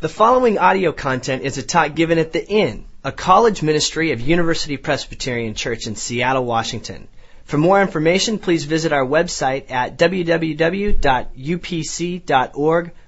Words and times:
The 0.00 0.08
following 0.08 0.56
audio 0.56 0.92
content 0.92 1.42
is 1.42 1.58
a 1.58 1.62
talk 1.62 1.94
given 1.94 2.16
at 2.16 2.32
the 2.32 2.42
Inn, 2.42 2.86
a 3.04 3.12
college 3.12 3.62
ministry 3.62 4.12
of 4.12 4.20
University 4.22 4.78
Presbyterian 4.78 5.52
Church 5.52 5.86
in 5.86 5.94
Seattle, 5.94 6.46
Washington. 6.46 7.06
For 7.44 7.58
more 7.58 7.82
information, 7.82 8.38
please 8.38 8.64
visit 8.64 8.94
our 8.94 9.04
website 9.04 9.70
at 9.70 9.98
www.upc.org 9.98 11.02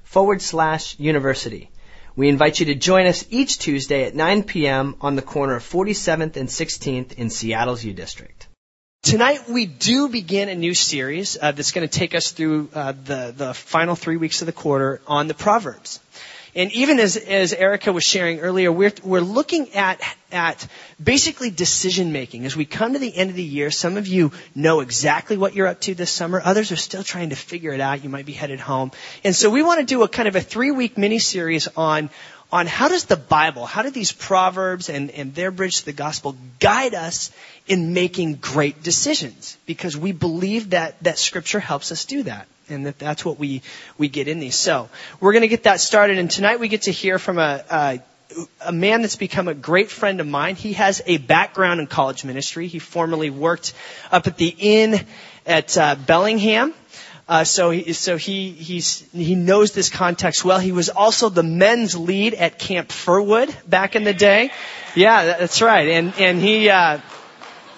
forward 0.02 0.42
slash 0.42 1.00
university. 1.00 1.70
We 2.14 2.28
invite 2.28 2.60
you 2.60 2.66
to 2.66 2.74
join 2.74 3.06
us 3.06 3.24
each 3.30 3.58
Tuesday 3.58 4.04
at 4.04 4.14
9 4.14 4.42
p.m. 4.42 4.96
on 5.00 5.16
the 5.16 5.22
corner 5.22 5.56
of 5.56 5.62
47th 5.62 6.36
and 6.36 6.50
16th 6.50 7.14
in 7.14 7.30
Seattle's 7.30 7.82
U 7.82 7.94
District. 7.94 8.48
Tonight 9.02 9.48
we 9.48 9.64
do 9.64 10.10
begin 10.10 10.50
a 10.50 10.54
new 10.54 10.74
series 10.74 11.38
uh, 11.40 11.52
that's 11.52 11.72
going 11.72 11.88
to 11.88 11.98
take 11.98 12.14
us 12.14 12.32
through 12.32 12.68
uh, 12.74 12.92
the 12.92 13.32
the 13.34 13.54
final 13.54 13.94
three 13.94 14.18
weeks 14.18 14.42
of 14.42 14.46
the 14.46 14.52
quarter 14.52 15.00
on 15.06 15.26
the 15.26 15.34
Proverbs. 15.34 15.98
And 16.54 16.70
even 16.72 17.00
as, 17.00 17.16
as 17.16 17.54
Erica 17.54 17.92
was 17.92 18.04
sharing 18.04 18.40
earlier, 18.40 18.70
we're, 18.70 18.92
we're 19.02 19.20
looking 19.20 19.72
at, 19.72 20.02
at 20.30 20.66
basically 21.02 21.50
decision 21.50 22.12
making. 22.12 22.44
As 22.44 22.54
we 22.54 22.66
come 22.66 22.92
to 22.92 22.98
the 22.98 23.14
end 23.14 23.30
of 23.30 23.36
the 23.36 23.42
year, 23.42 23.70
some 23.70 23.96
of 23.96 24.06
you 24.06 24.32
know 24.54 24.80
exactly 24.80 25.38
what 25.38 25.54
you're 25.54 25.66
up 25.66 25.80
to 25.82 25.94
this 25.94 26.10
summer. 26.10 26.42
Others 26.44 26.70
are 26.70 26.76
still 26.76 27.02
trying 27.02 27.30
to 27.30 27.36
figure 27.36 27.72
it 27.72 27.80
out. 27.80 28.04
You 28.04 28.10
might 28.10 28.26
be 28.26 28.32
headed 28.32 28.60
home. 28.60 28.90
And 29.24 29.34
so 29.34 29.48
we 29.48 29.62
want 29.62 29.80
to 29.80 29.86
do 29.86 30.02
a 30.02 30.08
kind 30.08 30.28
of 30.28 30.36
a 30.36 30.42
three 30.42 30.70
week 30.70 30.98
mini 30.98 31.18
series 31.18 31.68
on, 31.68 32.10
on 32.52 32.66
how 32.66 32.88
does 32.88 33.06
the 33.06 33.16
Bible, 33.16 33.64
how 33.64 33.82
do 33.82 33.90
these 33.90 34.12
proverbs 34.12 34.90
and, 34.90 35.10
and 35.10 35.34
their 35.34 35.50
bridge 35.50 35.78
to 35.78 35.84
the 35.86 35.92
gospel 35.92 36.36
guide 36.60 36.94
us 36.94 37.32
in 37.66 37.94
making 37.94 38.34
great 38.34 38.82
decisions? 38.82 39.56
Because 39.64 39.96
we 39.96 40.12
believe 40.12 40.70
that, 40.70 41.02
that 41.02 41.18
scripture 41.18 41.60
helps 41.60 41.90
us 41.90 42.04
do 42.04 42.24
that 42.24 42.46
and 42.68 42.86
that 42.86 42.98
that's 42.98 43.24
what 43.24 43.38
we 43.38 43.62
we 43.98 44.08
get 44.08 44.28
in 44.28 44.38
these. 44.38 44.54
So 44.54 44.88
we're 45.20 45.32
going 45.32 45.42
to 45.42 45.48
get 45.48 45.64
that 45.64 45.80
started, 45.80 46.18
and 46.18 46.30
tonight 46.30 46.60
we 46.60 46.68
get 46.68 46.82
to 46.82 46.92
hear 46.92 47.18
from 47.18 47.38
a, 47.38 47.64
a 47.70 48.00
a 48.64 48.72
man 48.72 49.02
that's 49.02 49.16
become 49.16 49.48
a 49.48 49.54
great 49.54 49.90
friend 49.90 50.20
of 50.20 50.26
mine. 50.26 50.56
He 50.56 50.74
has 50.74 51.02
a 51.06 51.18
background 51.18 51.80
in 51.80 51.86
college 51.86 52.24
ministry. 52.24 52.66
He 52.66 52.78
formerly 52.78 53.30
worked 53.30 53.74
up 54.10 54.26
at 54.26 54.36
the 54.36 54.54
inn 54.58 55.04
at 55.46 55.76
uh, 55.76 55.96
Bellingham. 55.96 56.74
Uh, 57.28 57.44
so 57.44 57.70
he, 57.70 57.92
so 57.92 58.16
he 58.16 58.50
he 58.50 59.34
knows 59.34 59.72
this 59.72 59.88
context 59.88 60.44
well. 60.44 60.58
He 60.58 60.72
was 60.72 60.88
also 60.88 61.28
the 61.28 61.42
men's 61.42 61.96
lead 61.96 62.34
at 62.34 62.58
Camp 62.58 62.88
Firwood 62.88 63.54
back 63.68 63.94
in 63.94 64.04
the 64.04 64.12
day. 64.12 64.50
Yeah, 64.94 65.24
that's 65.24 65.62
right. 65.62 65.88
And 65.88 66.14
and 66.18 66.40
he 66.40 66.68
uh, 66.68 66.98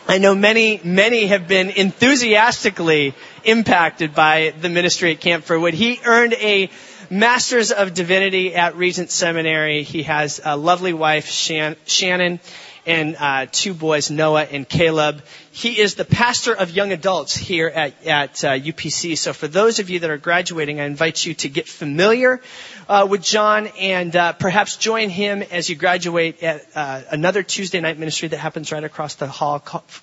I 0.09 0.19
know 0.19 0.35
many 0.35 0.81
many 0.83 1.27
have 1.27 1.47
been 1.47 1.71
enthusiastically 1.71 3.15
impacted 3.45 4.15
by 4.15 4.55
the 4.59 4.69
ministry 4.71 5.13
at 5.13 5.21
Camp 5.21 5.45
Firwood. 5.45 5.75
He 5.75 6.01
earned 6.05 6.35
a 6.35 6.71
Master's 7.11 7.71
of 7.71 7.95
Divinity 7.95 8.55
at 8.55 8.77
Regent 8.77 9.11
Seminary. 9.11 9.83
He 9.83 10.05
has 10.05 10.41
a 10.43 10.57
lovely 10.57 10.95
wife, 10.95 11.29
Shan- 11.29 11.77
Shannon, 11.87 12.41
and 12.87 13.17
uh, 13.19 13.47
two 13.51 13.75
boys, 13.75 14.11
Noah 14.11 14.45
and 14.45 14.69
Caleb. 14.69 15.23
He 15.51 15.81
is 15.81 15.95
the 15.95 16.05
pastor 16.05 16.53
of 16.53 16.71
young 16.71 16.93
adults 16.93 17.37
here 17.37 17.69
at, 17.69 18.07
at 18.07 18.45
uh, 18.45 18.59
UPC. 18.59 19.17
So 19.17 19.33
for 19.33 19.49
those 19.49 19.79
of 19.79 19.91
you 19.91 20.01
that 20.01 20.11
are 20.11 20.19
graduating, 20.19 20.81
I 20.81 20.85
invite 20.85 21.25
you 21.25 21.35
to 21.35 21.49
get 21.49 21.69
familiar 21.69 22.41
uh, 22.89 23.07
with 23.09 23.23
John 23.23 23.69
and 23.79 24.15
uh, 24.15 24.33
perhaps 24.33 24.77
join 24.77 25.11
him 25.11 25.43
as 25.43 25.71
you 25.71 25.77
graduate 25.77 26.43
at 26.43 26.67
uh, 26.75 27.03
another 27.11 27.43
Tuesday 27.43 27.81
night 27.81 27.99
ministry 27.99 28.29
that 28.29 28.39
happens 28.39 28.73
right 28.73 28.85
across 28.85 29.15
the 29.15 29.27
hall 29.27 29.61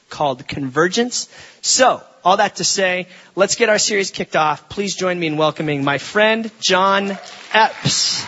called 0.09 0.47
Convergence. 0.47 1.29
So 1.61 2.01
all 2.23 2.37
that 2.37 2.57
to 2.57 2.63
say, 2.63 3.07
let's 3.35 3.55
get 3.55 3.69
our 3.69 3.79
series 3.79 4.11
kicked 4.11 4.35
off. 4.35 4.69
Please 4.69 4.95
join 4.95 5.19
me 5.19 5.27
in 5.27 5.37
welcoming 5.37 5.83
my 5.83 5.97
friend, 5.97 6.51
John 6.59 7.17
Epps. 7.53 8.25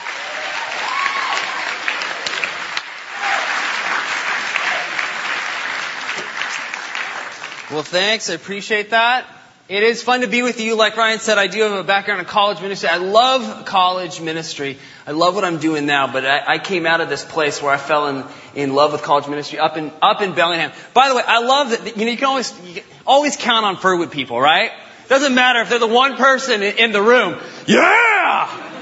Well, 7.71 7.83
thanks. 7.83 8.29
I 8.29 8.33
appreciate 8.33 8.89
that. 8.89 9.25
It 9.69 9.81
is 9.83 10.03
fun 10.03 10.21
to 10.21 10.27
be 10.27 10.41
with 10.41 10.59
you. 10.59 10.75
Like 10.75 10.97
Ryan 10.97 11.19
said, 11.19 11.37
I 11.37 11.47
do 11.47 11.61
have 11.61 11.71
a 11.71 11.83
background 11.83 12.19
in 12.19 12.25
college 12.25 12.61
ministry. 12.61 12.89
I 12.89 12.97
love 12.97 13.65
college 13.65 14.19
ministry. 14.19 14.77
I 15.07 15.11
love 15.11 15.35
what 15.35 15.45
I'm 15.45 15.57
doing 15.57 15.85
now, 15.85 16.11
but 16.11 16.25
I, 16.25 16.55
I 16.55 16.57
came 16.59 16.85
out 16.85 16.99
of 16.99 17.07
this 17.07 17.23
place 17.23 17.61
where 17.61 17.71
I 17.71 17.77
fell 17.77 18.09
in, 18.09 18.25
in 18.55 18.75
love 18.75 18.91
with 18.91 19.03
college 19.03 19.29
ministry 19.29 19.59
up 19.59 19.77
in, 19.77 19.93
up 20.01 20.21
in 20.21 20.33
Bellingham. 20.33 20.73
By 20.93 21.07
the 21.07 21.15
way, 21.15 21.23
I 21.25 21.39
love 21.39 21.69
that, 21.69 21.97
you 21.97 22.05
know, 22.05 22.11
you 22.11 22.17
can 22.17 22.27
always, 22.27 22.53
you 22.67 22.73
can 22.75 22.83
always 23.07 23.37
count 23.37 23.65
on 23.65 23.77
Firwood 23.77 24.11
people, 24.11 24.39
right? 24.39 24.71
Doesn't 25.07 25.33
matter 25.33 25.61
if 25.61 25.69
they're 25.69 25.79
the 25.79 25.87
one 25.87 26.17
person 26.17 26.61
in, 26.61 26.77
in 26.77 26.91
the 26.91 27.01
room. 27.01 27.39
Yeah! 27.65 28.73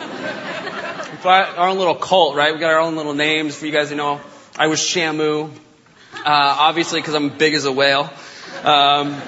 We've 1.12 1.25
our 1.28 1.68
own 1.68 1.78
little 1.78 1.94
cult, 1.94 2.36
right? 2.36 2.52
We 2.52 2.59
got 2.59 2.72
our 2.72 2.80
own 2.80 2.96
little 2.96 3.14
names 3.14 3.56
for 3.56 3.68
you 3.68 3.72
guys 3.72 3.90
to 3.90 3.96
know. 3.96 4.20
I 4.58 4.66
was 4.68 4.80
Shamu, 4.80 5.52
uh, 5.52 5.52
obviously 6.25 7.00
because 7.00 7.14
I'm 7.14 7.30
big 7.30 7.53
as 7.53 7.66
a 7.66 7.72
whale. 7.72 8.09
Um, 8.63 9.22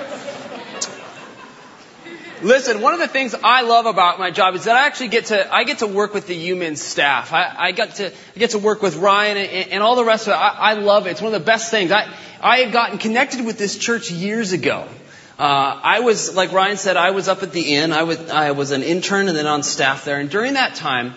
Listen, 2.43 2.81
one 2.81 2.93
of 2.93 2.99
the 2.99 3.07
things 3.07 3.33
I 3.41 3.61
love 3.61 3.85
about 3.85 4.19
my 4.19 4.29
job 4.29 4.53
is 4.55 4.65
that 4.65 4.75
I 4.75 4.85
actually 4.85 5.07
get 5.07 5.27
to 5.27 5.53
I 5.53 5.63
get 5.63 5.79
to 5.79 5.87
work 5.87 6.13
with 6.13 6.27
the 6.27 6.35
human 6.35 6.75
staff. 6.75 7.31
I, 7.31 7.55
I 7.57 7.71
got 7.71 7.95
to 7.95 8.07
I 8.07 8.39
get 8.39 8.49
to 8.49 8.59
work 8.59 8.81
with 8.81 8.97
Ryan 8.97 9.37
and, 9.37 9.71
and 9.71 9.83
all 9.83 9.95
the 9.95 10.03
rest 10.03 10.27
of 10.27 10.33
it. 10.33 10.35
I, 10.35 10.49
I 10.49 10.73
love 10.73 11.07
it. 11.07 11.11
It's 11.11 11.21
one 11.21 11.33
of 11.33 11.39
the 11.39 11.45
best 11.45 11.71
things. 11.71 11.91
I 11.91 12.13
I 12.41 12.57
had 12.57 12.73
gotten 12.73 12.97
connected 12.97 13.45
with 13.45 13.57
this 13.57 13.77
church 13.77 14.11
years 14.11 14.51
ago. 14.51 14.85
Uh, 15.39 15.79
I 15.83 16.01
was 16.01 16.35
like 16.35 16.51
Ryan 16.51 16.75
said, 16.75 16.97
I 16.97 17.11
was 17.11 17.29
up 17.29 17.43
at 17.43 17.53
the 17.53 17.75
inn. 17.75 17.93
I 17.93 18.03
was 18.03 18.19
I 18.29 18.51
was 18.51 18.71
an 18.71 18.83
intern 18.83 19.29
and 19.29 19.37
then 19.37 19.47
on 19.47 19.63
staff 19.63 20.03
there. 20.03 20.19
And 20.19 20.29
during 20.29 20.55
that 20.55 20.75
time, 20.75 21.13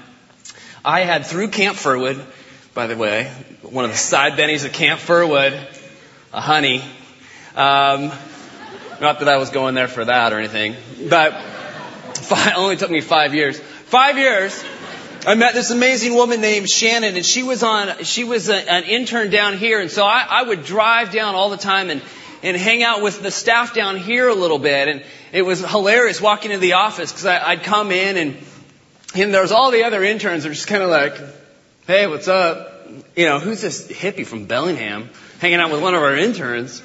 I 0.84 1.00
had 1.00 1.26
through 1.26 1.48
Camp 1.48 1.76
Firwood, 1.76 2.24
by 2.72 2.86
the 2.86 2.96
way, 2.96 3.32
one 3.62 3.84
of 3.84 3.90
the 3.90 3.96
side 3.96 4.34
bennies 4.34 4.64
of 4.64 4.72
Camp 4.72 5.00
Firwood, 5.00 5.58
a 6.32 6.40
honey. 6.40 6.84
Um, 7.56 8.12
not 9.00 9.20
that 9.20 9.30
I 9.30 9.38
was 9.38 9.48
going 9.48 9.74
there 9.74 9.88
for 9.88 10.04
that 10.04 10.34
or 10.34 10.38
anything, 10.38 10.76
but 11.08 11.32
five, 12.14 12.52
only 12.56 12.76
took 12.76 12.90
me 12.90 13.00
five 13.00 13.34
years. 13.34 13.58
Five 13.58 14.18
years. 14.18 14.62
I 15.26 15.36
met 15.36 15.54
this 15.54 15.70
amazing 15.70 16.14
woman 16.14 16.42
named 16.42 16.68
Shannon, 16.68 17.16
and 17.16 17.24
she 17.24 17.42
was 17.42 17.62
on. 17.62 18.04
She 18.04 18.24
was 18.24 18.50
a, 18.50 18.56
an 18.70 18.84
intern 18.84 19.30
down 19.30 19.56
here, 19.56 19.80
and 19.80 19.90
so 19.90 20.04
I, 20.04 20.26
I 20.28 20.42
would 20.42 20.64
drive 20.64 21.12
down 21.12 21.34
all 21.34 21.48
the 21.48 21.56
time 21.56 21.88
and 21.88 22.02
and 22.42 22.58
hang 22.58 22.82
out 22.82 23.00
with 23.00 23.22
the 23.22 23.30
staff 23.30 23.74
down 23.74 23.96
here 23.96 24.28
a 24.28 24.34
little 24.34 24.58
bit, 24.58 24.88
and 24.88 25.02
it 25.32 25.40
was 25.40 25.66
hilarious 25.66 26.20
walking 26.20 26.50
into 26.50 26.60
the 26.60 26.74
office 26.74 27.10
because 27.10 27.24
I'd 27.24 27.62
come 27.62 27.90
in 27.90 28.18
and 28.18 28.36
and 29.14 29.32
there 29.32 29.40
was 29.40 29.50
all 29.50 29.70
the 29.70 29.84
other 29.84 30.04
interns 30.04 30.42
that 30.42 30.50
were 30.50 30.54
just 30.54 30.68
kind 30.68 30.82
of 30.82 30.90
like, 30.90 31.18
"Hey, 31.86 32.06
what's 32.06 32.28
up? 32.28 32.86
You 33.16 33.24
know, 33.24 33.38
who's 33.38 33.62
this 33.62 33.88
hippie 33.88 34.26
from 34.26 34.44
Bellingham 34.44 35.08
hanging 35.38 35.58
out 35.58 35.70
with 35.70 35.80
one 35.80 35.94
of 35.94 36.02
our 36.02 36.14
interns?" 36.14 36.82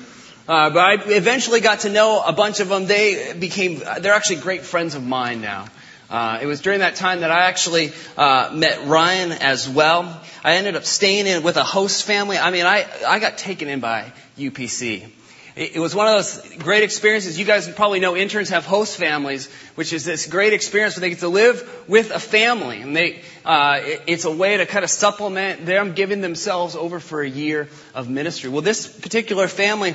Uh, 0.47 0.69
but 0.69 0.79
I 0.79 0.93
eventually 1.15 1.59
got 1.59 1.81
to 1.81 1.89
know 1.89 2.21
a 2.21 2.33
bunch 2.33 2.59
of 2.59 2.69
them. 2.69 2.85
They 2.85 3.33
became, 3.33 3.79
they're 3.99 4.13
actually 4.13 4.37
great 4.37 4.61
friends 4.61 4.95
of 4.95 5.03
mine 5.05 5.41
now. 5.41 5.67
Uh, 6.09 6.39
it 6.41 6.45
was 6.45 6.59
during 6.59 6.79
that 6.79 6.95
time 6.95 7.21
that 7.21 7.31
I 7.31 7.45
actually 7.45 7.93
uh, 8.17 8.51
met 8.53 8.85
Ryan 8.85 9.31
as 9.31 9.69
well. 9.69 10.21
I 10.43 10.55
ended 10.55 10.75
up 10.75 10.83
staying 10.83 11.25
in 11.25 11.41
with 11.43 11.55
a 11.55 11.63
host 11.63 12.03
family. 12.03 12.37
I 12.37 12.51
mean, 12.51 12.65
I, 12.65 12.85
I 13.07 13.19
got 13.19 13.37
taken 13.37 13.69
in 13.69 13.79
by 13.79 14.11
UPC. 14.37 15.09
It, 15.55 15.79
was 15.79 15.93
one 15.93 16.07
of 16.07 16.13
those 16.13 16.55
great 16.59 16.83
experiences. 16.83 17.37
You 17.37 17.45
guys 17.45 17.67
probably 17.69 17.99
know 17.99 18.15
interns 18.15 18.49
have 18.49 18.65
host 18.65 18.97
families, 18.97 19.51
which 19.75 19.91
is 19.91 20.05
this 20.05 20.27
great 20.27 20.53
experience 20.53 20.95
where 20.95 21.01
they 21.01 21.09
get 21.09 21.19
to 21.19 21.27
live 21.27 21.69
with 21.89 22.11
a 22.11 22.19
family, 22.19 22.81
and 22.81 22.95
they 22.95 23.21
uh, 23.43 23.79
it, 23.81 24.01
it's 24.07 24.23
a 24.23 24.31
way 24.31 24.57
to 24.57 24.65
kind 24.65 24.85
of 24.85 24.89
supplement 24.89 25.65
them 25.65 25.93
giving 25.93 26.21
themselves 26.21 26.75
over 26.75 27.01
for 27.01 27.21
a 27.21 27.29
year 27.29 27.67
of 27.93 28.09
ministry. 28.09 28.49
Well, 28.49 28.61
this 28.61 28.87
particular 28.87 29.49
family 29.49 29.93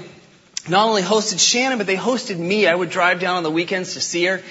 not 0.69 0.89
only 0.89 1.03
hosted 1.03 1.39
Shannon, 1.39 1.79
but 1.79 1.87
they 1.87 1.97
hosted 1.97 2.39
me. 2.39 2.67
I 2.67 2.75
would 2.75 2.91
drive 2.91 3.21
down 3.21 3.37
on 3.37 3.43
the 3.43 3.51
weekends 3.51 3.95
to 3.95 4.01
see 4.01 4.25
her. 4.27 4.43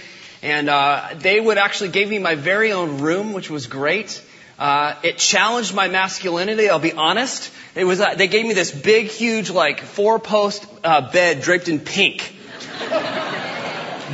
And 0.41 0.69
uh, 0.69 1.09
they 1.17 1.39
would 1.39 1.57
actually 1.57 1.89
give 1.89 2.09
me 2.09 2.19
my 2.19 2.35
very 2.35 2.71
own 2.71 2.99
room, 2.99 3.33
which 3.33 3.49
was 3.49 3.67
great. 3.67 4.21
Uh, 4.57 4.95
it 5.03 5.17
challenged 5.17 5.73
my 5.73 5.87
masculinity. 5.87 6.69
I'll 6.69 6.79
be 6.79 6.93
honest. 6.93 7.51
It 7.75 7.83
was 7.83 7.99
uh, 7.99 8.15
they 8.15 8.27
gave 8.27 8.45
me 8.45 8.53
this 8.53 8.71
big, 8.71 9.07
huge, 9.07 9.49
like 9.49 9.81
four 9.81 10.17
post 10.19 10.65
uh, 10.83 11.11
bed 11.11 11.41
draped 11.41 11.67
in 11.67 11.79
pink, 11.79 12.33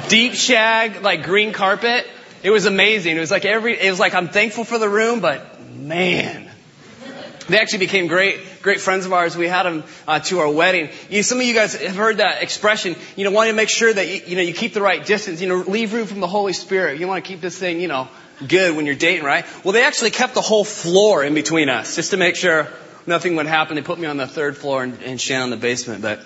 deep 0.07 0.33
shag, 0.33 1.03
like 1.03 1.23
green 1.23 1.53
carpet. 1.53 2.07
It 2.41 2.49
was 2.49 2.65
amazing. 2.65 3.17
It 3.17 3.19
was 3.19 3.29
like 3.29 3.45
every. 3.45 3.79
It 3.79 3.91
was 3.91 3.99
like 3.99 4.15
I'm 4.15 4.29
thankful 4.29 4.63
for 4.63 4.79
the 4.79 4.89
room, 4.89 5.19
but 5.19 5.61
man, 5.75 6.50
they 7.53 7.59
actually 7.59 7.79
became 7.79 8.07
great 8.07 8.39
great 8.61 8.81
friends 8.81 9.05
of 9.05 9.13
ours. 9.13 9.35
We 9.35 9.47
had 9.47 9.63
them 9.63 9.83
uh, 10.07 10.19
to 10.19 10.39
our 10.39 10.49
wedding. 10.49 10.89
You, 11.09 11.23
some 11.23 11.39
of 11.39 11.45
you 11.45 11.53
guys 11.53 11.75
have 11.75 11.95
heard 11.95 12.17
that 12.17 12.43
expression. 12.43 12.95
You 13.15 13.25
know, 13.25 13.31
wanting 13.31 13.53
to 13.53 13.57
make 13.57 13.69
sure 13.69 13.91
that 13.91 14.07
you, 14.07 14.21
you 14.27 14.35
know 14.35 14.41
you 14.41 14.53
keep 14.53 14.73
the 14.73 14.81
right 14.81 15.05
distance. 15.05 15.41
You 15.41 15.49
know, 15.49 15.57
leave 15.57 15.93
room 15.93 16.07
from 16.07 16.19
the 16.19 16.27
Holy 16.27 16.53
Spirit. 16.53 16.99
You 16.99 17.07
want 17.07 17.23
to 17.23 17.27
keep 17.27 17.41
this 17.41 17.57
thing, 17.57 17.79
you 17.79 17.87
know, 17.87 18.07
good 18.47 18.75
when 18.75 18.85
you're 18.85 18.95
dating, 18.95 19.23
right? 19.23 19.45
Well, 19.63 19.73
they 19.73 19.83
actually 19.83 20.11
kept 20.11 20.33
the 20.33 20.41
whole 20.41 20.65
floor 20.65 21.23
in 21.23 21.33
between 21.33 21.69
us 21.69 21.95
just 21.95 22.11
to 22.11 22.17
make 22.17 22.35
sure 22.35 22.67
nothing 23.05 23.35
would 23.35 23.47
happen. 23.47 23.75
They 23.75 23.81
put 23.81 23.99
me 23.99 24.07
on 24.07 24.17
the 24.17 24.27
third 24.27 24.57
floor 24.57 24.83
and, 24.83 25.01
and 25.03 25.19
Shannon 25.19 25.43
on 25.43 25.49
the 25.49 25.57
basement, 25.57 26.01
but. 26.01 26.21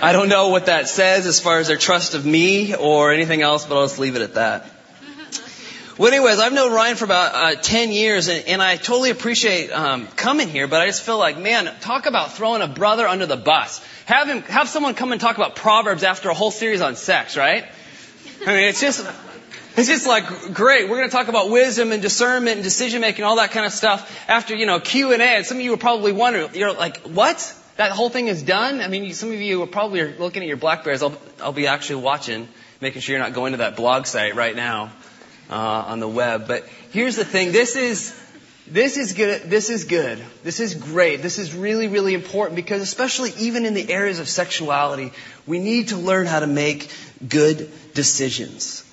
I 0.00 0.12
don't 0.12 0.28
know 0.28 0.50
what 0.50 0.66
that 0.66 0.88
says 0.88 1.26
as 1.26 1.40
far 1.40 1.58
as 1.58 1.66
their 1.66 1.76
trust 1.76 2.14
of 2.14 2.24
me 2.24 2.72
or 2.72 3.12
anything 3.12 3.42
else, 3.42 3.66
but 3.66 3.76
I'll 3.76 3.88
just 3.88 3.98
leave 3.98 4.14
it 4.14 4.22
at 4.22 4.34
that. 4.34 4.70
Well, 5.98 6.12
anyways, 6.12 6.38
I've 6.38 6.52
known 6.52 6.72
Ryan 6.72 6.94
for 6.94 7.06
about 7.06 7.34
uh, 7.34 7.60
10 7.60 7.90
years, 7.90 8.28
and, 8.28 8.46
and 8.46 8.62
I 8.62 8.76
totally 8.76 9.10
appreciate 9.10 9.72
um, 9.72 10.06
coming 10.06 10.48
here, 10.48 10.68
but 10.68 10.80
I 10.80 10.86
just 10.86 11.02
feel 11.02 11.18
like, 11.18 11.36
man, 11.38 11.68
talk 11.80 12.06
about 12.06 12.34
throwing 12.34 12.62
a 12.62 12.68
brother 12.68 13.04
under 13.08 13.26
the 13.26 13.36
bus. 13.36 13.84
Have 14.06 14.28
him, 14.28 14.42
have 14.42 14.68
someone 14.68 14.94
come 14.94 15.10
and 15.10 15.20
talk 15.20 15.34
about 15.34 15.56
Proverbs 15.56 16.04
after 16.04 16.30
a 16.30 16.34
whole 16.34 16.52
series 16.52 16.82
on 16.82 16.94
sex, 16.94 17.36
right? 17.36 17.64
I 18.42 18.46
mean, 18.46 18.68
it's 18.68 18.80
just, 18.80 19.04
it's 19.76 19.88
just 19.88 20.06
like, 20.06 20.54
great, 20.54 20.88
we're 20.88 20.98
going 20.98 21.08
to 21.08 21.16
talk 21.16 21.26
about 21.26 21.50
wisdom 21.50 21.90
and 21.90 22.00
discernment 22.00 22.58
and 22.58 22.62
decision 22.62 23.00
making, 23.00 23.24
all 23.24 23.34
that 23.34 23.50
kind 23.50 23.66
of 23.66 23.72
stuff 23.72 24.08
after, 24.28 24.54
you 24.54 24.66
know, 24.66 24.78
Q&A, 24.78 25.18
and 25.18 25.44
some 25.44 25.56
of 25.56 25.64
you 25.64 25.72
were 25.72 25.78
probably 25.78 26.12
wondering, 26.12 26.54
you're 26.54 26.74
like, 26.74 26.98
what? 27.08 27.56
That 27.74 27.90
whole 27.90 28.08
thing 28.08 28.28
is 28.28 28.44
done? 28.44 28.82
I 28.82 28.86
mean, 28.86 29.12
some 29.14 29.32
of 29.32 29.40
you 29.40 29.64
are 29.64 29.66
probably 29.66 30.14
looking 30.16 30.42
at 30.42 30.48
your 30.48 30.58
Blackberries. 30.58 31.02
I'll, 31.02 31.18
I'll 31.42 31.52
be 31.52 31.66
actually 31.66 32.02
watching, 32.02 32.46
making 32.80 33.02
sure 33.02 33.16
you're 33.16 33.24
not 33.24 33.34
going 33.34 33.50
to 33.50 33.58
that 33.58 33.74
blog 33.74 34.06
site 34.06 34.36
right 34.36 34.54
now 34.54 34.92
uh, 35.50 35.54
on 35.54 36.00
the 36.00 36.08
web. 36.08 36.46
But 36.46 36.66
here's 36.90 37.16
the 37.16 37.24
thing: 37.24 37.52
this 37.52 37.76
is 37.76 38.18
this 38.70 38.96
is 38.96 39.14
good. 39.14 39.42
This 39.44 39.70
is 39.70 39.84
good. 39.84 40.22
This 40.42 40.60
is 40.60 40.74
great. 40.74 41.22
This 41.22 41.38
is 41.38 41.54
really, 41.54 41.88
really 41.88 42.14
important 42.14 42.56
because, 42.56 42.82
especially 42.82 43.32
even 43.38 43.64
in 43.64 43.74
the 43.74 43.90
areas 43.90 44.18
of 44.18 44.28
sexuality, 44.28 45.12
we 45.46 45.58
need 45.58 45.88
to 45.88 45.96
learn 45.96 46.26
how 46.26 46.40
to 46.40 46.46
make 46.46 46.90
good 47.26 47.70
decisions. 47.94 48.84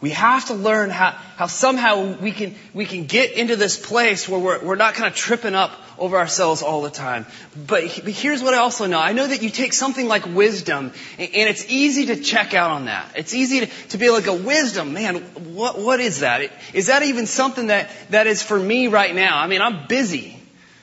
We 0.00 0.10
have 0.10 0.46
to 0.46 0.54
learn 0.54 0.90
how, 0.90 1.10
how 1.10 1.48
somehow 1.48 2.16
we 2.18 2.30
can, 2.30 2.54
we 2.72 2.86
can 2.86 3.06
get 3.06 3.32
into 3.32 3.56
this 3.56 3.76
place 3.76 4.28
where 4.28 4.38
we're, 4.38 4.64
we're 4.64 4.76
not 4.76 4.94
kind 4.94 5.08
of 5.08 5.16
tripping 5.16 5.56
up 5.56 5.72
over 5.98 6.16
ourselves 6.16 6.62
all 6.62 6.82
the 6.82 6.90
time. 6.90 7.26
But, 7.66 7.82
but 8.04 8.12
here's 8.12 8.40
what 8.40 8.54
I 8.54 8.58
also 8.58 8.86
know. 8.86 9.00
I 9.00 9.12
know 9.12 9.26
that 9.26 9.42
you 9.42 9.50
take 9.50 9.72
something 9.72 10.06
like 10.06 10.24
wisdom, 10.24 10.92
and, 11.18 11.30
and 11.34 11.48
it's 11.50 11.68
easy 11.68 12.06
to 12.06 12.16
check 12.22 12.54
out 12.54 12.70
on 12.70 12.84
that. 12.84 13.10
It's 13.16 13.34
easy 13.34 13.60
to, 13.60 13.66
to 13.88 13.98
be 13.98 14.08
like 14.10 14.28
a 14.28 14.34
wisdom, 14.34 14.92
man, 14.92 15.16
what, 15.54 15.80
what 15.80 15.98
is 15.98 16.20
that? 16.20 16.48
Is 16.72 16.86
that 16.86 17.02
even 17.02 17.26
something 17.26 17.66
that, 17.66 17.90
that 18.10 18.28
is 18.28 18.40
for 18.40 18.58
me 18.58 18.86
right 18.86 19.12
now? 19.12 19.38
I 19.38 19.48
mean, 19.48 19.62
I'm 19.62 19.88
busy. 19.88 20.36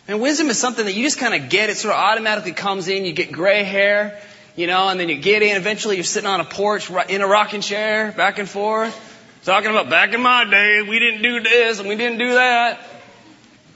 And 0.10 0.20
wisdom 0.20 0.50
is 0.50 0.60
something 0.60 0.86
that 0.86 0.94
you 0.94 1.04
just 1.04 1.20
kind 1.20 1.42
of 1.42 1.50
get. 1.50 1.70
It 1.70 1.78
sort 1.78 1.94
of 1.94 2.00
automatically 2.00 2.52
comes 2.52 2.90
in. 2.90 3.06
You 3.06 3.14
get 3.14 3.32
gray 3.32 3.64
hair 3.64 4.20
you 4.56 4.68
know, 4.68 4.88
and 4.88 5.00
then 5.00 5.10
you 5.10 5.18
get 5.18 5.42
in, 5.42 5.58
eventually 5.58 5.96
you're 5.96 6.04
sitting 6.04 6.30
on 6.30 6.40
a 6.40 6.46
porch 6.46 6.90
in 7.10 7.22
a 7.22 7.28
rocking 7.28 7.62
chair, 7.62 8.14
back 8.14 8.40
and 8.40 8.50
forth, 8.50 8.96
talking 9.44 9.70
about 9.70 9.90
back 9.90 10.14
in 10.14 10.22
my 10.22 10.46
day, 10.46 10.82
we 10.82 11.00
didn't 11.00 11.22
do 11.22 11.42
this 11.42 11.80
and 11.80 11.90
we 11.90 11.96
didn't 11.96 12.18
do 12.18 12.34
that. 12.34 12.80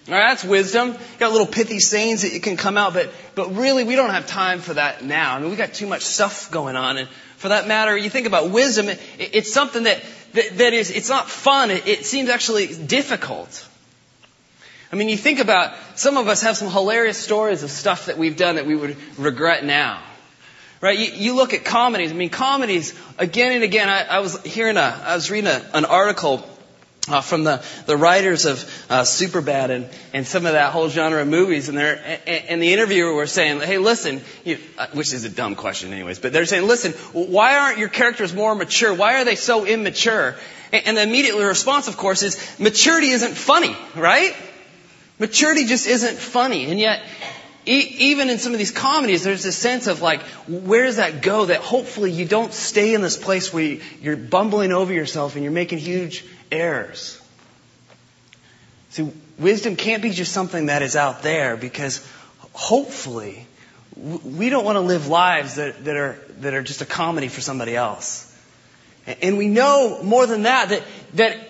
All 0.08 0.16
right, 0.16 0.30
that's 0.30 0.44
wisdom. 0.44 0.90
You 0.90 1.20
got 1.20 1.32
little 1.32 1.46
pithy 1.46 1.80
sayings 1.80 2.24
that 2.24 2.34
you 2.34 2.40
can 2.40 2.58
come 2.58 2.78
out, 2.78 2.94
but, 2.94 3.12
but 3.36 3.56
really 3.56 3.84
we 3.84 3.96
don't 3.96 4.10
have 4.10 4.26
time 4.26 4.60
for 4.60 4.74
that 4.74 5.04
now. 5.04 5.36
I 5.36 5.40
mean, 5.40 5.52
we 5.52 5.56
got 5.56 5.74
too 5.74 5.86
much 5.86 6.04
stuff 6.04 6.50
going 6.50 6.76
on. 6.76 6.98
And 6.98 7.10
for 7.38 7.50
that 7.50 7.68
matter, 7.68 7.96
you 7.96 8.10
think 8.10 8.26
about 8.26 8.50
wisdom, 8.50 8.90
it, 8.90 9.00
it's 9.20 9.54
something 9.54 9.84
that, 9.84 10.02
that, 10.34 10.58
that 10.58 10.74
is, 10.74 10.90
it's 10.90 11.10
not 11.10 11.30
fun. 11.30 11.70
It, 11.70 11.88
it 11.88 12.06
seems 12.06 12.30
actually 12.30 12.74
difficult. 12.74 13.68
I 14.92 14.96
mean, 14.96 15.10
you 15.10 15.18
think 15.18 15.40
about, 15.40 15.76
some 15.94 16.18
of 16.18 16.28
us 16.28 16.42
have 16.42 16.58
some 16.58 16.72
hilarious 16.72 17.18
stories 17.20 17.62
of 17.62 17.70
stuff 17.70 18.08
that 18.08 18.18
we've 18.18 18.36
done 18.36 18.56
that 18.56 18.66
we 18.66 18.76
would 18.76 18.98
regret 19.20 19.64
now. 19.64 20.02
Right? 20.82 20.98
You, 20.98 21.12
you, 21.12 21.36
look 21.36 21.54
at 21.54 21.66
comedies. 21.66 22.12
I 22.12 22.14
mean, 22.14 22.30
comedies, 22.30 22.98
again 23.18 23.52
and 23.52 23.64
again, 23.64 23.90
I, 23.90 24.04
I 24.04 24.20
was 24.20 24.42
hearing 24.44 24.78
a, 24.78 25.02
I 25.06 25.16
was 25.16 25.30
reading 25.30 25.50
a, 25.50 25.62
an 25.74 25.84
article 25.84 26.46
uh, 27.10 27.22
from 27.22 27.44
the, 27.44 27.64
the 27.86 27.98
writers 27.98 28.46
of 28.46 28.64
uh, 28.90 29.02
Superbad 29.02 29.70
and, 29.72 29.90
and 30.14 30.28
some 30.28 30.46
of 30.46 30.54
that 30.54 30.72
whole 30.72 30.90
genre 30.90 31.22
of 31.22 31.28
movies, 31.28 31.70
and, 31.70 31.78
they're, 31.78 32.22
and, 32.26 32.46
and 32.46 32.62
the 32.62 32.74
interviewer 32.74 33.14
was 33.14 33.32
saying, 33.32 33.62
hey, 33.62 33.78
listen, 33.78 34.22
you, 34.46 34.58
uh, 34.78 34.88
which 34.94 35.14
is 35.14 35.24
a 35.26 35.30
dumb 35.30 35.56
question 35.56 35.92
anyways, 35.92 36.20
but 36.20 36.34
they're 36.34 36.46
saying, 36.46 36.68
listen, 36.68 36.94
why 37.14 37.58
aren't 37.58 37.78
your 37.78 37.90
characters 37.90 38.34
more 38.34 38.54
mature? 38.56 38.94
Why 38.94 39.22
are 39.22 39.26
they 39.26 39.36
so 39.36 39.66
immature? 39.66 40.36
And, 40.72 40.88
and 40.88 40.98
the 40.98 41.04
immediate 41.04 41.36
response, 41.36 41.88
of 41.88 41.98
course, 41.98 42.24
is 42.24 42.60
maturity 42.60 43.10
isn't 43.10 43.34
funny, 43.34 43.76
right? 43.96 44.36
Maturity 45.18 45.66
just 45.66 45.88
isn't 45.88 46.18
funny. 46.18 46.70
And 46.70 46.80
yet, 46.80 47.02
even 47.70 48.30
in 48.30 48.40
some 48.40 48.54
of 48.54 48.58
these 48.58 48.72
comedies, 48.72 49.24
there's 49.24 49.44
this 49.44 49.58
sense 49.58 49.88
of 49.88 50.02
like, 50.02 50.22
where 50.48 50.86
does 50.86 50.96
that 50.96 51.22
go? 51.22 51.46
That 51.46 51.62
hopefully 51.62 52.12
you 52.12 52.26
don't 52.26 52.52
stay 52.52 52.94
in 52.94 53.02
this 53.02 53.16
place 53.16 53.54
where 53.54 53.78
you're 54.02 54.18
bumbling 54.18 54.72
over 54.72 54.92
yourself 54.92 55.36
and 55.36 55.44
you're 55.44 55.54
making 55.54 55.78
huge 55.78 56.26
errors. 56.52 57.22
See, 58.90 59.12
wisdom 59.38 59.76
can't 59.76 60.02
be 60.02 60.10
just 60.10 60.32
something 60.32 60.66
that 60.66 60.82
is 60.82 60.96
out 60.96 61.22
there 61.22 61.58
because 61.58 62.06
hopefully 62.54 63.46
we 63.96 64.50
don't 64.50 64.66
want 64.66 64.78
to 64.78 64.82
live 64.82 65.08
lives 65.08 65.56
that, 65.56 65.86
that 65.86 65.96
are, 65.96 66.20
that 66.40 66.56
are 66.56 66.64
just 66.64 66.82
a 66.82 66.86
comedy 66.86 67.28
for 67.28 67.42
somebody 67.42 67.76
else. 67.76 68.26
And 69.22 69.38
we 69.38 69.48
know 69.48 70.02
more 70.04 70.26
than 70.26 70.44
that, 70.44 70.70
that, 70.70 70.84
that 71.16 71.49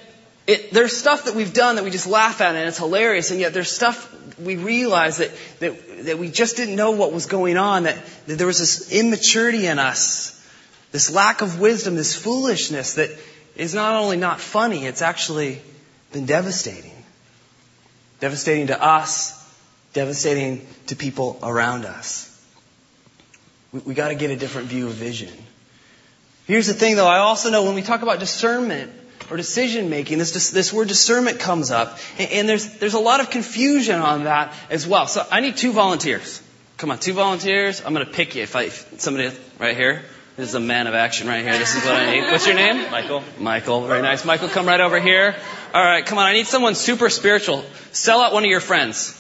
it, 0.50 0.72
there's 0.72 0.98
stuff 0.98 1.26
that 1.26 1.36
we've 1.36 1.54
done 1.54 1.76
that 1.76 1.84
we 1.84 1.92
just 1.92 2.08
laugh 2.08 2.42
at 2.42 2.56
and 2.56 2.68
it's 2.68 2.80
hilarious, 2.80 3.30
and 3.30 3.40
yet 3.40 3.54
there's 3.54 3.72
stuff 3.72 4.16
we 4.40 4.56
realize 4.56 5.18
that, 5.18 5.30
that, 5.60 6.06
that 6.06 6.18
we 6.18 6.32
just 6.32 6.58
didn't 6.58 6.76
know 6.76 6.90
what 6.92 7.14
was 7.14 7.28
going 7.28 7.56
on, 7.56 7.84
that, 7.84 8.04
that 8.26 8.40
there 8.40 8.48
was 8.48 8.58
this 8.58 8.92
immaturity 8.92 9.68
in 9.68 9.78
us, 9.78 10.44
this 10.92 11.12
lack 11.12 11.42
of 11.42 11.60
wisdom, 11.60 11.96
this 11.96 12.16
foolishness 12.16 12.96
that 12.96 13.12
is 13.56 13.76
not 13.76 13.94
only 13.94 14.18
not 14.18 14.40
funny, 14.40 14.88
it's 14.88 15.04
actually 15.04 15.62
been 16.14 16.26
devastating. 16.26 16.96
Devastating 18.20 18.68
to 18.68 18.84
us, 18.84 19.38
devastating 19.94 20.66
to 20.88 20.96
people 20.96 21.38
around 21.44 21.86
us. 21.86 22.26
We, 23.72 23.82
we 23.82 23.94
gotta 23.94 24.16
get 24.16 24.32
a 24.32 24.36
different 24.36 24.68
view 24.68 24.88
of 24.88 24.94
vision. 24.94 25.32
Here's 26.48 26.66
the 26.66 26.74
thing 26.74 26.96
though, 26.96 27.08
I 27.08 27.20
also 27.20 27.52
know 27.52 27.66
when 27.66 27.76
we 27.76 27.84
talk 27.84 28.02
about 28.02 28.18
discernment, 28.20 28.94
or 29.30 29.38
decision 29.38 29.90
making. 29.90 30.18
This, 30.18 30.52
this 30.52 30.74
word 30.74 30.88
discernment 30.88 31.40
comes 31.40 31.72
up. 31.72 31.98
And, 32.18 32.32
and 32.32 32.50
there's, 32.50 32.78
there's 32.78 32.94
a 32.94 33.00
lot 33.00 33.20
of 33.20 33.30
confusion 33.30 34.00
on 34.00 34.26
that 34.26 34.54
as 34.70 34.88
well. 34.88 35.08
So 35.08 35.26
I 35.32 35.40
need 35.40 35.58
two 35.58 35.72
volunteers. 35.72 36.42
Come 36.78 36.92
on, 36.92 36.98
two 36.98 37.14
volunteers. 37.14 37.82
I'm 37.86 37.94
going 37.94 38.06
to 38.06 38.12
pick 38.12 38.36
you. 38.36 38.44
If, 38.44 38.56
I, 38.56 38.70
somebody 38.70 39.32
right 39.60 39.76
here. 39.76 40.04
This 40.38 40.48
is 40.48 40.56
a 40.56 40.62
man 40.62 40.88
of 40.88 40.94
action 40.94 41.28
right 41.28 41.44
here. 41.44 41.58
This 41.58 41.76
is 41.76 41.84
what 41.84 41.96
I 41.96 42.16
need. 42.16 42.32
What's 42.32 42.48
your 42.48 42.56
name? 42.56 42.90
Michael. 42.90 43.22
Michael. 43.40 43.88
Very 43.88 44.02
nice. 44.02 44.24
Michael, 44.24 44.48
come 44.48 44.66
right 44.66 44.80
over 44.80 44.98
here. 44.98 45.36
All 45.74 45.84
right, 45.84 46.06
come 46.06 46.18
on. 46.18 46.26
I 46.26 46.32
need 46.32 46.48
someone 46.48 46.76
super 46.76 47.10
spiritual. 47.10 47.66
Sell 47.92 48.22
out 48.22 48.32
one 48.32 48.46
of 48.46 48.50
your 48.50 48.62
friends. 48.62 49.16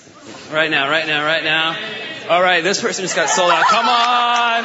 Right 0.49 0.71
now, 0.71 0.89
right 0.89 1.05
now, 1.05 1.25
right 1.25 1.43
now. 1.43 1.75
All 2.29 2.41
right, 2.41 2.63
this 2.63 2.81
person 2.81 3.03
just 3.03 3.17
got 3.17 3.27
sold 3.27 3.51
out. 3.51 3.65
Come 3.65 3.85
on. 3.85 4.63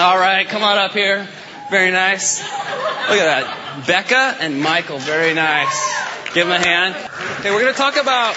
All 0.00 0.18
right, 0.18 0.48
come 0.48 0.64
on 0.64 0.78
up 0.78 0.92
here. 0.92 1.28
Very 1.70 1.92
nice. 1.92 2.40
Look 2.40 3.20
at 3.20 3.46
that. 3.46 3.84
Becca 3.86 4.36
and 4.40 4.60
Michael. 4.60 4.98
Very 4.98 5.34
nice. 5.34 6.34
Give 6.34 6.48
them 6.48 6.60
a 6.60 6.64
hand. 6.64 6.96
Okay, 7.38 7.52
we're 7.52 7.60
going 7.60 7.72
to 7.72 7.78
talk 7.78 7.94
about. 7.94 8.34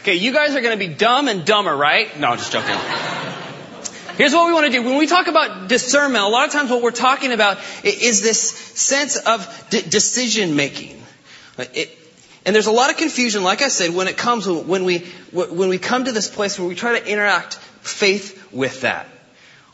Okay, 0.00 0.14
you 0.14 0.32
guys 0.32 0.54
are 0.54 0.62
going 0.62 0.78
to 0.78 0.88
be 0.88 0.94
dumb 0.94 1.28
and 1.28 1.44
dumber, 1.44 1.76
right? 1.76 2.18
No, 2.18 2.28
I'm 2.28 2.38
just 2.38 2.52
joking. 2.52 2.74
Here's 4.16 4.32
what 4.32 4.46
we 4.46 4.54
want 4.54 4.64
to 4.64 4.72
do. 4.72 4.82
When 4.82 4.96
we 4.96 5.06
talk 5.06 5.26
about 5.26 5.68
discernment, 5.68 6.24
a 6.24 6.28
lot 6.28 6.46
of 6.46 6.52
times 6.54 6.70
what 6.70 6.82
we're 6.82 6.90
talking 6.90 7.32
about 7.32 7.58
is 7.84 8.22
this 8.22 8.40
sense 8.40 9.16
of 9.16 9.66
de- 9.68 9.82
decision 9.82 10.56
making. 10.56 11.02
It, 11.58 11.98
and 12.46 12.54
there's 12.54 12.66
a 12.66 12.72
lot 12.72 12.88
of 12.88 12.96
confusion, 12.96 13.42
like 13.42 13.60
I 13.60 13.68
said, 13.68 13.94
when 13.94 14.08
it 14.08 14.16
comes 14.16 14.48
when 14.48 14.84
we 14.84 15.00
when 15.32 15.68
we 15.68 15.76
come 15.76 16.06
to 16.06 16.12
this 16.12 16.30
place 16.30 16.58
where 16.58 16.66
we 16.66 16.74
try 16.74 16.98
to 16.98 17.06
interact 17.06 17.58
faith 17.82 18.52
with 18.52 18.80
that. 18.82 19.06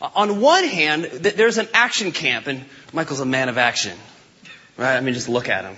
On 0.01 0.39
one 0.39 0.63
hand, 0.63 1.05
there's 1.05 1.57
an 1.57 1.67
action 1.73 2.11
camp, 2.11 2.47
and 2.47 2.63
Michael's 2.93 3.19
a 3.19 3.25
man 3.25 3.49
of 3.49 3.57
action. 3.57 3.97
Right? 4.77 4.95
I 4.95 5.01
mean, 5.01 5.13
just 5.13 5.27
look 5.27 5.49
at 5.49 5.65
him. 5.65 5.75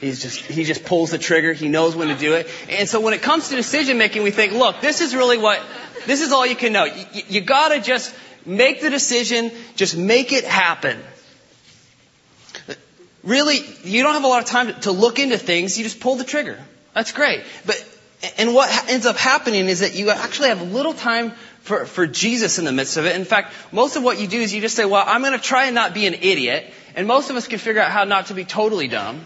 He's 0.00 0.22
just, 0.22 0.38
he 0.40 0.64
just 0.64 0.84
pulls 0.84 1.10
the 1.10 1.18
trigger. 1.18 1.54
He 1.54 1.68
knows 1.68 1.96
when 1.96 2.08
to 2.08 2.14
do 2.14 2.34
it. 2.34 2.48
And 2.68 2.86
so 2.88 3.00
when 3.00 3.14
it 3.14 3.22
comes 3.22 3.48
to 3.48 3.56
decision 3.56 3.96
making, 3.96 4.22
we 4.22 4.30
think, 4.30 4.52
look, 4.52 4.80
this 4.82 5.00
is 5.00 5.14
really 5.14 5.38
what, 5.38 5.62
this 6.04 6.20
is 6.20 6.30
all 6.30 6.44
you 6.46 6.56
can 6.56 6.72
know. 6.72 6.84
You, 6.84 7.22
you 7.28 7.40
gotta 7.40 7.80
just 7.80 8.14
make 8.44 8.82
the 8.82 8.90
decision, 8.90 9.50
just 9.76 9.96
make 9.96 10.32
it 10.32 10.44
happen. 10.44 10.98
Really, 13.22 13.60
you 13.84 14.02
don't 14.02 14.12
have 14.12 14.24
a 14.24 14.28
lot 14.28 14.42
of 14.42 14.48
time 14.48 14.78
to 14.80 14.92
look 14.92 15.18
into 15.18 15.38
things. 15.38 15.78
You 15.78 15.84
just 15.84 16.00
pull 16.00 16.16
the 16.16 16.24
trigger. 16.24 16.58
That's 16.92 17.12
great. 17.12 17.42
But, 17.64 17.82
and 18.36 18.54
what 18.54 18.90
ends 18.90 19.06
up 19.06 19.16
happening 19.16 19.68
is 19.68 19.80
that 19.80 19.94
you 19.94 20.10
actually 20.10 20.50
have 20.50 20.60
little 20.72 20.92
time 20.92 21.32
for, 21.64 21.86
for 21.86 22.06
Jesus 22.06 22.58
in 22.58 22.66
the 22.66 22.72
midst 22.72 22.98
of 22.98 23.06
it. 23.06 23.16
In 23.16 23.24
fact, 23.24 23.54
most 23.72 23.96
of 23.96 24.02
what 24.02 24.20
you 24.20 24.28
do 24.28 24.38
is 24.38 24.52
you 24.52 24.60
just 24.60 24.76
say, 24.76 24.84
well, 24.84 25.02
I'm 25.04 25.22
going 25.22 25.32
to 25.32 25.42
try 25.42 25.64
and 25.64 25.74
not 25.74 25.94
be 25.94 26.06
an 26.06 26.12
idiot. 26.14 26.70
And 26.94 27.08
most 27.08 27.30
of 27.30 27.36
us 27.36 27.48
can 27.48 27.58
figure 27.58 27.80
out 27.80 27.90
how 27.90 28.04
not 28.04 28.26
to 28.26 28.34
be 28.34 28.44
totally 28.44 28.86
dumb. 28.86 29.24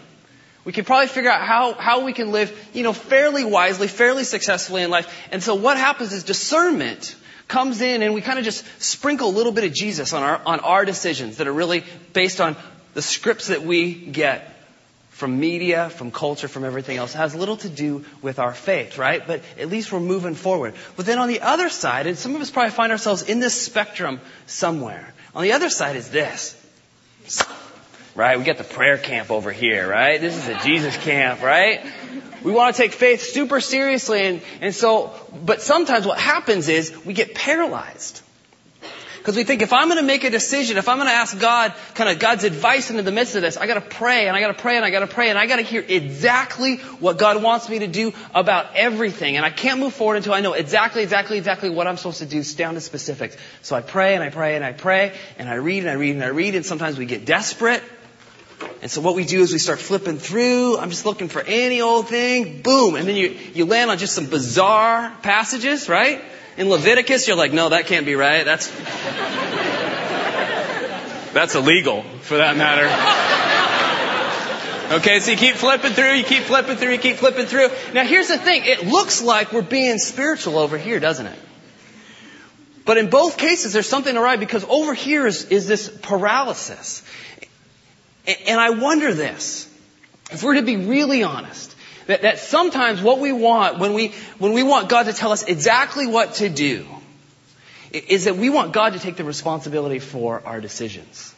We 0.63 0.71
can 0.71 0.85
probably 0.85 1.07
figure 1.07 1.29
out 1.29 1.41
how, 1.41 1.73
how 1.73 2.05
we 2.05 2.13
can 2.13 2.31
live, 2.31 2.57
you 2.73 2.83
know, 2.83 2.93
fairly 2.93 3.43
wisely, 3.43 3.87
fairly 3.87 4.23
successfully 4.23 4.83
in 4.83 4.89
life. 4.89 5.13
And 5.31 5.43
so 5.43 5.55
what 5.55 5.77
happens 5.77 6.13
is 6.13 6.23
discernment 6.23 7.15
comes 7.49 7.81
in 7.81 8.03
and 8.03 8.13
we 8.13 8.21
kind 8.21 8.39
of 8.39 8.45
just 8.45 8.63
sprinkle 8.81 9.27
a 9.29 9.35
little 9.35 9.51
bit 9.51 9.65
of 9.65 9.73
Jesus 9.73 10.13
on 10.13 10.23
our, 10.23 10.41
on 10.45 10.61
our 10.61 10.85
decisions 10.85 11.37
that 11.37 11.47
are 11.47 11.53
really 11.53 11.83
based 12.13 12.39
on 12.39 12.55
the 12.93 13.01
scripts 13.01 13.47
that 13.47 13.63
we 13.63 13.93
get 13.93 14.58
from 15.19 15.37
media, 15.37 15.89
from 15.89 16.11
culture, 16.11 16.47
from 16.47 16.63
everything 16.63 16.95
else. 16.95 17.13
It 17.13 17.17
has 17.17 17.35
little 17.35 17.57
to 17.57 17.69
do 17.69 18.05
with 18.21 18.39
our 18.39 18.53
faith, 18.53 18.97
right? 18.97 19.25
But 19.25 19.41
at 19.59 19.67
least 19.67 19.91
we're 19.91 19.99
moving 19.99 20.33
forward. 20.33 20.75
But 20.95 21.05
then 21.05 21.19
on 21.19 21.27
the 21.27 21.41
other 21.41 21.69
side, 21.69 22.07
and 22.07 22.17
some 22.17 22.35
of 22.35 22.41
us 22.41 22.49
probably 22.49 22.71
find 22.71 22.93
ourselves 22.93 23.23
in 23.23 23.41
this 23.41 23.53
spectrum 23.53 24.21
somewhere. 24.47 25.13
On 25.35 25.43
the 25.43 25.51
other 25.51 25.69
side 25.69 25.97
is 25.97 26.09
this. 26.09 26.55
Right? 28.15 28.37
We 28.37 28.45
got 28.45 28.57
the 28.57 28.63
prayer 28.63 28.97
camp 28.97 29.29
over 29.29 29.51
here, 29.51 29.87
right? 29.87 30.19
This 30.19 30.35
is 30.35 30.47
a 30.47 30.57
Jesus 30.59 30.97
camp, 30.97 31.41
right? 31.41 31.85
We 32.41 32.51
want 32.53 32.75
to 32.75 32.81
take 32.81 32.93
faith 32.93 33.21
super 33.21 33.59
seriously 33.59 34.21
and, 34.21 34.41
and 34.61 34.73
so, 34.73 35.13
but 35.45 35.61
sometimes 35.61 36.07
what 36.07 36.17
happens 36.17 36.69
is 36.69 37.05
we 37.05 37.13
get 37.13 37.35
paralyzed. 37.35 38.21
Because 39.19 39.35
we 39.35 39.43
think 39.43 39.61
if 39.61 39.73
I'm 39.73 39.89
going 39.89 39.99
to 39.99 40.05
make 40.05 40.23
a 40.23 40.29
decision, 40.29 40.77
if 40.77 40.87
I'm 40.87 40.97
going 40.97 41.09
to 41.09 41.13
ask 41.13 41.37
God, 41.37 41.73
kind 41.93 42.09
of 42.09 42.19
God's 42.19 42.45
advice 42.45 42.89
into 42.89 43.03
the 43.03 43.11
midst 43.11 43.35
of 43.35 43.41
this, 43.41 43.57
I 43.57 43.67
got 43.67 43.73
to 43.73 43.81
pray 43.81 44.29
and 44.29 44.35
I 44.35 44.39
got 44.39 44.47
to 44.47 44.61
pray 44.61 44.77
and 44.77 44.85
I 44.85 44.91
got 44.91 45.01
to 45.01 45.07
pray 45.07 45.29
and 45.29 45.37
I 45.37 45.45
got 45.45 45.57
to 45.57 45.61
hear 45.61 45.83
exactly 45.85 46.77
what 46.77 47.17
God 47.17 47.43
wants 47.43 47.67
me 47.67 47.79
to 47.79 47.87
do 47.87 48.13
about 48.33 48.75
everything. 48.75 49.35
And 49.35 49.45
I 49.45 49.49
can't 49.49 49.81
move 49.81 49.93
forward 49.93 50.15
until 50.15 50.33
I 50.33 50.39
know 50.39 50.53
exactly, 50.53 51.03
exactly, 51.03 51.37
exactly 51.37 51.69
what 51.69 51.85
I'm 51.85 51.97
supposed 51.97 52.19
to 52.19 52.25
do, 52.25 52.41
down 52.55 52.75
to 52.75 52.81
specifics. 52.81 53.35
So 53.61 53.75
I 53.75 53.81
pray 53.81 54.15
and 54.15 54.23
I 54.23 54.29
pray 54.29 54.55
and 54.55 54.63
I 54.63 54.71
pray 54.71 55.13
and 55.37 55.49
I 55.49 55.55
read 55.55 55.79
and 55.79 55.89
I 55.89 55.93
read 55.93 56.15
and 56.15 56.23
I 56.23 56.27
read 56.29 56.55
and 56.55 56.65
sometimes 56.65 56.97
we 56.97 57.05
get 57.05 57.25
desperate. 57.25 57.83
And 58.81 58.89
so 58.89 59.01
what 59.01 59.15
we 59.15 59.25
do 59.25 59.41
is 59.41 59.51
we 59.51 59.59
start 59.59 59.79
flipping 59.79 60.17
through. 60.17 60.77
I'm 60.77 60.89
just 60.89 61.05
looking 61.05 61.27
for 61.27 61.41
any 61.41 61.81
old 61.81 62.07
thing. 62.07 62.61
Boom. 62.61 62.95
And 62.95 63.07
then 63.07 63.15
you, 63.15 63.37
you 63.53 63.65
land 63.65 63.91
on 63.91 63.97
just 63.97 64.15
some 64.15 64.27
bizarre 64.27 65.13
passages, 65.21 65.89
right? 65.89 66.21
In 66.59 66.67
Leviticus, 66.67 67.25
you're 67.25 67.37
like, 67.37 67.53
no, 67.53 67.69
that 67.69 67.85
can't 67.85 68.05
be 68.05 68.15
right. 68.15 68.43
That's, 68.43 68.67
that's 71.31 71.55
illegal 71.55 72.03
for 72.21 72.35
that 72.35 72.57
matter. 72.57 72.85
Okay, 74.97 75.21
so 75.21 75.31
you 75.31 75.37
keep 75.37 75.55
flipping 75.55 75.93
through, 75.93 76.15
you 76.15 76.25
keep 76.25 76.43
flipping 76.43 76.75
through, 76.75 76.91
you 76.91 76.97
keep 76.97 77.15
flipping 77.15 77.45
through. 77.45 77.69
Now 77.93 78.03
here's 78.03 78.27
the 78.27 78.37
thing. 78.37 78.63
It 78.65 78.85
looks 78.85 79.21
like 79.21 79.53
we're 79.53 79.61
being 79.61 79.99
spiritual 79.99 80.57
over 80.57 80.77
here, 80.77 80.99
doesn't 80.99 81.27
it? 81.27 81.39
But 82.83 82.97
in 82.97 83.09
both 83.09 83.37
cases, 83.37 83.71
there's 83.71 83.87
something 83.87 84.17
awry 84.17 84.35
because 84.35 84.65
over 84.67 84.93
here 84.93 85.25
is, 85.27 85.45
is 85.45 85.65
this 85.65 85.87
paralysis. 85.87 87.03
And 88.47 88.59
I 88.59 88.71
wonder 88.71 89.13
this. 89.13 89.65
If 90.29 90.43
we're 90.43 90.55
to 90.55 90.61
be 90.61 90.75
really 90.75 91.23
honest, 91.23 91.68
that, 92.09 92.23
that 92.23 92.39
sometimes 92.39 93.03
what 93.03 93.19
we 93.19 93.31
want 93.31 93.77
when 93.77 93.93
we, 93.93 94.13
when 94.39 94.53
we 94.53 94.63
want 94.63 94.89
God 94.89 95.03
to 95.03 95.13
tell 95.13 95.31
us 95.31 95.43
exactly 95.43 96.07
what 96.07 96.33
to 96.35 96.49
do 96.49 96.87
is 97.91 98.25
that 98.25 98.35
we 98.35 98.49
want 98.49 98.73
God 98.73 98.93
to 98.93 98.99
take 98.99 99.15
the 99.15 99.23
responsibility 99.23 99.99
for 99.99 100.41
our 100.43 100.59
decisions. 100.59 101.35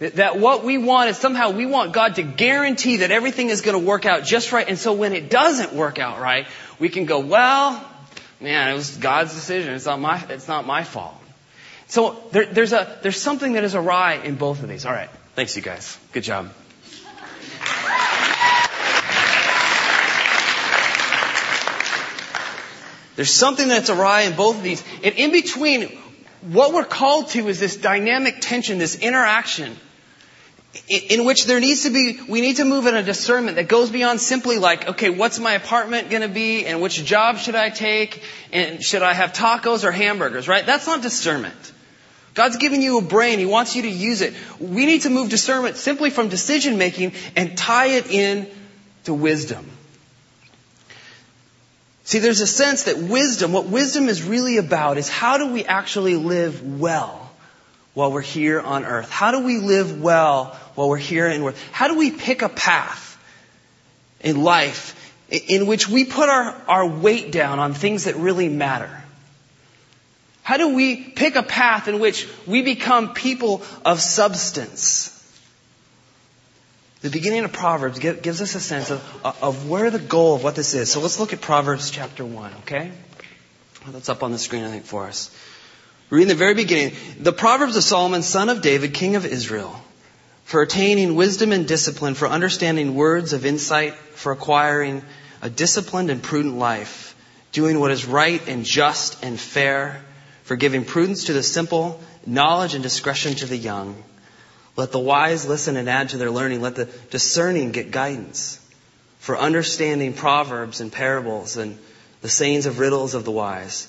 That 0.00 0.38
what 0.38 0.64
we 0.64 0.76
want 0.76 1.08
is 1.08 1.16
somehow 1.16 1.52
we 1.52 1.64
want 1.64 1.94
God 1.94 2.16
to 2.16 2.22
guarantee 2.22 2.98
that 2.98 3.10
everything 3.10 3.48
is 3.48 3.62
going 3.62 3.80
to 3.80 3.86
work 3.86 4.04
out 4.04 4.24
just 4.24 4.52
right. 4.52 4.68
And 4.68 4.78
so 4.78 4.92
when 4.92 5.14
it 5.14 5.30
doesn't 5.30 5.72
work 5.72 5.98
out 5.98 6.20
right, 6.20 6.46
we 6.78 6.90
can 6.90 7.06
go, 7.06 7.20
well, 7.20 7.82
man, 8.42 8.68
it 8.68 8.74
was 8.74 8.94
God's 8.98 9.32
decision. 9.32 9.72
It's 9.72 9.86
not 9.86 9.98
my, 9.98 10.22
it's 10.28 10.46
not 10.46 10.66
my 10.66 10.84
fault. 10.84 11.14
So 11.86 12.22
there, 12.32 12.44
there's 12.44 12.74
a, 12.74 12.98
there's 13.02 13.18
something 13.18 13.54
that 13.54 13.64
is 13.64 13.74
awry 13.74 14.16
in 14.16 14.34
both 14.34 14.62
of 14.62 14.68
these. 14.68 14.84
All 14.84 14.92
right. 14.92 15.08
Thanks, 15.36 15.56
you 15.56 15.62
guys. 15.62 15.98
Good 16.12 16.24
job. 16.24 16.50
There's 23.16 23.30
something 23.30 23.68
that's 23.68 23.90
awry 23.90 24.22
in 24.22 24.36
both 24.36 24.56
of 24.56 24.62
these. 24.62 24.82
And 25.02 25.14
in 25.14 25.30
between, 25.30 25.88
what 26.42 26.72
we're 26.72 26.84
called 26.84 27.28
to 27.30 27.48
is 27.48 27.60
this 27.60 27.76
dynamic 27.76 28.36
tension, 28.40 28.78
this 28.78 28.98
interaction, 28.98 29.76
in 30.88 31.24
which 31.24 31.44
there 31.46 31.60
needs 31.60 31.84
to 31.84 31.90
be, 31.90 32.18
we 32.28 32.40
need 32.40 32.56
to 32.56 32.64
move 32.64 32.86
in 32.86 32.96
a 32.96 33.02
discernment 33.02 33.56
that 33.56 33.68
goes 33.68 33.90
beyond 33.90 34.20
simply 34.20 34.58
like, 34.58 34.88
okay, 34.88 35.10
what's 35.10 35.38
my 35.38 35.52
apartment 35.52 36.10
going 36.10 36.22
to 36.22 36.28
be, 36.28 36.66
and 36.66 36.82
which 36.82 37.04
job 37.04 37.38
should 37.38 37.54
I 37.54 37.70
take, 37.70 38.22
and 38.52 38.82
should 38.82 39.02
I 39.02 39.12
have 39.12 39.32
tacos 39.32 39.84
or 39.84 39.92
hamburgers, 39.92 40.48
right? 40.48 40.66
That's 40.66 40.86
not 40.86 41.00
discernment. 41.00 41.72
God's 42.34 42.56
given 42.56 42.82
you 42.82 42.98
a 42.98 43.02
brain. 43.02 43.38
He 43.38 43.46
wants 43.46 43.76
you 43.76 43.82
to 43.82 43.88
use 43.88 44.20
it. 44.20 44.34
We 44.58 44.86
need 44.86 45.02
to 45.02 45.10
move 45.10 45.30
discernment 45.30 45.76
simply 45.76 46.10
from 46.10 46.28
decision 46.28 46.78
making 46.78 47.12
and 47.36 47.56
tie 47.56 47.90
it 47.90 48.10
in 48.10 48.48
to 49.04 49.14
wisdom. 49.14 49.70
See, 52.04 52.18
there's 52.18 52.42
a 52.42 52.46
sense 52.46 52.84
that 52.84 52.98
wisdom, 52.98 53.52
what 53.52 53.66
wisdom 53.66 54.08
is 54.08 54.22
really 54.22 54.58
about 54.58 54.98
is 54.98 55.08
how 55.08 55.38
do 55.38 55.52
we 55.52 55.64
actually 55.64 56.16
live 56.16 56.78
well 56.78 57.32
while 57.94 58.12
we're 58.12 58.20
here 58.20 58.60
on 58.60 58.84
earth? 58.84 59.08
How 59.08 59.30
do 59.30 59.40
we 59.40 59.58
live 59.58 60.00
well 60.02 60.58
while 60.74 60.90
we're 60.90 60.98
here 60.98 61.26
in 61.26 61.42
earth? 61.42 61.62
How 61.72 61.88
do 61.88 61.96
we 61.96 62.10
pick 62.10 62.42
a 62.42 62.50
path 62.50 63.18
in 64.20 64.42
life 64.42 65.00
in 65.30 65.66
which 65.66 65.88
we 65.88 66.04
put 66.04 66.28
our, 66.28 66.54
our 66.68 66.86
weight 66.86 67.32
down 67.32 67.58
on 67.58 67.72
things 67.72 68.04
that 68.04 68.16
really 68.16 68.50
matter? 68.50 68.90
How 70.42 70.58
do 70.58 70.74
we 70.74 70.96
pick 70.96 71.36
a 71.36 71.42
path 71.42 71.88
in 71.88 72.00
which 72.00 72.28
we 72.46 72.60
become 72.60 73.14
people 73.14 73.62
of 73.82 73.98
substance? 74.02 75.13
The 77.04 77.10
beginning 77.10 77.44
of 77.44 77.52
Proverbs 77.52 77.98
gives 77.98 78.40
us 78.40 78.54
a 78.54 78.60
sense 78.60 78.88
of, 78.88 79.02
of 79.42 79.68
where 79.68 79.90
the 79.90 79.98
goal 79.98 80.36
of 80.36 80.42
what 80.42 80.54
this 80.54 80.72
is. 80.72 80.90
So 80.90 81.00
let's 81.00 81.20
look 81.20 81.34
at 81.34 81.42
Proverbs 81.42 81.90
chapter 81.90 82.24
1, 82.24 82.54
okay? 82.60 82.92
That's 83.88 84.08
up 84.08 84.22
on 84.22 84.32
the 84.32 84.38
screen, 84.38 84.64
I 84.64 84.70
think, 84.70 84.86
for 84.86 85.06
us. 85.06 85.30
Reading 86.08 86.28
the 86.28 86.34
very 86.34 86.54
beginning. 86.54 86.94
The 87.20 87.34
Proverbs 87.34 87.76
of 87.76 87.84
Solomon, 87.84 88.22
son 88.22 88.48
of 88.48 88.62
David, 88.62 88.94
king 88.94 89.16
of 89.16 89.26
Israel, 89.26 89.78
for 90.44 90.62
attaining 90.62 91.14
wisdom 91.14 91.52
and 91.52 91.68
discipline, 91.68 92.14
for 92.14 92.26
understanding 92.26 92.94
words 92.94 93.34
of 93.34 93.44
insight, 93.44 93.92
for 94.14 94.32
acquiring 94.32 95.02
a 95.42 95.50
disciplined 95.50 96.08
and 96.08 96.22
prudent 96.22 96.56
life, 96.56 97.14
doing 97.52 97.80
what 97.80 97.90
is 97.90 98.06
right 98.06 98.40
and 98.48 98.64
just 98.64 99.22
and 99.22 99.38
fair, 99.38 100.02
for 100.44 100.56
giving 100.56 100.86
prudence 100.86 101.24
to 101.24 101.34
the 101.34 101.42
simple, 101.42 102.00
knowledge 102.24 102.72
and 102.72 102.82
discretion 102.82 103.34
to 103.34 103.44
the 103.44 103.58
young 103.58 104.02
let 104.76 104.92
the 104.92 104.98
wise 104.98 105.46
listen 105.46 105.76
and 105.76 105.88
add 105.88 106.10
to 106.10 106.16
their 106.16 106.30
learning. 106.30 106.60
Let 106.60 106.74
the 106.74 106.86
discerning 107.10 107.72
get 107.72 107.90
guidance 107.90 108.60
for 109.18 109.38
understanding 109.38 110.12
proverbs 110.12 110.80
and 110.80 110.92
parables 110.92 111.56
and 111.56 111.78
the 112.22 112.28
sayings 112.28 112.66
of 112.66 112.78
riddles 112.78 113.14
of 113.14 113.24
the 113.24 113.30
wise. 113.30 113.88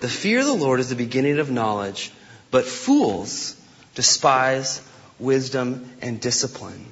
The 0.00 0.08
fear 0.08 0.40
of 0.40 0.46
the 0.46 0.52
Lord 0.52 0.80
is 0.80 0.90
the 0.90 0.96
beginning 0.96 1.38
of 1.38 1.50
knowledge, 1.50 2.12
but 2.50 2.64
fools 2.64 3.56
despise 3.94 4.82
wisdom 5.18 5.90
and 6.02 6.20
discipline. 6.20 6.84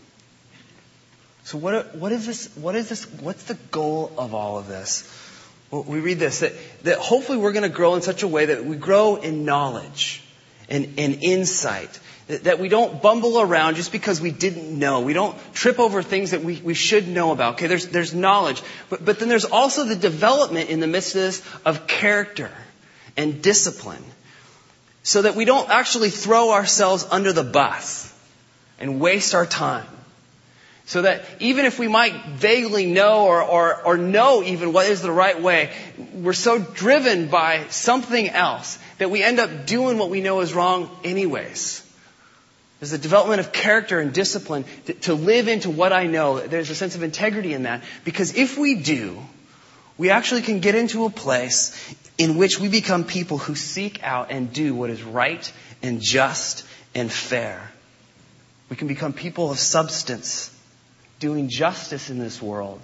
So 1.45 1.59
what, 1.59 1.95
what 1.95 2.13
is 2.13 2.27
this, 2.27 2.57
what 2.57 2.75
is 2.75 2.89
this, 2.89 3.05
what's 3.21 3.45
the 3.45 3.59
goal 3.71 4.11
of 4.17 4.35
all 4.35 4.59
of 4.59 4.67
this? 4.67 5.09
Well, 5.71 5.83
we 5.83 6.01
read 6.01 6.19
this, 6.19 6.41
that, 6.41 6.55
that 6.85 6.99
hopefully 6.99 7.37
we're 7.37 7.53
going 7.53 7.65
to 7.65 7.69
grow 7.69 7.95
in 7.97 8.03
such 8.03 8.23
a 8.23 8.29
way 8.29 8.47
that 8.47 8.65
we 8.65 8.77
grow 8.77 9.17
in 9.17 9.45
knowledge 9.45 10.23
and, 10.71 10.95
and 10.97 11.23
insight 11.23 12.01
that 12.27 12.59
we 12.59 12.69
don't 12.69 13.03
bumble 13.03 13.41
around 13.41 13.77
just 13.77 13.93
because 13.93 14.21
we 14.21 14.31
didn't 14.31 14.79
know. 14.79 15.01
We 15.03 15.13
don't 15.13 15.37
trip 15.53 15.79
over 15.79 16.03
things 16.03 16.31
that 16.31 16.43
we, 16.43 16.61
we 16.63 16.75
should 16.75 17.07
know 17.07 17.33
about. 17.33 17.55
Okay, 17.55 17.67
there's, 17.67 17.89
there's 17.89 18.15
knowledge. 18.15 18.63
But, 18.89 19.05
but 19.05 19.19
then 19.19 19.29
there's 19.29 19.45
also 19.45 19.85
the 19.85 19.97
development 19.97 20.71
in 20.71 20.81
the 20.81 20.87
midst 20.87 21.15
of 21.15 21.21
this 21.21 21.43
of 21.67 21.87
character 21.87 22.51
and 23.17 23.43
discipline. 23.43 24.03
So 25.03 25.23
that 25.23 25.35
we 25.35 25.45
don't 25.45 25.69
actually 25.69 26.09
throw 26.09 26.53
ourselves 26.53 27.07
under 27.11 27.33
the 27.35 27.45
bus 27.45 28.11
and 28.79 29.01
waste 29.01 29.35
our 29.35 29.45
time. 29.45 29.87
So 30.87 31.03
that 31.03 31.25
even 31.41 31.67
if 31.67 31.79
we 31.79 31.89
might 31.89 32.27
vaguely 32.27 32.87
know 32.87 33.27
or, 33.27 33.43
or, 33.43 33.83
or 33.83 33.99
know 33.99 34.43
even 34.43 34.73
what 34.73 34.87
is 34.87 35.03
the 35.03 35.13
right 35.13 35.41
way, 35.41 35.73
we're 36.15 36.33
so 36.33 36.59
driven 36.59 37.29
by 37.29 37.67
something 37.69 38.31
else 38.31 38.79
that 38.99 39.11
we 39.11 39.23
end 39.23 39.41
up 39.41 39.67
doing 39.67 39.99
what 39.99 40.09
we 40.09 40.23
know 40.23 40.41
is 40.41 40.55
wrong 40.55 40.91
anyways. 41.05 41.84
There's 42.85 42.93
a 42.93 42.99
development 42.99 43.41
of 43.41 43.51
character 43.51 43.99
and 43.99 44.13
discipline 44.13 44.67
to, 44.85 44.93
to 44.93 45.15
live 45.15 45.49
into 45.49 45.71
what 45.71 45.95
I 45.95 46.07
know. 46.07 46.39
There's 46.39 46.69
a 46.69 46.75
sense 46.75 46.95
of 46.95 47.03
integrity 47.03 47.55
in 47.55 47.63
that. 47.63 47.83
Because 48.05 48.37
if 48.37 48.59
we 48.59 48.75
do, 48.75 49.23
we 49.97 50.11
actually 50.11 50.43
can 50.43 50.61
get 50.61 50.75
into 50.75 51.07
a 51.07 51.11
place 51.11 51.75
in 52.19 52.37
which 52.37 52.61
we 52.61 52.69
become 52.69 53.05
people 53.05 53.39
who 53.39 53.55
seek 53.55 54.03
out 54.03 54.31
and 54.31 54.53
do 54.53 54.75
what 54.75 54.91
is 54.91 55.03
right 55.03 55.51
and 55.83 56.03
just 56.03 56.67
and 56.95 57.11
fair. 57.11 57.73
We 58.69 58.77
can 58.77 58.87
become 58.87 59.15
people 59.15 59.51
of 59.51 59.59
substance, 59.59 60.55
doing 61.21 61.49
justice 61.49 62.11
in 62.11 62.19
this 62.19 62.43
world. 62.43 62.83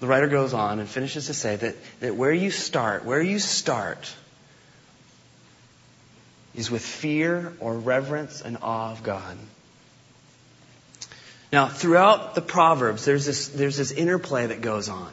The 0.00 0.08
writer 0.08 0.26
goes 0.26 0.52
on 0.52 0.80
and 0.80 0.88
finishes 0.88 1.26
to 1.28 1.34
say 1.34 1.54
that, 1.54 1.76
that 2.00 2.16
where 2.16 2.32
you 2.32 2.50
start, 2.50 3.04
where 3.04 3.22
you 3.22 3.38
start 3.38 4.12
is 6.54 6.70
with 6.70 6.84
fear 6.84 7.52
or 7.60 7.78
reverence 7.78 8.40
and 8.40 8.58
awe 8.62 8.92
of 8.92 9.02
God. 9.02 9.38
Now, 11.52 11.66
throughout 11.66 12.34
the 12.34 12.42
Proverbs, 12.42 13.04
there's 13.04 13.26
this, 13.26 13.48
there's 13.48 13.76
this 13.76 13.90
interplay 13.90 14.46
that 14.46 14.60
goes 14.60 14.88
on. 14.88 15.12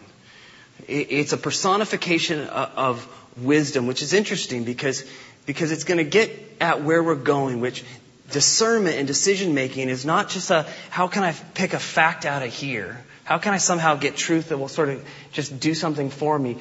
It's 0.88 1.34
a 1.34 1.38
personification 1.38 2.42
of 2.48 3.08
wisdom, 3.42 3.88
which 3.88 4.02
is 4.02 4.14
interesting 4.14 4.64
because, 4.64 5.04
because 5.46 5.72
it's 5.72 5.84
going 5.84 5.98
to 5.98 6.04
get 6.04 6.32
at 6.62 6.84
where 6.84 7.02
we're 7.02 7.16
going, 7.16 7.60
which 7.60 7.84
discernment 8.32 8.98
and 8.98 9.08
decision 9.08 9.54
making 9.54 9.90
is 9.90 10.06
not 10.06 10.30
just 10.30 10.52
a, 10.52 10.68
how 10.90 11.08
can 11.08 11.24
I 11.24 11.32
pick 11.32 11.74
a 11.74 11.80
fact 11.80 12.26
out 12.26 12.44
of 12.44 12.54
here? 12.54 13.04
How 13.24 13.40
can 13.40 13.54
I 13.54 13.58
somehow 13.58 13.96
get 13.96 14.16
truth 14.16 14.50
that 14.50 14.58
will 14.58 14.68
sort 14.68 14.90
of 14.90 15.06
just 15.32 15.60
do 15.60 15.74
something 15.74 16.10
for 16.10 16.38
me? 16.38 16.58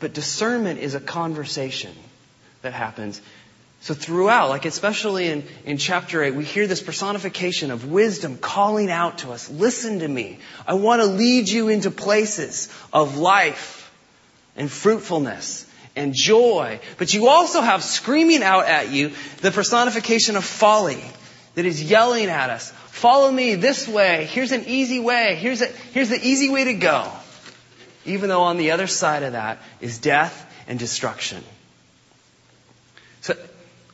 But 0.00 0.12
discernment 0.12 0.80
is 0.80 0.94
a 0.94 1.00
conversation 1.00 1.94
that 2.62 2.72
happens. 2.72 3.20
So 3.80 3.94
throughout, 3.94 4.48
like 4.48 4.64
especially 4.64 5.28
in, 5.28 5.44
in 5.64 5.78
chapter 5.78 6.22
8, 6.22 6.34
we 6.34 6.44
hear 6.44 6.66
this 6.66 6.82
personification 6.82 7.70
of 7.70 7.90
wisdom 7.90 8.36
calling 8.36 8.90
out 8.90 9.18
to 9.18 9.30
us, 9.30 9.48
listen 9.48 10.00
to 10.00 10.08
me. 10.08 10.40
I 10.66 10.74
want 10.74 11.00
to 11.00 11.06
lead 11.06 11.48
you 11.48 11.68
into 11.68 11.90
places 11.90 12.68
of 12.92 13.18
life 13.18 13.92
and 14.56 14.70
fruitfulness 14.70 15.64
and 15.94 16.12
joy. 16.12 16.80
But 16.96 17.14
you 17.14 17.28
also 17.28 17.60
have 17.60 17.84
screaming 17.84 18.42
out 18.42 18.66
at 18.66 18.90
you 18.90 19.12
the 19.42 19.52
personification 19.52 20.36
of 20.36 20.44
folly 20.44 21.02
that 21.54 21.64
is 21.64 21.82
yelling 21.82 22.26
at 22.26 22.50
us. 22.50 22.72
Follow 22.86 23.30
me 23.30 23.54
this 23.54 23.86
way. 23.86 24.24
Here's 24.24 24.52
an 24.52 24.64
easy 24.66 24.98
way. 24.98 25.36
Here's, 25.36 25.62
a, 25.62 25.66
here's 25.66 26.08
the 26.08 26.20
easy 26.20 26.48
way 26.48 26.64
to 26.64 26.74
go. 26.74 27.10
Even 28.04 28.28
though 28.28 28.42
on 28.42 28.56
the 28.56 28.72
other 28.72 28.88
side 28.88 29.22
of 29.22 29.32
that 29.32 29.58
is 29.80 29.98
death 29.98 30.52
and 30.66 30.78
destruction. 30.78 31.44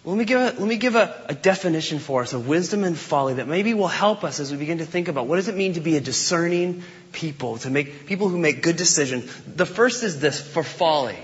Let 0.07 0.19
me 0.19 0.27
give, 0.27 0.39
a, 0.39 0.45
let 0.45 0.61
me 0.61 0.77
give 0.77 0.97
a, 0.97 1.25
a, 1.31 1.35
definition 1.35 1.99
for 1.99 2.21
us 2.21 2.35
of 2.35 2.47
wisdom 2.47 2.85
and 2.85 2.97
folly 2.97 3.35
that 3.35 3.49
maybe 3.49 3.73
will 3.73 3.89
help 3.89 4.23
us 4.23 4.39
as 4.39 4.53
we 4.53 4.59
begin 4.59 4.79
to 4.79 4.85
think 4.85 5.09
about 5.09 5.27
what 5.27 5.37
does 5.37 5.49
it 5.49 5.57
mean 5.57 5.75
to 5.75 5.81
be 5.81 5.97
a 5.97 6.01
discerning 6.01 6.83
people, 7.13 7.57
to 7.59 7.71
make 7.71 8.07
people 8.07 8.29
who 8.29 8.37
make 8.37 8.63
good 8.63 8.77
decisions. 8.77 9.25
The 9.47 9.65
first 9.65 10.03
is 10.03 10.21
this 10.21 10.39
for 10.39 10.63
folly. 10.63 11.17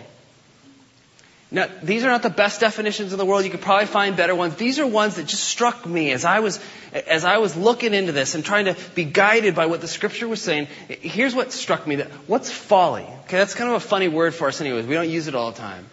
Now, 1.50 1.66
these 1.82 2.04
are 2.04 2.08
not 2.08 2.22
the 2.22 2.30
best 2.30 2.60
definitions 2.60 3.12
in 3.12 3.18
the 3.18 3.26
world. 3.26 3.44
You 3.44 3.50
could 3.50 3.60
probably 3.60 3.87
find 3.87 4.16
better 4.16 4.34
ones. 4.34 4.54
These 4.54 4.78
are 4.78 4.87
ones 4.87 5.16
that 5.16 5.26
just 5.26 5.44
struck 5.44 5.84
me 5.84 6.12
as 6.12 6.25
I 6.25 6.40
was, 6.40 6.58
as 6.92 7.25
I 7.26 7.38
was 7.38 7.56
looking 7.56 7.92
into 7.92 8.12
this 8.12 8.34
and 8.34 8.42
trying 8.42 8.66
to 8.66 8.76
be 8.94 9.04
guided 9.04 9.56
by 9.56 9.66
what 9.66 9.82
the 9.82 9.88
scripture 9.88 10.28
was 10.28 10.40
saying. 10.40 10.68
Here's 10.88 11.34
what 11.34 11.52
struck 11.52 11.87
me 11.87 11.96
that, 11.96 12.06
what's 12.28 12.50
folly? 12.50 13.02
Okay, 13.02 13.37
that's 13.37 13.54
kind 13.54 13.68
of 13.68 13.76
a 13.76 13.80
funny 13.80 14.08
word 14.08 14.34
for 14.34 14.49
us 14.49 14.60
anyways. 14.60 14.87
We 14.87 14.94
don't 14.94 15.10
use 15.10 15.26
it 15.26 15.34
all 15.34 15.50
the 15.50 15.58
time. 15.58 15.87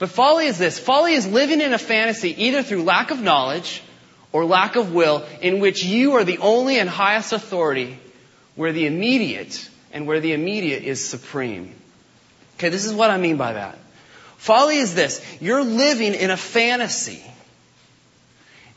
But 0.00 0.08
folly 0.08 0.46
is 0.46 0.56
this. 0.56 0.78
Folly 0.78 1.12
is 1.12 1.26
living 1.26 1.60
in 1.60 1.74
a 1.74 1.78
fantasy 1.78 2.46
either 2.46 2.62
through 2.62 2.84
lack 2.84 3.10
of 3.10 3.20
knowledge 3.20 3.82
or 4.32 4.46
lack 4.46 4.76
of 4.76 4.94
will 4.94 5.26
in 5.42 5.60
which 5.60 5.84
you 5.84 6.14
are 6.14 6.24
the 6.24 6.38
only 6.38 6.78
and 6.78 6.88
highest 6.88 7.34
authority 7.34 7.98
where 8.56 8.72
the 8.72 8.86
immediate 8.86 9.68
and 9.92 10.06
where 10.06 10.18
the 10.18 10.32
immediate 10.32 10.84
is 10.84 11.04
supreme. 11.06 11.74
Okay, 12.56 12.70
this 12.70 12.86
is 12.86 12.94
what 12.94 13.10
I 13.10 13.18
mean 13.18 13.36
by 13.36 13.52
that. 13.52 13.78
Folly 14.38 14.78
is 14.78 14.94
this. 14.94 15.22
You're 15.38 15.62
living 15.62 16.14
in 16.14 16.30
a 16.30 16.36
fantasy 16.36 17.22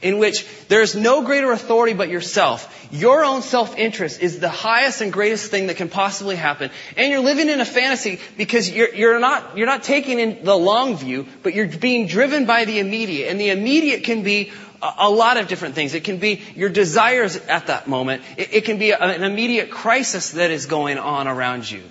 in 0.04 0.20
which 0.20 0.46
there's 0.68 0.96
no 0.96 1.24
greater 1.24 1.52
authority 1.52 1.94
but 1.94 2.10
yourself. 2.10 2.70
Your 2.92 3.26
own 3.26 3.42
self-interest 3.42 4.22
is 4.22 4.40
the 4.40 4.50
highest 4.50 5.02
and 5.02 5.12
greatest 5.12 5.50
thing 5.50 5.68
that 5.68 5.78
can 5.78 5.90
possibly 5.90 6.36
happen. 6.36 6.70
And 6.96 7.10
you're 7.10 7.22
living 7.22 7.50
in 7.50 7.60
a 7.60 7.66
fantasy 7.66 8.20
because 8.38 8.70
you're, 8.70 8.94
you're, 8.94 9.20
not, 9.20 9.58
you're 9.58 9.66
not 9.66 9.82
taking 9.82 10.20
in 10.20 10.44
the 10.44 10.56
long 10.56 10.98
view, 10.98 11.26
but 11.42 11.56
you're 11.56 11.68
being 11.68 12.06
driven 12.08 12.46
by 12.46 12.66
the 12.66 12.80
immediate. 12.80 13.30
And 13.30 13.40
the 13.40 13.50
immediate 13.50 14.04
can 14.04 14.24
be 14.24 14.52
a, 14.82 14.94
a 15.00 15.10
lot 15.10 15.38
of 15.38 15.48
different 15.48 15.74
things. 15.74 15.94
It 15.94 16.04
can 16.04 16.18
be 16.18 16.42
your 16.54 16.70
desires 16.70 17.38
at 17.38 17.68
that 17.68 17.88
moment. 17.88 18.22
It, 18.38 18.54
it 18.54 18.66
can 18.66 18.78
be 18.78 18.92
a, 18.92 19.00
an 19.00 19.24
immediate 19.24 19.72
crisis 19.72 20.32
that 20.32 20.52
is 20.52 20.66
going 20.66 20.98
on 20.98 21.28
around 21.28 21.70
you. 21.70 21.82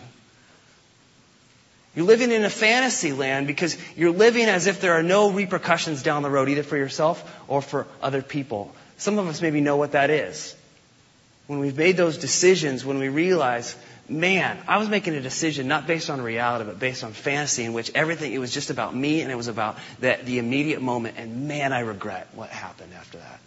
You're 1.94 2.06
living 2.06 2.30
in 2.30 2.42
a 2.44 2.50
fantasy 2.50 3.12
land 3.12 3.46
because 3.46 3.76
you're 3.96 4.12
living 4.12 4.46
as 4.46 4.66
if 4.66 4.80
there 4.80 4.94
are 4.94 5.02
no 5.02 5.30
repercussions 5.30 6.02
down 6.02 6.22
the 6.22 6.30
road, 6.30 6.48
either 6.48 6.62
for 6.62 6.76
yourself 6.76 7.22
or 7.48 7.60
for 7.60 7.86
other 8.02 8.22
people. 8.22 8.74
Some 8.96 9.18
of 9.18 9.28
us 9.28 9.42
maybe 9.42 9.60
know 9.60 9.76
what 9.76 9.92
that 9.92 10.08
is. 10.08 10.56
When 11.48 11.58
we've 11.58 11.76
made 11.76 11.98
those 11.98 12.16
decisions, 12.16 12.82
when 12.82 12.98
we 12.98 13.10
realize, 13.10 13.76
man, 14.08 14.58
I 14.66 14.78
was 14.78 14.88
making 14.88 15.14
a 15.16 15.20
decision 15.20 15.68
not 15.68 15.86
based 15.86 16.08
on 16.08 16.22
reality, 16.22 16.64
but 16.64 16.78
based 16.78 17.04
on 17.04 17.12
fantasy 17.12 17.64
in 17.64 17.74
which 17.74 17.90
everything, 17.94 18.32
it 18.32 18.38
was 18.38 18.54
just 18.54 18.70
about 18.70 18.94
me 18.96 19.20
and 19.20 19.30
it 19.30 19.34
was 19.34 19.48
about 19.48 19.76
the, 20.00 20.18
the 20.24 20.38
immediate 20.38 20.80
moment. 20.80 21.16
And 21.18 21.46
man, 21.46 21.74
I 21.74 21.80
regret 21.80 22.28
what 22.34 22.48
happened 22.48 22.92
after 22.96 23.18
that. 23.18 23.40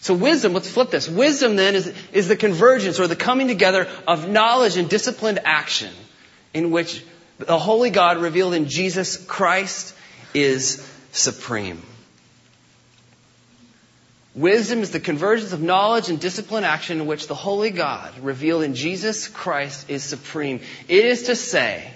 So 0.00 0.14
wisdom, 0.14 0.52
let's 0.52 0.70
flip 0.70 0.90
this. 0.90 1.08
Wisdom 1.08 1.56
then 1.56 1.74
is, 1.74 1.92
is 2.12 2.28
the 2.28 2.36
convergence 2.36 3.00
or 3.00 3.08
the 3.08 3.16
coming 3.16 3.48
together 3.48 3.88
of 4.06 4.28
knowledge 4.28 4.76
and 4.76 4.88
disciplined 4.88 5.40
action 5.44 5.92
in 6.54 6.70
which 6.70 7.04
the 7.38 7.58
Holy 7.58 7.90
God 7.90 8.18
revealed 8.18 8.54
in 8.54 8.68
Jesus 8.68 9.16
Christ 9.16 9.94
is 10.32 10.88
supreme. 11.12 11.82
Wisdom 14.34 14.80
is 14.80 14.90
the 14.90 15.00
convergence 15.00 15.52
of 15.52 15.60
knowledge 15.60 16.08
and 16.08 16.18
discipline 16.18 16.64
action 16.64 17.00
in 17.00 17.06
which 17.06 17.28
the 17.28 17.34
Holy 17.34 17.70
God 17.70 18.18
revealed 18.20 18.62
in 18.62 18.74
Jesus 18.74 19.28
Christ 19.28 19.90
is 19.90 20.02
supreme. 20.02 20.60
It 20.88 21.04
is 21.04 21.24
to 21.24 21.36
say 21.36 21.88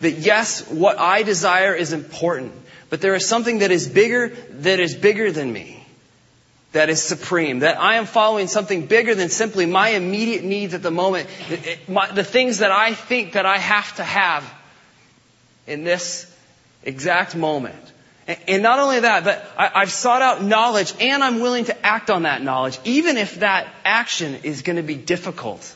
that 0.00 0.12
yes, 0.12 0.68
what 0.68 0.98
I 0.98 1.22
desire 1.22 1.74
is 1.74 1.92
important, 1.92 2.52
but 2.90 3.00
there 3.00 3.14
is 3.14 3.28
something 3.28 3.60
that 3.60 3.70
is 3.70 3.88
bigger, 3.88 4.28
that 4.28 4.80
is 4.80 4.96
bigger 4.96 5.30
than 5.30 5.52
me 5.52 5.81
that 6.72 6.88
is 6.88 7.02
supreme, 7.02 7.60
that 7.60 7.78
I 7.78 7.96
am 7.96 8.06
following 8.06 8.46
something 8.46 8.86
bigger 8.86 9.14
than 9.14 9.28
simply 9.28 9.66
my 9.66 9.90
immediate 9.90 10.42
needs 10.42 10.74
at 10.74 10.82
the 10.82 10.90
moment, 10.90 11.28
the 11.86 12.24
things 12.24 12.58
that 12.58 12.72
I 12.72 12.94
think 12.94 13.34
that 13.34 13.46
I 13.46 13.58
have 13.58 13.94
to 13.96 14.04
have 14.04 14.52
in 15.66 15.84
this 15.84 16.34
exact 16.82 17.36
moment. 17.36 17.76
And 18.46 18.62
not 18.62 18.78
only 18.78 19.00
that, 19.00 19.24
but 19.24 19.46
I've 19.58 19.90
sought 19.90 20.22
out 20.22 20.42
knowledge 20.42 20.94
and 21.00 21.22
I'm 21.22 21.40
willing 21.40 21.66
to 21.66 21.86
act 21.86 22.08
on 22.08 22.22
that 22.22 22.42
knowledge, 22.42 22.78
even 22.84 23.16
if 23.16 23.40
that 23.40 23.68
action 23.84 24.36
is 24.44 24.62
going 24.62 24.76
to 24.76 24.82
be 24.82 24.94
difficult, 24.94 25.74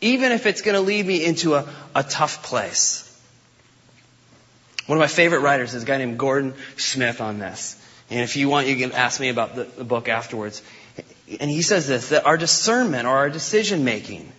even 0.00 0.32
if 0.32 0.46
it's 0.46 0.62
going 0.62 0.74
to 0.74 0.80
lead 0.80 1.06
me 1.06 1.24
into 1.24 1.54
a, 1.54 1.68
a 1.94 2.02
tough 2.02 2.42
place. 2.42 3.02
One 4.86 4.98
of 4.98 5.00
my 5.00 5.08
favorite 5.08 5.40
writers 5.40 5.74
is 5.74 5.84
a 5.84 5.86
guy 5.86 5.96
named 5.96 6.18
Gordon 6.18 6.54
Smith 6.76 7.20
on 7.20 7.38
this. 7.38 7.80
And 8.10 8.20
if 8.20 8.36
you 8.36 8.48
want, 8.48 8.68
you 8.68 8.76
can 8.76 8.92
ask 8.92 9.20
me 9.20 9.28
about 9.28 9.56
the, 9.56 9.64
the 9.64 9.84
book 9.84 10.08
afterwards. 10.08 10.62
And 11.40 11.50
he 11.50 11.62
says 11.62 11.88
this, 11.88 12.10
that 12.10 12.24
our 12.24 12.36
discernment 12.36 13.06
or 13.06 13.16
our 13.16 13.30
decision 13.30 13.84
making 13.84 14.30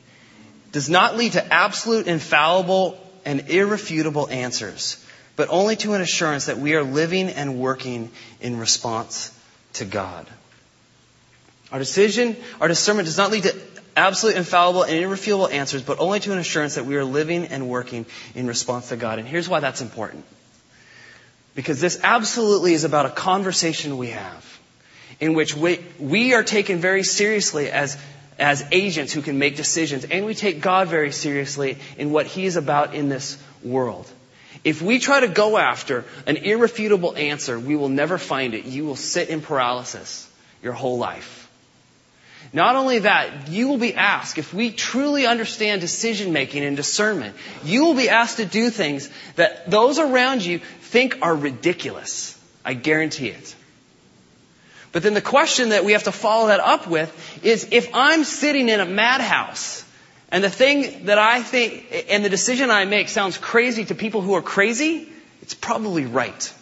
does 0.71 0.89
not 0.89 1.17
lead 1.17 1.33
to 1.33 1.53
absolute, 1.53 2.07
infallible, 2.07 2.99
and 3.25 3.49
irrefutable 3.49 4.29
answers, 4.29 5.03
but 5.35 5.49
only 5.49 5.75
to 5.77 5.93
an 5.93 6.01
assurance 6.01 6.45
that 6.45 6.57
we 6.57 6.75
are 6.75 6.83
living 6.83 7.29
and 7.29 7.59
working 7.59 8.09
in 8.39 8.57
response 8.57 9.37
to 9.73 9.85
God. 9.85 10.25
Our 11.71 11.79
decision, 11.79 12.37
our 12.61 12.69
discernment 12.69 13.05
does 13.05 13.17
not 13.17 13.31
lead 13.31 13.43
to 13.43 13.55
absolute, 13.97 14.37
infallible, 14.37 14.83
and 14.83 14.95
irrefutable 14.95 15.49
answers, 15.49 15.81
but 15.81 15.99
only 15.99 16.21
to 16.21 16.31
an 16.31 16.37
assurance 16.37 16.75
that 16.75 16.85
we 16.85 16.95
are 16.95 17.03
living 17.03 17.45
and 17.47 17.67
working 17.67 18.05
in 18.35 18.47
response 18.47 18.89
to 18.89 18.95
God. 18.95 19.19
And 19.19 19.27
here's 19.27 19.49
why 19.49 19.59
that's 19.59 19.81
important. 19.81 20.23
Because 21.57 21.81
this 21.81 21.99
absolutely 22.03 22.75
is 22.75 22.83
about 22.83 23.07
a 23.07 23.09
conversation 23.09 23.97
we 23.97 24.09
have 24.09 24.59
in 25.19 25.33
which 25.33 25.57
we, 25.57 25.83
we 25.97 26.35
are 26.35 26.43
taken 26.43 26.77
very 26.77 27.01
seriously 27.01 27.71
as, 27.71 27.97
as 28.37 28.63
agents 28.71 29.11
who 29.11 29.23
can 29.23 29.39
make 29.39 29.55
decisions, 29.55 30.05
and 30.05 30.23
we 30.23 30.35
take 30.35 30.61
God 30.61 30.87
very 30.87 31.11
seriously 31.11 31.79
in 31.97 32.11
what 32.11 32.27
He 32.27 32.45
is 32.45 32.57
about 32.57 32.93
in 32.93 33.09
this 33.09 33.43
world. 33.63 34.07
If 34.63 34.83
we 34.83 34.99
try 34.99 35.21
to 35.21 35.27
go 35.27 35.57
after 35.57 36.05
an 36.27 36.37
irrefutable 36.37 37.17
answer, 37.17 37.59
we 37.59 37.75
will 37.75 37.89
never 37.89 38.19
find 38.19 38.53
it. 38.53 38.65
You 38.65 38.85
will 38.85 38.95
sit 38.95 39.29
in 39.29 39.41
paralysis 39.41 40.29
your 40.61 40.73
whole 40.73 40.99
life. 40.99 41.49
Not 42.53 42.75
only 42.75 42.99
that, 42.99 43.49
you 43.49 43.67
will 43.67 43.79
be 43.79 43.95
asked, 43.95 44.37
if 44.37 44.53
we 44.53 44.71
truly 44.71 45.25
understand 45.25 45.81
decision 45.81 46.33
making 46.33 46.63
and 46.63 46.77
discernment, 46.77 47.35
you 47.63 47.85
will 47.85 47.95
be 47.95 48.09
asked 48.09 48.37
to 48.37 48.45
do 48.45 48.69
things 48.69 49.09
that 49.35 49.69
those 49.69 49.99
around 49.99 50.45
you 50.45 50.61
think 50.87 51.19
are 51.21 51.35
ridiculous. 51.35 52.37
I 52.65 52.73
guarantee 52.73 53.29
it. 53.29 53.55
But 54.91 55.03
then 55.03 55.13
the 55.13 55.21
question 55.21 55.69
that 55.69 55.85
we 55.85 55.91
have 55.91 56.03
to 56.03 56.11
follow 56.11 56.47
that 56.47 56.59
up 56.59 56.87
with 56.87 57.11
is 57.43 57.67
if 57.71 57.89
I'm 57.93 58.23
sitting 58.23 58.69
in 58.69 58.79
a 58.79 58.85
madhouse 58.85 59.85
and 60.31 60.43
the 60.43 60.49
thing 60.49 61.05
that 61.05 61.17
I 61.17 61.43
think 61.43 62.05
and 62.09 62.25
the 62.25 62.29
decision 62.29 62.71
I 62.71 62.85
make 62.85 63.09
sounds 63.09 63.37
crazy 63.37 63.85
to 63.85 63.95
people 63.95 64.21
who 64.21 64.33
are 64.33 64.41
crazy, 64.41 65.07
it's 65.41 65.53
probably 65.53 66.05
right. 66.05 66.53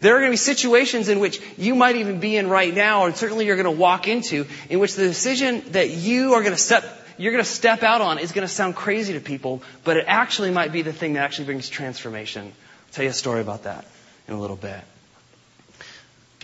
There 0.00 0.14
are 0.14 0.18
going 0.18 0.30
to 0.30 0.34
be 0.34 0.36
situations 0.36 1.08
in 1.08 1.18
which 1.18 1.40
you 1.56 1.74
might 1.74 1.96
even 1.96 2.20
be 2.20 2.36
in 2.36 2.48
right 2.48 2.74
now, 2.74 3.02
or 3.02 3.12
certainly 3.12 3.46
you're 3.46 3.56
going 3.56 3.64
to 3.64 3.80
walk 3.80 4.06
into, 4.06 4.46
in 4.68 4.78
which 4.78 4.94
the 4.94 5.06
decision 5.06 5.62
that 5.72 5.90
you 5.90 6.34
are 6.34 6.42
going 6.42 6.52
to 6.52 6.60
step, 6.60 6.84
you're 7.16 7.32
going 7.32 7.42
to 7.42 7.50
step 7.50 7.82
out 7.82 8.02
on 8.02 8.18
is 8.18 8.32
going 8.32 8.46
to 8.46 8.52
sound 8.52 8.76
crazy 8.76 9.14
to 9.14 9.20
people, 9.20 9.62
but 9.82 9.96
it 9.96 10.04
actually 10.06 10.50
might 10.50 10.72
be 10.72 10.82
the 10.82 10.92
thing 10.92 11.14
that 11.14 11.20
actually 11.20 11.46
brings 11.46 11.68
transformation. 11.68 12.52
Tell 12.94 13.04
you 13.04 13.10
a 13.10 13.14
story 13.14 13.40
about 13.40 13.64
that 13.64 13.84
in 14.28 14.34
a 14.34 14.40
little 14.40 14.56
bit. 14.56 14.80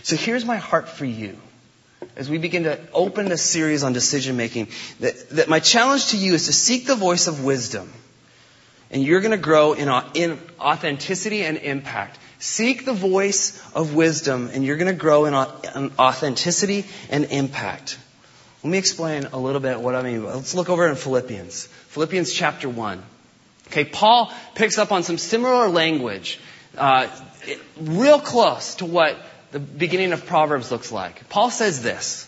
So 0.03 0.17
here's 0.17 0.43
my 0.43 0.57
heart 0.57 0.89
for 0.89 1.05
you 1.05 1.37
as 2.17 2.29
we 2.29 2.37
begin 2.37 2.63
to 2.63 2.77
open 2.93 3.29
this 3.29 3.41
series 3.41 3.83
on 3.83 3.93
decision 3.93 4.35
making, 4.35 4.67
that, 4.99 5.29
that 5.29 5.49
my 5.49 5.59
challenge 5.59 6.07
to 6.07 6.17
you 6.17 6.33
is 6.33 6.47
to 6.47 6.53
seek 6.53 6.87
the 6.87 6.95
voice 6.95 7.27
of 7.27 7.45
wisdom. 7.45 7.89
And 8.89 9.01
you're 9.01 9.21
going 9.21 9.31
to 9.31 9.37
grow 9.37 9.71
in, 9.71 9.87
in 10.13 10.39
authenticity 10.59 11.43
and 11.43 11.57
impact. 11.57 12.19
Seek 12.39 12.83
the 12.83 12.93
voice 12.93 13.57
of 13.73 13.95
wisdom, 13.95 14.49
and 14.51 14.65
you're 14.65 14.75
going 14.75 14.93
to 14.93 14.99
grow 14.99 15.25
in 15.25 15.33
authenticity 15.33 16.85
and 17.09 17.25
impact. 17.25 17.97
Let 18.61 18.71
me 18.71 18.77
explain 18.77 19.27
a 19.31 19.37
little 19.37 19.61
bit 19.61 19.79
what 19.79 19.95
I 19.95 20.01
mean. 20.01 20.25
Let's 20.25 20.53
look 20.53 20.69
over 20.69 20.85
in 20.87 20.95
Philippians. 20.95 21.67
Philippians 21.67 22.33
chapter 22.33 22.67
1. 22.67 23.01
Okay, 23.67 23.85
Paul 23.85 24.31
picks 24.55 24.77
up 24.77 24.91
on 24.91 25.03
some 25.03 25.17
similar 25.17 25.69
language, 25.69 26.39
uh, 26.77 27.07
real 27.79 28.19
close 28.19 28.75
to 28.75 28.85
what 28.85 29.17
the 29.51 29.59
beginning 29.59 30.13
of 30.13 30.25
Proverbs 30.25 30.71
looks 30.71 30.91
like. 30.91 31.29
Paul 31.29 31.49
says 31.51 31.81
this. 31.81 32.27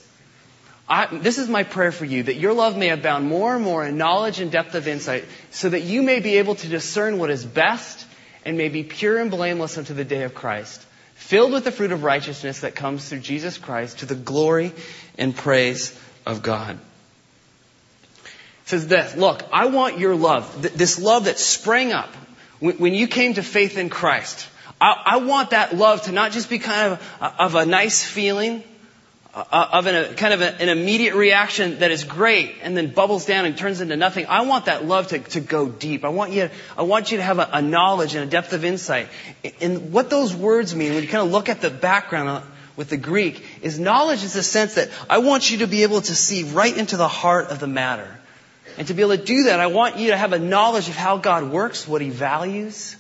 I, 0.88 1.06
this 1.06 1.38
is 1.38 1.48
my 1.48 1.64
prayer 1.64 1.92
for 1.94 2.06
you, 2.06 2.24
that 2.24 2.36
your 2.36 2.54
love 2.54 2.78
may 2.78 2.90
abound 2.90 3.26
more 3.28 3.56
and 3.56 3.64
more 3.64 3.86
in 3.86 3.98
knowledge 3.98 4.40
and 4.40 4.52
depth 4.52 4.76
of 4.76 4.88
insight, 4.88 5.24
so 5.52 5.70
that 5.70 5.82
you 5.82 6.04
may 6.04 6.20
be 6.20 6.38
able 6.38 6.56
to 6.56 6.68
discern 6.68 7.18
what 7.18 7.30
is 7.30 7.46
best 7.46 8.06
and 8.46 8.58
may 8.58 8.70
be 8.70 8.84
pure 8.84 9.20
and 9.20 9.32
blameless 9.32 9.78
unto 9.78 9.94
the 9.94 10.04
day 10.04 10.24
of 10.24 10.36
Christ, 10.36 10.86
filled 11.16 11.54
with 11.54 11.64
the 11.64 11.72
fruit 11.72 11.94
of 11.94 12.04
righteousness 12.04 12.62
that 12.62 12.76
comes 12.76 13.08
through 13.08 13.20
Jesus 13.20 13.58
Christ 13.58 14.00
to 14.00 14.06
the 14.06 14.16
glory 14.16 14.74
and 15.18 15.36
praise 15.36 15.98
of 16.26 16.42
God. 16.42 16.78
Says 18.66 18.88
this, 18.88 19.16
look, 19.16 19.44
I 19.52 19.66
want 19.66 20.00
your 20.00 20.16
love, 20.16 20.62
this 20.62 21.00
love 21.00 21.26
that 21.26 21.38
sprang 21.38 21.92
up 21.92 22.10
when 22.60 22.94
you 22.94 23.08
came 23.08 23.34
to 23.34 23.44
faith 23.44 23.78
in 23.78 23.90
Christ. 23.90 24.48
I, 24.80 25.18
want 25.18 25.52
that 25.52 25.76
love 25.76 26.04
to 26.04 26.12
not 26.12 26.32
just 26.32 26.50
be 26.50 26.60
kind 26.60 26.94
of, 26.94 27.34
of 27.40 27.56
a 27.56 27.66
nice 27.66 28.04
feeling, 28.04 28.64
uh, 29.34 29.70
of 29.72 29.88
an, 29.88 30.16
kind 30.16 30.34
of 30.34 30.42
a, 30.42 30.62
an 30.62 30.70
immediate 30.70 31.16
reaction 31.16 31.80
that 31.80 31.90
is 31.90 32.04
great 32.04 32.56
and 32.62 32.76
then 32.76 32.94
bubbles 32.94 33.26
down 33.26 33.46
and 33.46 33.58
turns 33.58 33.82
into 33.82 33.96
nothing. 33.96 34.26
I 34.28 34.42
want 34.42 34.66
that 34.66 34.86
love 34.86 35.08
to, 35.08 35.20
to 35.20 35.40
go 35.40 35.70
deep. 35.70 36.04
I 36.04 36.10
want 36.10 36.34
you, 36.34 36.50
I 36.78 36.84
want 36.84 37.12
you 37.12 37.18
to 37.18 37.24
have 37.24 37.40
a, 37.40 37.50
a 37.54 37.62
knowledge 37.62 38.14
and 38.16 38.26
a 38.26 38.28
depth 38.28 38.54
of 38.54 38.66
insight. 38.66 39.08
And 39.62 39.92
what 39.92 40.10
those 40.10 40.36
words 40.36 40.76
mean, 40.76 40.94
when 40.94 41.04
you 41.04 41.10
kind 41.10 41.26
of 41.26 41.32
look 41.32 41.50
at 41.50 41.62
the 41.62 41.70
background 41.70 42.46
with 42.76 42.90
the 42.90 42.98
Greek, 42.98 43.44
is 43.62 43.80
knowledge 43.80 44.24
is 44.24 44.34
the 44.34 44.44
sense 44.44 44.76
that 44.76 44.90
I 45.10 45.20
want 45.20 45.50
you 45.50 45.60
to 45.60 45.68
be 45.68 45.84
able 45.84 46.02
to 46.02 46.16
see 46.16 46.44
right 46.44 46.76
into 46.76 46.98
the 46.98 47.08
heart 47.08 47.48
of 47.48 47.60
the 47.60 47.68
matter. 47.68 48.20
And 48.78 48.88
to 48.88 48.94
be 48.94 49.02
able 49.02 49.18
to 49.18 49.24
do 49.24 49.44
that, 49.46 49.60
I 49.60 49.68
want 49.68 49.98
you 49.98 50.12
to 50.12 50.18
have 50.18 50.34
a 50.34 50.40
knowledge 50.40 50.90
of 50.90 50.96
how 50.96 51.18
God 51.18 51.52
works, 51.52 51.88
what 51.88 52.02
He 52.02 52.10
values, 52.10 52.96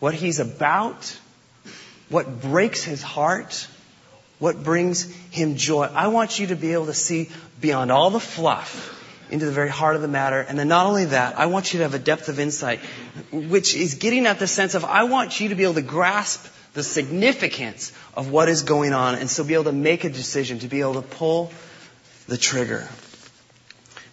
what 0.00 0.14
He's 0.14 0.40
about, 0.40 1.18
what 2.08 2.40
breaks 2.40 2.82
His 2.82 3.02
heart, 3.02 3.66
what 4.38 4.62
brings 4.62 5.12
him 5.30 5.56
joy. 5.56 5.84
I 5.84 6.08
want 6.08 6.38
you 6.38 6.48
to 6.48 6.56
be 6.56 6.72
able 6.72 6.86
to 6.86 6.94
see 6.94 7.30
beyond 7.60 7.90
all 7.90 8.10
the 8.10 8.20
fluff 8.20 8.94
into 9.30 9.44
the 9.44 9.52
very 9.52 9.68
heart 9.68 9.96
of 9.96 10.02
the 10.02 10.08
matter. 10.08 10.40
And 10.40 10.58
then 10.58 10.68
not 10.68 10.86
only 10.86 11.06
that, 11.06 11.38
I 11.38 11.46
want 11.46 11.72
you 11.72 11.78
to 11.78 11.84
have 11.84 11.94
a 11.94 11.98
depth 11.98 12.28
of 12.28 12.40
insight, 12.40 12.80
which 13.32 13.74
is 13.74 13.94
getting 13.94 14.26
at 14.26 14.38
the 14.38 14.46
sense 14.46 14.74
of 14.74 14.84
I 14.84 15.04
want 15.04 15.40
you 15.40 15.50
to 15.50 15.54
be 15.54 15.64
able 15.64 15.74
to 15.74 15.82
grasp 15.82 16.46
the 16.74 16.82
significance 16.82 17.92
of 18.14 18.30
what 18.30 18.48
is 18.48 18.62
going 18.62 18.92
on 18.92 19.16
and 19.16 19.28
so 19.28 19.42
be 19.42 19.54
able 19.54 19.64
to 19.64 19.72
make 19.72 20.04
a 20.04 20.10
decision, 20.10 20.60
to 20.60 20.68
be 20.68 20.80
able 20.80 20.94
to 20.94 21.02
pull 21.02 21.52
the 22.28 22.36
trigger. 22.36 22.88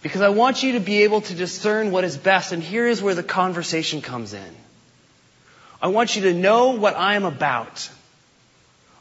Because 0.06 0.20
I 0.20 0.28
want 0.28 0.62
you 0.62 0.74
to 0.74 0.80
be 0.80 1.02
able 1.02 1.20
to 1.22 1.34
discern 1.34 1.90
what 1.90 2.04
is 2.04 2.16
best. 2.16 2.52
And 2.52 2.62
here 2.62 2.86
is 2.86 3.02
where 3.02 3.16
the 3.16 3.24
conversation 3.24 4.02
comes 4.02 4.34
in. 4.34 4.54
I 5.82 5.88
want 5.88 6.14
you 6.14 6.22
to 6.22 6.32
know 6.32 6.76
what 6.76 6.94
I 6.94 7.16
am 7.16 7.24
about. 7.24 7.90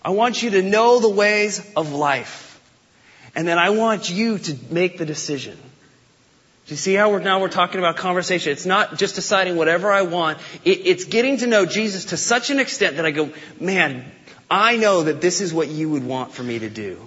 I 0.04 0.10
want 0.10 0.42
you 0.42 0.50
to 0.50 0.64
know 0.64 1.00
the 1.00 1.10
ways 1.10 1.64
of 1.76 1.94
life. 1.94 2.60
And 3.36 3.48
then 3.48 3.60
I 3.60 3.70
want 3.70 4.10
you 4.10 4.40
to 4.40 4.58
make 4.72 4.98
the 4.98 5.06
decision. 5.06 5.56
Do 6.66 6.74
you 6.74 6.76
see 6.76 6.96
how 6.96 7.12
we're 7.12 7.20
now 7.20 7.40
we're 7.40 7.50
talking 7.50 7.78
about 7.78 7.98
conversation? 7.98 8.52
It's 8.52 8.66
not 8.66 8.98
just 8.98 9.14
deciding 9.14 9.58
whatever 9.58 9.92
I 9.92 10.02
want. 10.02 10.40
It, 10.64 10.88
it's 10.88 11.06
getting 11.06 11.38
to 11.38 11.46
know 11.46 11.68
Jesus 11.68 12.06
to 12.06 12.18
such 12.18 12.50
an 12.50 12.58
extent 12.58 12.96
that 12.96 13.06
I 13.06 13.12
go, 13.12 13.32
man, 13.60 14.12
I 14.50 14.78
know 14.78 15.04
that 15.04 15.22
this 15.22 15.40
is 15.40 15.54
what 15.54 15.68
you 15.68 15.88
would 15.92 16.04
want 16.04 16.34
for 16.34 16.42
me 16.42 16.58
to 16.58 16.70
do. 16.70 17.00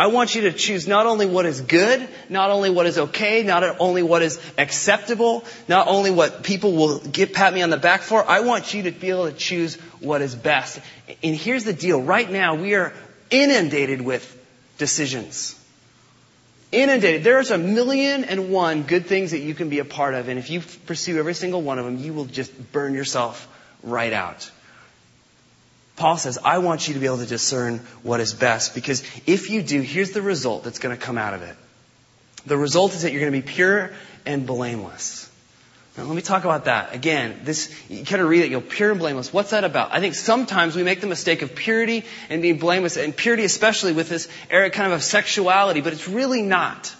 I 0.00 0.06
want 0.06 0.34
you 0.34 0.40
to 0.42 0.52
choose 0.52 0.88
not 0.88 1.04
only 1.04 1.26
what 1.26 1.44
is 1.44 1.60
good, 1.60 2.08
not 2.30 2.48
only 2.48 2.70
what 2.70 2.86
is 2.86 2.96
okay, 2.96 3.42
not 3.42 3.62
only 3.78 4.02
what 4.02 4.22
is 4.22 4.40
acceptable, 4.56 5.44
not 5.68 5.88
only 5.88 6.10
what 6.10 6.42
people 6.42 6.72
will 6.72 7.00
give, 7.00 7.34
pat 7.34 7.52
me 7.52 7.60
on 7.60 7.68
the 7.68 7.76
back 7.76 8.00
for. 8.00 8.26
I 8.26 8.40
want 8.40 8.72
you 8.72 8.84
to 8.84 8.92
be 8.92 9.10
able 9.10 9.30
to 9.30 9.36
choose 9.36 9.74
what 10.00 10.22
is 10.22 10.34
best. 10.34 10.80
And 11.22 11.36
here's 11.36 11.64
the 11.64 11.74
deal. 11.74 12.00
Right 12.00 12.30
now, 12.30 12.54
we 12.54 12.76
are 12.76 12.94
inundated 13.28 14.00
with 14.00 14.24
decisions. 14.78 15.54
Inundated. 16.72 17.22
There's 17.22 17.50
a 17.50 17.58
million 17.58 18.24
and 18.24 18.50
one 18.50 18.84
good 18.84 19.04
things 19.04 19.32
that 19.32 19.40
you 19.40 19.52
can 19.52 19.68
be 19.68 19.80
a 19.80 19.84
part 19.84 20.14
of. 20.14 20.28
And 20.28 20.38
if 20.38 20.48
you 20.48 20.62
pursue 20.86 21.18
every 21.18 21.34
single 21.34 21.60
one 21.60 21.78
of 21.78 21.84
them, 21.84 21.98
you 21.98 22.14
will 22.14 22.24
just 22.24 22.72
burn 22.72 22.94
yourself 22.94 23.46
right 23.82 24.14
out. 24.14 24.50
Paul 26.00 26.16
says, 26.16 26.38
I 26.42 26.58
want 26.58 26.88
you 26.88 26.94
to 26.94 27.00
be 27.00 27.04
able 27.04 27.18
to 27.18 27.26
discern 27.26 27.80
what 28.02 28.20
is 28.20 28.32
best 28.32 28.74
because 28.74 29.02
if 29.26 29.50
you 29.50 29.60
do, 29.60 29.82
here's 29.82 30.12
the 30.12 30.22
result 30.22 30.64
that's 30.64 30.78
going 30.78 30.96
to 30.96 31.00
come 31.00 31.18
out 31.18 31.34
of 31.34 31.42
it. 31.42 31.54
The 32.46 32.56
result 32.56 32.94
is 32.94 33.02
that 33.02 33.12
you're 33.12 33.20
going 33.20 33.32
to 33.32 33.38
be 33.38 33.46
pure 33.46 33.90
and 34.24 34.46
blameless. 34.46 35.30
Now, 35.98 36.04
let 36.04 36.16
me 36.16 36.22
talk 36.22 36.44
about 36.44 36.64
that. 36.64 36.94
Again, 36.94 37.40
this, 37.44 37.70
you 37.90 38.02
kind 38.06 38.22
of 38.22 38.30
read 38.30 38.44
it, 38.44 38.50
you're 38.50 38.62
pure 38.62 38.92
and 38.92 38.98
blameless. 38.98 39.30
What's 39.30 39.50
that 39.50 39.64
about? 39.64 39.92
I 39.92 40.00
think 40.00 40.14
sometimes 40.14 40.74
we 40.74 40.82
make 40.84 41.02
the 41.02 41.06
mistake 41.06 41.42
of 41.42 41.54
purity 41.54 42.06
and 42.30 42.40
being 42.40 42.56
blameless, 42.56 42.96
and 42.96 43.14
purity 43.14 43.44
especially 43.44 43.92
with 43.92 44.08
this 44.08 44.26
area 44.48 44.70
kind 44.70 44.90
of 44.90 44.94
of 44.94 45.04
sexuality, 45.04 45.82
but 45.82 45.92
it's 45.92 46.08
really 46.08 46.40
not. 46.40 46.96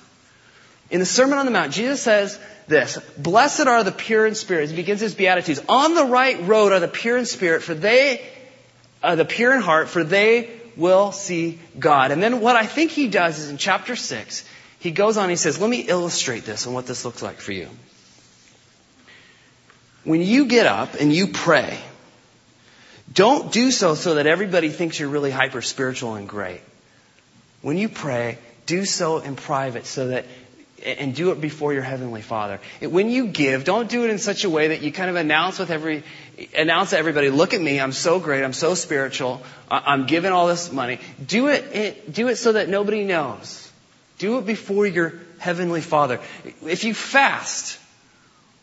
In 0.91 1.01
the 1.01 1.07
Sermon 1.07 1.39
on 1.39 1.47
the 1.47 1.53
Mount, 1.53 1.73
Jesus 1.73 2.03
says 2.03 2.39
this, 2.69 2.99
Blessed 3.17 3.67
are 3.67 3.83
the 3.83 3.93
pure 3.93 4.27
in 4.27 4.35
spirit. 4.35 4.69
He 4.69 4.77
begins 4.77 5.01
his 5.01 5.15
Beatitudes. 5.15 5.63
On 5.71 5.95
the 5.95 6.05
right 6.05 6.47
road 6.47 6.73
are 6.73 6.81
the 6.81 6.89
pure 6.89 7.17
in 7.17 7.25
spirit, 7.25 7.63
for 7.63 7.73
they 7.73 8.21
uh, 9.03 9.15
the 9.15 9.25
pure 9.25 9.55
in 9.55 9.61
heart, 9.61 9.89
for 9.89 10.05
they 10.05 10.51
will 10.77 11.13
see 11.13 11.59
God. 11.79 12.11
And 12.11 12.23
then 12.23 12.41
what 12.41 12.57
I 12.57 12.67
think 12.67 12.91
he 12.91 13.09
does 13.09 13.39
is 13.39 13.51
in 13.51 13.57
chapter 13.57 13.97
6, 13.97 14.45
he 14.79 14.91
goes 14.91 15.17
on, 15.17 15.29
he 15.29 15.37
says, 15.37 15.61
let 15.61 15.69
me 15.69 15.81
illustrate 15.81 16.45
this 16.45 16.67
and 16.67 16.75
what 16.75 16.87
this 16.87 17.05
looks 17.05 17.23
like 17.23 17.41
for 17.41 17.53
you. 17.53 17.69
When 20.05 20.23
you 20.23 20.47
get 20.47 20.67
up 20.67 20.95
and 20.95 21.13
you 21.13 21.27
pray, 21.29 21.79
don't 23.13 23.53
do 23.53 23.71
so 23.71 23.95
so 23.95 24.15
that 24.15 24.27
everybody 24.27 24.71
thinks 24.71 24.99
you're 24.99 25.09
really 25.09 25.31
hyper 25.31 25.61
spiritual 25.61 26.15
and 26.15 26.29
great. 26.29 26.63
When 27.61 27.77
you 27.77 27.89
pray, 27.89 28.39
do 28.67 28.85
so 28.85 29.19
in 29.19 29.37
private 29.37 29.85
so 29.85 30.09
that 30.09 30.25
and 30.85 31.15
do 31.15 31.31
it 31.31 31.41
before 31.41 31.73
your 31.73 31.83
heavenly 31.83 32.23
Father. 32.23 32.61
When 32.81 33.11
you 33.11 33.27
give, 33.27 33.65
don't 33.65 33.89
do 33.89 34.05
it 34.05 34.11
in 34.11 34.19
such 34.19 34.45
a 34.45 34.51
way 34.51 34.69
that 34.69 34.83
you 34.83 34.93
kind 34.93 35.11
of 35.11 35.17
announce 35.17 35.59
with 35.59 35.71
every 35.71 36.03
announce 36.57 36.91
to 36.91 36.99
everybody, 36.99 37.31
"Look 37.31 37.55
at 37.55 37.61
me! 37.61 37.81
I'm 37.81 37.93
so 37.93 38.19
great! 38.19 38.43
I'm 38.43 38.53
so 38.53 38.75
spiritual! 38.75 39.43
I'm 39.71 40.07
giving 40.07 40.33
all 40.33 40.47
this 40.47 40.73
money." 40.73 40.99
Do 41.27 41.49
it. 41.49 42.13
Do 42.13 42.29
it 42.29 42.37
so 42.37 42.53
that 42.53 42.69
nobody 42.69 43.05
knows. 43.05 43.71
Do 44.19 44.39
it 44.39 44.47
before 44.47 44.87
your 44.87 45.15
heavenly 45.39 45.81
Father. 45.81 46.21
If 46.67 46.85
you 46.85 46.95
fast, 46.95 47.79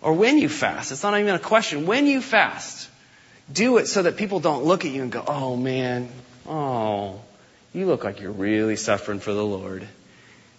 or 0.02 0.14
when 0.14 0.38
you 0.38 0.50
fast, 0.50 0.92
it's 0.92 1.04
not 1.04 1.20
even 1.20 1.36
a 1.36 1.40
question. 1.40 1.86
When 1.86 2.08
you 2.08 2.22
fast, 2.22 2.90
do 3.52 3.78
it 3.78 3.88
so 3.88 4.04
that 4.04 4.18
people 4.18 4.40
don't 4.40 4.66
look 4.66 4.86
at 4.86 4.92
you 4.92 5.02
and 5.02 5.12
go, 5.12 5.24
"Oh 5.28 5.56
man, 5.56 6.10
oh, 6.48 7.22
you 7.74 7.86
look 7.86 8.04
like 8.04 8.20
you're 8.20 8.32
really 8.32 8.76
suffering 8.76 9.20
for 9.20 9.34
the 9.34 9.46
Lord." 9.46 9.88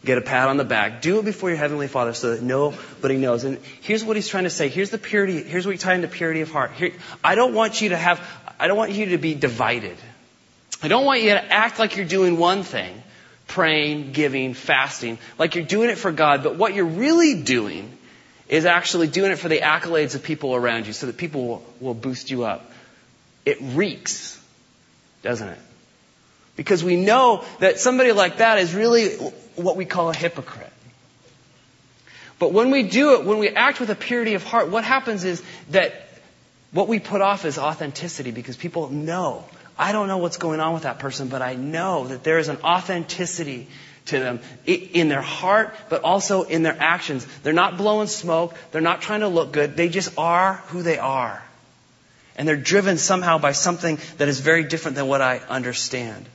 Get 0.04 0.16
a 0.16 0.20
pat 0.20 0.48
on 0.48 0.56
the 0.56 0.64
back. 0.64 1.02
Do 1.02 1.18
it 1.18 1.24
before 1.24 1.50
your 1.50 1.58
Heavenly 1.58 1.88
Father 1.88 2.14
so 2.14 2.30
that 2.34 2.42
nobody 2.42 3.16
knows. 3.16 3.44
And 3.44 3.58
here's 3.80 4.04
what 4.04 4.16
he's 4.16 4.28
trying 4.28 4.44
to 4.44 4.50
say. 4.50 4.68
Here's 4.68 4.90
the 4.90 4.98
purity. 4.98 5.42
Here's 5.42 5.66
what 5.66 5.72
we 5.72 5.78
tie 5.78 5.94
into 5.94 6.06
purity 6.06 6.40
of 6.40 6.50
heart. 6.50 6.72
Here, 6.72 6.92
I 7.22 7.34
don't 7.34 7.52
want 7.52 7.80
you 7.80 7.88
to 7.90 7.96
have, 7.96 8.20
I 8.61 8.68
don't 8.68 8.76
want 8.76 8.92
you 8.92 9.06
to 9.06 9.18
be 9.18 9.34
divided. 9.34 9.96
I 10.82 10.88
don't 10.88 11.04
want 11.04 11.22
you 11.22 11.30
to 11.30 11.52
act 11.52 11.80
like 11.80 11.96
you're 11.96 12.06
doing 12.06 12.38
one 12.38 12.62
thing. 12.62 13.02
Praying, 13.48 14.12
giving, 14.12 14.54
fasting. 14.54 15.18
Like 15.37 15.56
you're 15.56 15.64
doing 15.64 15.90
it 15.90 15.98
for 15.98 16.12
God. 16.12 16.44
But 16.44 16.56
what 16.56 16.74
you're 16.74 16.84
really 16.84 17.42
doing 17.42 17.90
is 18.48 18.66
actually 18.66 19.08
doing 19.08 19.32
it 19.32 19.37
for 19.37 19.48
the 19.48 19.61
accolades 19.61 20.14
of 20.14 20.22
people 20.22 20.54
around 20.54 20.87
you 20.87 20.92
so 20.92 21.06
that 21.06 21.16
people 21.16 21.46
will, 21.46 21.66
will 21.80 21.94
boost 21.94 22.30
you 22.30 22.44
up. 22.44 22.70
It 23.44 23.58
reeks, 23.61 24.40
doesn't 25.22 25.48
it? 25.48 25.58
Because 26.54 26.84
we 26.84 26.96
know 26.96 27.44
that 27.61 27.78
somebody 27.78 28.12
like 28.12 28.38
that 28.38 28.58
is 28.58 28.74
really 28.74 29.16
what 29.59 29.77
we 29.77 29.85
call 29.85 30.11
a 30.11 30.14
hypocrite. 30.14 30.73
But 32.38 32.53
when 32.53 32.71
we 32.71 32.85
do 32.85 33.14
it, 33.14 33.25
when 33.25 33.38
we 33.38 33.49
act 33.49 33.81
with 33.81 33.90
a 33.90 33.94
purity 33.94 34.35
of 34.35 34.44
heart, 34.44 34.68
what 34.68 34.85
happens 34.85 35.25
is 35.25 35.42
that 35.71 36.09
what 36.71 36.87
we 36.87 36.99
put 36.99 37.21
off 37.21 37.44
is 37.44 37.59
authenticity 37.59 38.31
because 38.31 38.57
people 38.57 38.90
know. 38.90 39.44
I 39.77 39.92
don't 39.92 40.09
know 40.09 40.18
what's 40.18 40.37
going 40.37 40.61
on 40.61 40.75
with 40.75 40.83
that 40.83 40.99
person, 40.99 41.29
but 41.29 41.42
I 41.42 41.55
know 41.55 42.09
that 42.09 42.25
there 42.25 42.38
is 42.38 42.49
an 42.49 42.59
authenticity 42.64 43.68
to 44.07 44.18
them 44.18 44.40
in 44.66 45.09
their 45.09 45.23
heart, 45.23 45.75
but 45.88 46.03
also 46.03 46.42
in 46.42 46.62
their 46.62 46.77
actions. 46.79 47.27
They're 47.42 47.53
not 47.53 47.77
blowing 47.77 48.09
smoke. 48.09 48.55
They're 48.73 48.81
not 48.81 49.03
trying 49.03 49.21
to 49.21 49.29
look 49.29 49.53
good. 49.53 49.77
They 49.77 49.88
just 49.88 50.16
are 50.18 50.55
who 50.68 50.83
they 50.83 50.99
are. 50.99 51.42
And 52.37 52.47
they're 52.47 52.57
driven 52.57 52.99
somehow 52.99 53.38
by 53.38 53.53
something 53.53 53.99
that 54.18 54.29
is 54.29 54.40
very 54.40 54.64
different 54.64 54.97
than 54.97 55.09
what 55.09 55.21
I 55.21 55.38
understand. 55.38 56.27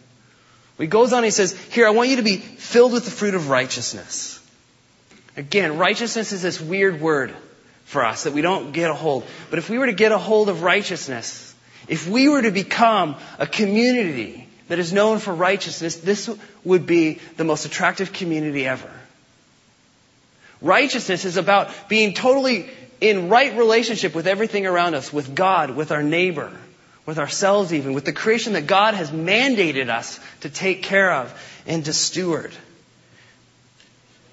He 0.78 0.88
goes 0.88 1.14
on, 1.14 1.24
he 1.24 1.32
says, 1.32 1.54
Here, 1.72 1.88
I 1.88 1.92
want 1.92 2.10
you 2.10 2.16
to 2.18 2.24
be 2.24 2.38
filled 2.38 2.94
with 2.94 3.06
the 3.06 3.12
fruit 3.12 3.36
of 3.36 3.50
righteousness. 3.50 4.40
Again, 5.38 5.78
righteousness 5.78 6.32
is 6.32 6.42
this 6.42 6.60
weird 6.60 7.02
word 7.02 7.34
for 7.86 8.04
us 8.04 8.24
that 8.24 8.34
we 8.34 8.42
don't 8.42 8.72
get 8.72 8.90
a 8.90 8.94
hold. 8.94 9.24
But 9.50 9.60
if 9.60 9.70
we 9.70 9.78
were 9.78 9.86
to 9.86 9.94
get 9.94 10.12
a 10.12 10.18
hold 10.18 10.50
of 10.50 10.64
righteousness, 10.64 11.54
if 11.88 12.08
we 12.08 12.30
were 12.30 12.42
to 12.42 12.52
become 12.52 13.16
a 13.40 13.48
community 13.48 14.48
that 14.68 14.80
is 14.80 14.94
known 14.94 15.20
for 15.20 15.34
righteousness, 15.34 15.98
this 15.98 16.30
would 16.64 16.86
be 16.86 17.20
the 17.38 17.44
most 17.44 17.66
attractive 17.66 18.14
community 18.14 18.66
ever. 18.66 18.90
Righteousness 20.62 21.26
is 21.26 21.38
about 21.38 21.90
being 21.90 22.14
totally 22.14 22.70
in 23.02 23.28
right 23.28 23.56
relationship 23.58 24.16
with 24.16 24.28
everything 24.28 24.66
around 24.66 24.96
us, 24.96 25.12
with 25.12 25.36
God, 25.36 25.72
with 25.72 25.92
our 25.92 26.02
neighbor, 26.02 26.52
with 27.06 27.20
ourselves 27.20 27.74
even, 27.74 27.94
with 27.94 28.06
the 28.06 28.14
creation 28.14 28.54
that 28.54 28.68
God 28.68 28.94
has 28.94 29.12
mandated 29.12 29.90
us 29.90 30.20
to 30.42 30.50
take 30.50 30.84
care 30.84 31.12
of 31.14 31.34
and 31.66 31.84
to 31.86 31.94
steward. 31.94 32.52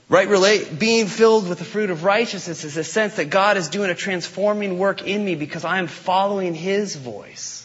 Right 0.08 0.28
relate, 0.28 0.78
being 0.78 1.06
filled 1.06 1.48
with 1.48 1.58
the 1.58 1.64
fruit 1.64 1.90
of 1.90 2.02
righteousness 2.02 2.64
is 2.64 2.76
a 2.76 2.82
sense 2.82 3.14
that 3.14 3.26
God 3.26 3.56
is 3.56 3.68
doing 3.68 3.90
a 3.90 3.94
transforming 3.94 4.76
work 4.76 5.06
in 5.06 5.24
me 5.24 5.36
because 5.36 5.64
I 5.64 5.78
am 5.78 5.86
following 5.86 6.52
His 6.52 6.96
voice. 6.96 7.59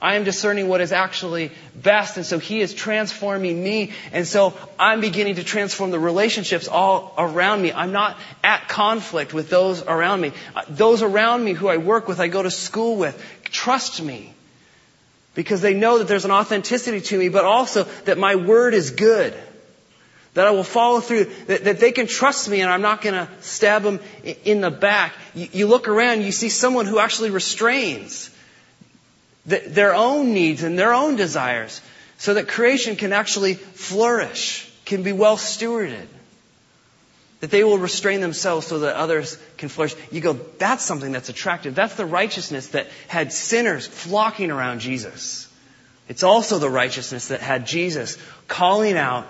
I 0.00 0.14
am 0.14 0.22
discerning 0.22 0.68
what 0.68 0.80
is 0.80 0.92
actually 0.92 1.50
best, 1.74 2.16
and 2.16 2.24
so 2.24 2.38
He 2.38 2.60
is 2.60 2.72
transforming 2.72 3.62
me, 3.62 3.92
and 4.12 4.26
so 4.26 4.54
I'm 4.78 5.00
beginning 5.00 5.36
to 5.36 5.44
transform 5.44 5.90
the 5.90 5.98
relationships 5.98 6.68
all 6.68 7.14
around 7.18 7.62
me. 7.62 7.72
I'm 7.72 7.90
not 7.90 8.16
at 8.44 8.68
conflict 8.68 9.34
with 9.34 9.50
those 9.50 9.82
around 9.82 10.20
me. 10.20 10.32
Uh, 10.54 10.62
those 10.68 11.02
around 11.02 11.44
me 11.44 11.52
who 11.52 11.66
I 11.66 11.78
work 11.78 12.06
with, 12.06 12.20
I 12.20 12.28
go 12.28 12.42
to 12.42 12.50
school 12.50 12.96
with, 12.96 13.20
trust 13.44 14.00
me. 14.00 14.32
Because 15.34 15.60
they 15.60 15.74
know 15.74 15.98
that 15.98 16.08
there's 16.08 16.24
an 16.24 16.30
authenticity 16.30 17.00
to 17.00 17.18
me, 17.18 17.28
but 17.28 17.44
also 17.44 17.84
that 18.04 18.18
my 18.18 18.36
word 18.36 18.74
is 18.74 18.92
good. 18.92 19.34
That 20.34 20.46
I 20.46 20.50
will 20.52 20.64
follow 20.64 21.00
through, 21.00 21.24
that, 21.46 21.64
that 21.64 21.80
they 21.80 21.90
can 21.90 22.06
trust 22.06 22.48
me 22.48 22.60
and 22.60 22.70
I'm 22.70 22.82
not 22.82 23.02
gonna 23.02 23.28
stab 23.40 23.82
them 23.82 24.00
in 24.44 24.60
the 24.60 24.70
back. 24.70 25.12
You, 25.34 25.48
you 25.52 25.66
look 25.66 25.88
around, 25.88 26.22
you 26.22 26.32
see 26.32 26.48
someone 26.48 26.86
who 26.86 26.98
actually 26.98 27.30
restrains 27.30 28.30
their 29.48 29.94
own 29.94 30.32
needs 30.32 30.62
and 30.62 30.78
their 30.78 30.92
own 30.92 31.16
desires 31.16 31.80
so 32.18 32.34
that 32.34 32.48
creation 32.48 32.96
can 32.96 33.12
actually 33.12 33.54
flourish, 33.54 34.70
can 34.84 35.02
be 35.02 35.12
well 35.12 35.36
stewarded. 35.36 36.06
That 37.40 37.52
they 37.52 37.62
will 37.62 37.78
restrain 37.78 38.20
themselves 38.20 38.66
so 38.66 38.80
that 38.80 38.96
others 38.96 39.38
can 39.56 39.68
flourish. 39.68 39.94
You 40.10 40.20
go, 40.20 40.32
that's 40.32 40.84
something 40.84 41.12
that's 41.12 41.28
attractive. 41.28 41.76
That's 41.76 41.94
the 41.94 42.04
righteousness 42.04 42.68
that 42.68 42.88
had 43.06 43.32
sinners 43.32 43.86
flocking 43.86 44.50
around 44.50 44.80
Jesus. 44.80 45.48
It's 46.08 46.24
also 46.24 46.58
the 46.58 46.70
righteousness 46.70 47.28
that 47.28 47.40
had 47.40 47.66
Jesus 47.66 48.18
calling 48.48 48.96
out 48.96 49.28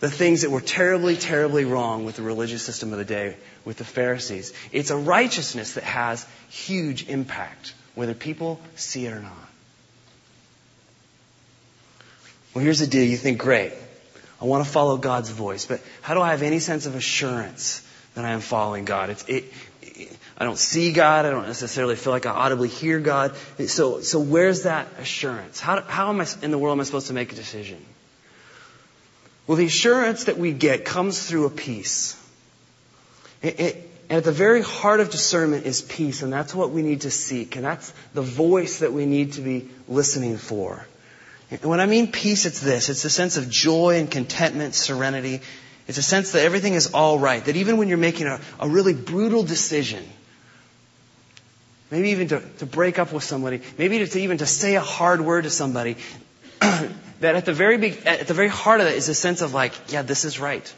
the 0.00 0.10
things 0.10 0.42
that 0.42 0.50
were 0.50 0.60
terribly, 0.60 1.16
terribly 1.16 1.64
wrong 1.64 2.04
with 2.04 2.16
the 2.16 2.22
religious 2.22 2.62
system 2.62 2.92
of 2.92 2.98
the 2.98 3.04
day, 3.04 3.36
with 3.64 3.76
the 3.76 3.84
Pharisees. 3.84 4.52
It's 4.72 4.90
a 4.90 4.96
righteousness 4.96 5.74
that 5.74 5.84
has 5.84 6.26
huge 6.48 7.08
impact, 7.08 7.74
whether 7.94 8.14
people 8.14 8.60
see 8.74 9.06
it 9.06 9.12
or 9.12 9.20
not. 9.20 9.45
Well, 12.56 12.64
here's 12.64 12.78
the 12.78 12.86
deal. 12.86 13.04
You 13.04 13.18
think, 13.18 13.36
great. 13.36 13.74
I 14.40 14.46
want 14.46 14.64
to 14.64 14.70
follow 14.70 14.96
God's 14.96 15.28
voice, 15.28 15.66
but 15.66 15.82
how 16.00 16.14
do 16.14 16.22
I 16.22 16.30
have 16.30 16.40
any 16.40 16.58
sense 16.58 16.86
of 16.86 16.94
assurance 16.94 17.86
that 18.14 18.24
I 18.24 18.30
am 18.30 18.40
following 18.40 18.86
God? 18.86 19.10
It's, 19.10 19.28
it, 19.28 19.52
it, 19.82 20.16
I 20.38 20.44
don't 20.46 20.56
see 20.56 20.94
God. 20.94 21.26
I 21.26 21.30
don't 21.32 21.46
necessarily 21.46 21.96
feel 21.96 22.14
like 22.14 22.24
I 22.24 22.30
audibly 22.30 22.70
hear 22.70 22.98
God. 22.98 23.36
So, 23.66 24.00
so 24.00 24.20
where's 24.20 24.62
that 24.62 24.88
assurance? 24.98 25.60
How, 25.60 25.82
how 25.82 26.08
am 26.08 26.22
I, 26.22 26.26
in 26.40 26.50
the 26.50 26.56
world 26.56 26.76
am 26.76 26.80
I 26.80 26.84
supposed 26.84 27.08
to 27.08 27.12
make 27.12 27.30
a 27.30 27.36
decision? 27.36 27.84
Well, 29.46 29.58
the 29.58 29.66
assurance 29.66 30.24
that 30.24 30.38
we 30.38 30.52
get 30.52 30.86
comes 30.86 31.28
through 31.28 31.44
a 31.44 31.50
peace. 31.50 32.18
It, 33.42 33.60
it, 33.60 33.90
and 34.08 34.16
at 34.16 34.24
the 34.24 34.32
very 34.32 34.62
heart 34.62 35.00
of 35.00 35.10
discernment 35.10 35.66
is 35.66 35.82
peace, 35.82 36.22
and 36.22 36.32
that's 36.32 36.54
what 36.54 36.70
we 36.70 36.80
need 36.80 37.02
to 37.02 37.10
seek, 37.10 37.56
and 37.56 37.66
that's 37.66 37.92
the 38.14 38.22
voice 38.22 38.78
that 38.78 38.94
we 38.94 39.04
need 39.04 39.34
to 39.34 39.42
be 39.42 39.68
listening 39.88 40.38
for. 40.38 40.86
When 41.62 41.80
I 41.80 41.86
mean 41.86 42.10
peace, 42.10 42.44
it's 42.44 42.60
this. 42.60 42.88
It's 42.88 43.04
a 43.04 43.10
sense 43.10 43.36
of 43.36 43.48
joy 43.48 43.98
and 43.98 44.10
contentment, 44.10 44.74
serenity. 44.74 45.42
It's 45.86 45.98
a 45.98 46.02
sense 46.02 46.32
that 46.32 46.42
everything 46.42 46.74
is 46.74 46.92
all 46.92 47.18
right. 47.18 47.44
That 47.44 47.56
even 47.56 47.76
when 47.76 47.88
you're 47.88 47.98
making 47.98 48.26
a, 48.26 48.40
a 48.58 48.68
really 48.68 48.94
brutal 48.94 49.44
decision, 49.44 50.04
maybe 51.90 52.10
even 52.10 52.28
to, 52.28 52.40
to 52.58 52.66
break 52.66 52.98
up 52.98 53.12
with 53.12 53.22
somebody, 53.22 53.60
maybe 53.78 53.98
to, 54.00 54.06
to 54.08 54.20
even 54.20 54.38
to 54.38 54.46
say 54.46 54.74
a 54.74 54.80
hard 54.80 55.20
word 55.20 55.44
to 55.44 55.50
somebody, 55.50 55.96
that 56.60 57.36
at 57.36 57.44
the 57.44 57.52
very 57.52 57.78
big, 57.78 58.04
at 58.06 58.26
the 58.26 58.34
very 58.34 58.48
heart 58.48 58.80
of 58.80 58.88
it 58.88 58.96
is 58.96 59.08
a 59.08 59.14
sense 59.14 59.40
of 59.40 59.54
like, 59.54 59.72
yeah, 59.88 60.02
this 60.02 60.24
is 60.24 60.40
right. 60.40 60.74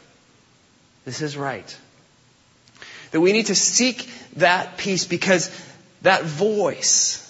This 1.03 1.23
is 1.23 1.35
right. 1.35 1.77
That 3.09 3.21
we 3.21 3.31
need 3.31 3.47
to 3.47 3.55
seek 3.55 4.07
that 4.35 4.77
peace 4.77 5.05
because 5.05 5.49
that 6.03 6.25
voice 6.25 7.25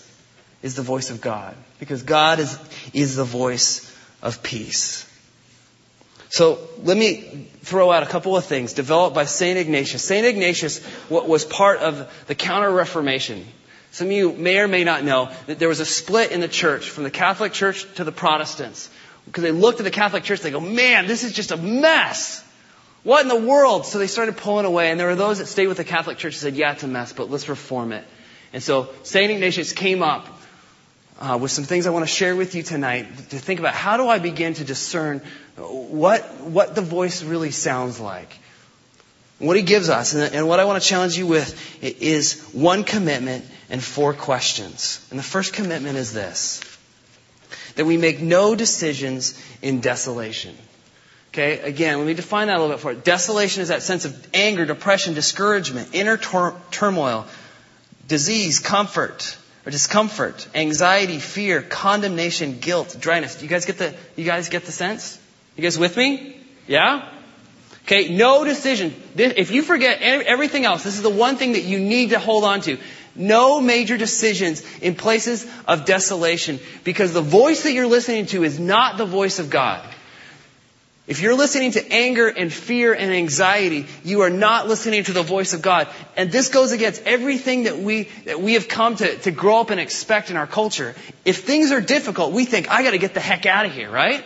is 0.61 0.75
the 0.75 0.81
voice 0.81 1.09
of 1.09 1.21
God. 1.21 1.55
Because 1.79 2.03
God 2.03 2.39
is, 2.39 2.59
is 2.93 3.15
the 3.15 3.23
voice 3.23 3.95
of 4.21 4.43
peace. 4.43 5.05
So 6.29 6.59
let 6.83 6.95
me 6.95 7.47
throw 7.61 7.91
out 7.91 8.03
a 8.03 8.05
couple 8.05 8.37
of 8.37 8.45
things 8.45 8.73
developed 8.73 9.15
by 9.15 9.25
St. 9.25 9.57
Ignatius. 9.57 10.03
St. 10.03 10.25
Ignatius 10.25 10.81
was 11.09 11.43
part 11.43 11.79
of 11.79 12.11
the 12.27 12.35
Counter 12.35 12.71
Reformation. 12.71 13.45
Some 13.91 14.07
of 14.07 14.13
you 14.13 14.33
may 14.33 14.59
or 14.59 14.67
may 14.67 14.83
not 14.83 15.03
know 15.03 15.31
that 15.47 15.57
there 15.57 15.67
was 15.67 15.79
a 15.79 15.85
split 15.85 16.31
in 16.31 16.39
the 16.39 16.47
church 16.47 16.89
from 16.89 17.03
the 17.03 17.09
Catholic 17.09 17.53
Church 17.53 17.91
to 17.95 18.03
the 18.03 18.11
Protestants. 18.11 18.89
Because 19.25 19.43
they 19.43 19.51
looked 19.51 19.79
at 19.79 19.83
the 19.83 19.91
Catholic 19.91 20.23
Church, 20.23 20.41
they 20.41 20.51
go, 20.51 20.59
man, 20.59 21.07
this 21.07 21.23
is 21.23 21.33
just 21.33 21.51
a 21.51 21.57
mess. 21.57 22.43
What 23.03 23.23
in 23.23 23.27
the 23.27 23.47
world? 23.47 23.87
So 23.87 23.97
they 23.97 24.07
started 24.07 24.37
pulling 24.37 24.65
away, 24.65 24.91
and 24.91 24.99
there 24.99 25.07
were 25.07 25.15
those 25.15 25.39
that 25.39 25.47
stayed 25.47 25.67
with 25.67 25.77
the 25.77 25.83
Catholic 25.83 26.17
Church 26.17 26.33
and 26.33 26.41
said, 26.41 26.55
yeah, 26.55 26.73
it's 26.73 26.83
a 26.83 26.87
mess, 26.87 27.13
but 27.13 27.31
let's 27.31 27.49
reform 27.49 27.91
it. 27.91 28.03
And 28.53 28.61
so 28.61 28.89
St. 29.03 29.31
Ignatius 29.31 29.73
came 29.73 30.03
up 30.03 30.38
uh, 31.19 31.37
with 31.39 31.51
some 31.51 31.65
things 31.65 31.85
I 31.85 31.89
want 31.89 32.07
to 32.07 32.11
share 32.11 32.35
with 32.35 32.55
you 32.55 32.63
tonight 32.63 33.05
to 33.29 33.37
think 33.37 33.59
about 33.59 33.73
how 33.73 33.97
do 33.97 34.07
I 34.07 34.19
begin 34.19 34.53
to 34.55 34.63
discern 34.63 35.21
what, 35.57 36.23
what 36.41 36.75
the 36.75 36.81
voice 36.81 37.23
really 37.23 37.51
sounds 37.51 37.99
like. 37.99 38.31
What 39.37 39.55
he 39.55 39.63
gives 39.63 39.89
us, 39.89 40.13
and, 40.13 40.33
and 40.33 40.47
what 40.47 40.59
I 40.59 40.65
want 40.65 40.81
to 40.81 40.87
challenge 40.87 41.17
you 41.17 41.27
with 41.27 41.57
is 41.81 42.41
one 42.51 42.83
commitment 42.83 43.45
and 43.69 43.83
four 43.83 44.13
questions. 44.13 45.05
And 45.11 45.19
the 45.19 45.23
first 45.23 45.53
commitment 45.53 45.97
is 45.97 46.13
this 46.13 46.61
that 47.75 47.85
we 47.85 47.97
make 47.97 48.19
no 48.19 48.55
decisions 48.55 49.41
in 49.61 49.79
desolation. 49.79 50.55
Okay, 51.29 51.59
again, 51.59 51.99
let 51.99 52.07
me 52.07 52.13
define 52.13 52.47
that 52.47 52.57
a 52.57 52.59
little 52.59 52.75
bit 52.75 52.81
for 52.81 52.91
you. 52.91 52.99
Desolation 52.99 53.61
is 53.61 53.69
that 53.69 53.83
sense 53.83 54.03
of 54.03 54.27
anger, 54.33 54.65
depression, 54.65 55.13
discouragement, 55.13 55.89
inner 55.93 56.17
turmoil, 56.17 57.25
disease, 58.07 58.59
comfort, 58.59 59.37
or 59.69 59.71
discomfort, 59.71 60.47
anxiety, 60.55 61.19
fear, 61.19 61.61
condemnation, 61.61 62.57
guilt, 62.59 62.97
dryness. 62.99 63.39
You 63.43 63.47
guys 63.47 63.65
get 63.65 63.77
the, 63.77 63.95
you 64.15 64.25
guys 64.25 64.49
get 64.49 64.65
the 64.65 64.71
sense? 64.71 65.19
You 65.55 65.61
guys 65.61 65.77
with 65.77 65.95
me? 65.95 66.35
Yeah? 66.65 67.07
Okay, 67.85 68.09
no 68.09 68.43
decision. 68.43 68.95
If 69.15 69.51
you 69.51 69.61
forget 69.61 70.01
everything 70.01 70.65
else, 70.65 70.83
this 70.83 70.95
is 70.95 71.03
the 71.03 71.11
one 71.11 71.35
thing 71.35 71.51
that 71.51 71.65
you 71.65 71.79
need 71.79 72.09
to 72.09 72.19
hold 72.19 72.45
on 72.45 72.61
to. 72.61 72.79
No 73.15 73.61
major 73.61 73.95
decisions 73.95 74.63
in 74.79 74.95
places 74.95 75.45
of 75.67 75.85
desolation 75.85 76.59
because 76.83 77.13
the 77.13 77.21
voice 77.21 77.61
that 77.61 77.73
you're 77.73 77.85
listening 77.85 78.25
to 78.27 78.43
is 78.43 78.59
not 78.59 78.97
the 78.97 79.05
voice 79.05 79.37
of 79.37 79.51
God. 79.51 79.87
If 81.09 81.23
you're 81.23 81.33
listening 81.33 81.71
to 81.71 81.91
anger 81.91 82.27
and 82.27 82.53
fear 82.53 82.93
and 82.93 83.11
anxiety, 83.11 83.87
you 84.03 84.21
are 84.21 84.29
not 84.29 84.67
listening 84.67 85.05
to 85.05 85.11
the 85.11 85.23
voice 85.23 85.55
of 85.55 85.63
God. 85.63 85.87
And 86.15 86.31
this 86.31 86.49
goes 86.49 86.71
against 86.71 87.01
everything 87.01 87.63
that 87.63 87.79
we, 87.79 88.03
that 88.25 88.39
we 88.39 88.53
have 88.53 88.67
come 88.67 88.95
to, 88.95 89.17
to 89.17 89.31
grow 89.31 89.59
up 89.59 89.71
and 89.71 89.79
expect 89.79 90.29
in 90.29 90.37
our 90.37 90.45
culture. 90.45 90.93
If 91.25 91.45
things 91.45 91.71
are 91.71 91.81
difficult, 91.81 92.31
we 92.31 92.45
think, 92.45 92.69
I 92.69 92.83
gotta 92.83 92.99
get 92.99 93.15
the 93.15 93.21
heck 93.21 93.47
out 93.47 93.65
of 93.65 93.73
here, 93.73 93.89
right? 93.89 94.23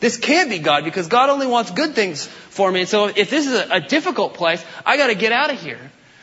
This 0.00 0.18
can't 0.18 0.50
be 0.50 0.58
God 0.58 0.84
because 0.84 1.08
God 1.08 1.30
only 1.30 1.46
wants 1.46 1.70
good 1.70 1.94
things 1.94 2.26
for 2.26 2.70
me. 2.70 2.80
And 2.80 2.88
so 2.90 3.06
if 3.06 3.30
this 3.30 3.46
is 3.46 3.54
a, 3.54 3.76
a 3.76 3.80
difficult 3.80 4.34
place, 4.34 4.62
I 4.84 4.98
gotta 4.98 5.14
get 5.14 5.32
out 5.32 5.50
of 5.50 5.62
here. 5.62 5.80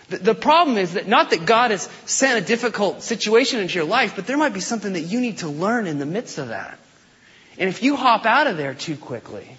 The, 0.10 0.18
the 0.18 0.36
problem 0.36 0.78
is 0.78 0.94
that 0.94 1.08
not 1.08 1.32
that 1.32 1.48
God 1.48 1.72
has 1.72 1.90
sent 2.06 2.44
a 2.44 2.46
difficult 2.46 3.02
situation 3.02 3.60
into 3.60 3.74
your 3.74 3.86
life, 3.86 4.16
but 4.16 4.28
there 4.28 4.38
might 4.38 4.54
be 4.54 4.60
something 4.60 4.94
that 4.94 5.02
you 5.02 5.20
need 5.20 5.40
to 5.40 5.48
learn 5.48 5.88
in 5.88 5.98
the 5.98 6.06
midst 6.06 6.38
of 6.38 6.50
that. 6.50 6.78
And 7.58 7.70
if 7.70 7.82
you 7.82 7.96
hop 7.96 8.28
out 8.28 8.46
of 8.46 8.56
there 8.56 8.76
too 8.76 8.96
quickly, 8.96 9.50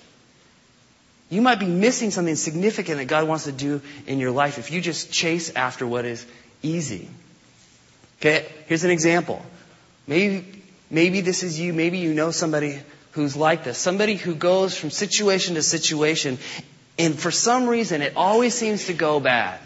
you 1.30 1.40
might 1.40 1.60
be 1.60 1.66
missing 1.66 2.10
something 2.10 2.34
significant 2.34 2.98
that 2.98 3.06
God 3.06 3.26
wants 3.26 3.44
to 3.44 3.52
do 3.52 3.80
in 4.06 4.18
your 4.18 4.32
life 4.32 4.58
if 4.58 4.70
you 4.72 4.80
just 4.80 5.12
chase 5.12 5.54
after 5.54 5.86
what 5.86 6.04
is 6.04 6.26
easy. 6.62 7.08
Okay, 8.20 8.46
here's 8.66 8.84
an 8.84 8.90
example. 8.90 9.40
Maybe, 10.06 10.62
maybe 10.90 11.20
this 11.20 11.42
is 11.44 11.58
you. 11.58 11.72
Maybe 11.72 11.98
you 11.98 12.12
know 12.12 12.32
somebody 12.32 12.80
who's 13.12 13.36
like 13.36 13.64
this. 13.64 13.78
Somebody 13.78 14.16
who 14.16 14.34
goes 14.34 14.76
from 14.76 14.90
situation 14.90 15.54
to 15.54 15.62
situation, 15.62 16.38
and 16.98 17.18
for 17.18 17.30
some 17.30 17.68
reason 17.68 18.02
it 18.02 18.14
always 18.16 18.52
seems 18.54 18.86
to 18.86 18.92
go 18.92 19.20
bad. 19.20 19.60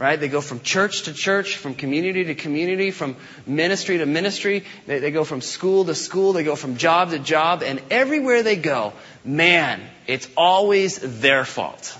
Right? 0.00 0.18
They 0.18 0.28
go 0.28 0.40
from 0.40 0.60
church 0.60 1.02
to 1.02 1.12
church, 1.12 1.58
from 1.58 1.74
community 1.74 2.24
to 2.24 2.34
community, 2.34 2.90
from 2.90 3.16
ministry 3.46 3.98
to 3.98 4.06
ministry. 4.06 4.64
They, 4.86 4.98
they 4.98 5.10
go 5.10 5.24
from 5.24 5.42
school 5.42 5.84
to 5.84 5.94
school. 5.94 6.32
They 6.32 6.42
go 6.42 6.56
from 6.56 6.78
job 6.78 7.10
to 7.10 7.18
job. 7.18 7.62
And 7.62 7.82
everywhere 7.90 8.42
they 8.42 8.56
go, 8.56 8.94
man, 9.26 9.82
it's 10.06 10.26
always 10.38 11.20
their 11.20 11.44
fault. 11.44 11.94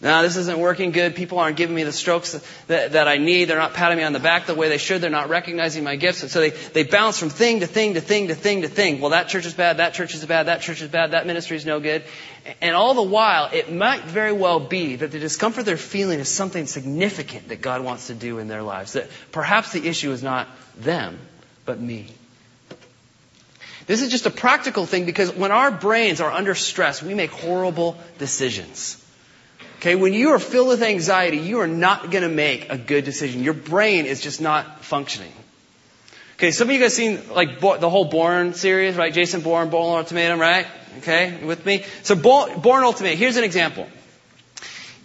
No, 0.00 0.22
this 0.22 0.36
isn't 0.36 0.60
working 0.60 0.92
good. 0.92 1.16
People 1.16 1.40
aren't 1.40 1.56
giving 1.56 1.74
me 1.74 1.82
the 1.82 1.92
strokes 1.92 2.32
that, 2.68 2.92
that 2.92 3.08
I 3.08 3.16
need. 3.16 3.46
They're 3.46 3.58
not 3.58 3.74
patting 3.74 3.98
me 3.98 4.04
on 4.04 4.12
the 4.12 4.20
back 4.20 4.46
the 4.46 4.54
way 4.54 4.68
they 4.68 4.78
should. 4.78 5.00
They're 5.00 5.10
not 5.10 5.28
recognizing 5.28 5.82
my 5.82 5.96
gifts. 5.96 6.22
And 6.22 6.30
so 6.30 6.40
they, 6.40 6.50
they 6.50 6.84
bounce 6.84 7.18
from 7.18 7.30
thing 7.30 7.60
to 7.60 7.66
thing 7.66 7.94
to 7.94 8.00
thing 8.00 8.28
to 8.28 8.36
thing 8.36 8.62
to 8.62 8.68
thing. 8.68 9.00
Well, 9.00 9.10
that 9.10 9.28
church 9.28 9.44
is 9.44 9.54
bad. 9.54 9.78
That 9.78 9.94
church 9.94 10.14
is 10.14 10.24
bad. 10.24 10.46
That 10.46 10.60
church 10.60 10.82
is 10.82 10.88
bad. 10.88 11.10
That 11.10 11.26
ministry 11.26 11.56
is 11.56 11.66
no 11.66 11.80
good. 11.80 12.04
And 12.60 12.76
all 12.76 12.94
the 12.94 13.02
while, 13.02 13.50
it 13.52 13.72
might 13.72 14.02
very 14.02 14.30
well 14.30 14.60
be 14.60 14.94
that 14.94 15.10
the 15.10 15.18
discomfort 15.18 15.66
they're 15.66 15.76
feeling 15.76 16.20
is 16.20 16.28
something 16.28 16.66
significant 16.66 17.48
that 17.48 17.60
God 17.60 17.82
wants 17.82 18.06
to 18.06 18.14
do 18.14 18.38
in 18.38 18.46
their 18.46 18.62
lives. 18.62 18.92
That 18.92 19.10
perhaps 19.32 19.72
the 19.72 19.84
issue 19.84 20.12
is 20.12 20.22
not 20.22 20.46
them, 20.76 21.18
but 21.64 21.80
me. 21.80 22.06
This 23.88 24.00
is 24.00 24.10
just 24.10 24.26
a 24.26 24.30
practical 24.30 24.86
thing 24.86 25.06
because 25.06 25.32
when 25.32 25.50
our 25.50 25.72
brains 25.72 26.20
are 26.20 26.30
under 26.30 26.54
stress, 26.54 27.02
we 27.02 27.14
make 27.14 27.30
horrible 27.30 27.98
decisions. 28.18 29.04
Okay, 29.78 29.94
when 29.94 30.12
you 30.12 30.30
are 30.30 30.40
filled 30.40 30.68
with 30.68 30.82
anxiety, 30.82 31.38
you 31.38 31.60
are 31.60 31.68
not 31.68 32.10
going 32.10 32.22
to 32.22 32.28
make 32.28 32.68
a 32.68 32.76
good 32.76 33.04
decision. 33.04 33.44
Your 33.44 33.54
brain 33.54 34.06
is 34.06 34.20
just 34.20 34.40
not 34.40 34.84
functioning. 34.84 35.32
Okay, 36.34 36.50
some 36.50 36.68
of 36.68 36.74
you 36.74 36.80
guys 36.80 36.94
seen 36.94 37.20
like 37.32 37.60
the 37.60 37.88
whole 37.88 38.06
Bourne 38.06 38.54
series, 38.54 38.96
right? 38.96 39.14
Jason 39.14 39.40
Bourne, 39.40 39.70
Bourne 39.70 39.98
Ultimatum, 39.98 40.40
right? 40.40 40.66
Okay, 40.98 41.44
with 41.44 41.64
me? 41.64 41.84
So 42.02 42.16
Bourne 42.16 42.84
Ultimatum, 42.84 43.18
here's 43.18 43.36
an 43.36 43.44
example. 43.44 43.86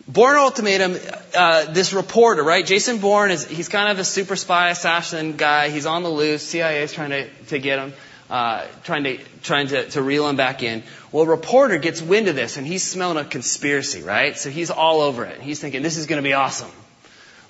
Bourne 0.08 0.38
Ultimatum, 0.38 0.98
uh, 1.36 1.72
this 1.72 1.94
reporter, 1.94 2.44
right? 2.44 2.66
Jason 2.66 2.98
Bourne 2.98 3.30
is, 3.30 3.46
he's 3.48 3.70
kind 3.70 3.92
of 3.92 4.00
a 4.00 4.04
super 4.04 4.36
spy 4.36 4.70
assassin 4.72 5.38
guy. 5.38 5.70
He's 5.70 5.86
on 5.86 6.02
the 6.02 6.10
loose. 6.10 6.42
CIA 6.42 6.82
is 6.82 6.92
trying 6.92 7.12
to, 7.12 7.30
to 7.46 7.60
get 7.60 7.78
him 7.78 7.94
uh, 8.30 8.66
trying 8.84 9.04
to 9.04 9.18
trying 9.42 9.68
to, 9.68 9.90
to 9.90 10.02
reel 10.02 10.28
him 10.28 10.36
back 10.36 10.64
in. 10.64 10.84
Well, 11.12 11.24
a 11.24 11.28
reporter 11.28 11.78
gets 11.78 12.02
wind 12.02 12.28
of 12.28 12.36
this, 12.36 12.58
and 12.58 12.66
he's 12.66 12.84
smelling 12.84 13.18
a 13.18 13.26
conspiracy, 13.26 14.02
right? 14.02 14.38
So 14.38 14.50
he's 14.50 14.72
all 14.72 15.02
over 15.02 15.26
it. 15.26 15.42
He's 15.42 15.60
thinking, 15.60 15.82
"This 15.82 15.98
is 15.98 16.08
going 16.08 16.22
to 16.22 16.28
be 16.28 16.34
awesome. 16.34 16.72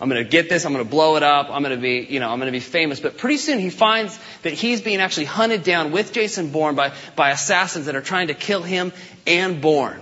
I'm 0.01 0.09
going 0.09 0.23
to 0.23 0.29
get 0.29 0.49
this. 0.49 0.65
I'm 0.65 0.73
going 0.73 0.83
to 0.83 0.89
blow 0.89 1.15
it 1.15 1.23
up. 1.23 1.49
I'm 1.49 1.63
going 1.63 1.75
to 1.75 1.81
be, 1.81 2.05
you 2.09 2.19
know, 2.19 2.29
I'm 2.29 2.39
going 2.39 2.51
to 2.51 2.51
be 2.51 2.59
famous." 2.59 2.99
But 2.99 3.17
pretty 3.17 3.37
soon 3.37 3.59
he 3.59 3.69
finds 3.69 4.19
that 4.41 4.53
he's 4.53 4.81
being 4.81 4.99
actually 4.99 5.25
hunted 5.25 5.63
down 5.63 5.91
with 5.91 6.11
Jason 6.11 6.51
Bourne 6.51 6.75
by 6.75 6.93
by 7.15 7.31
assassins 7.31 7.85
that 7.85 7.95
are 7.95 8.01
trying 8.01 8.27
to 8.27 8.33
kill 8.33 8.63
him 8.63 8.91
and 9.25 9.61
Bourne. 9.61 10.01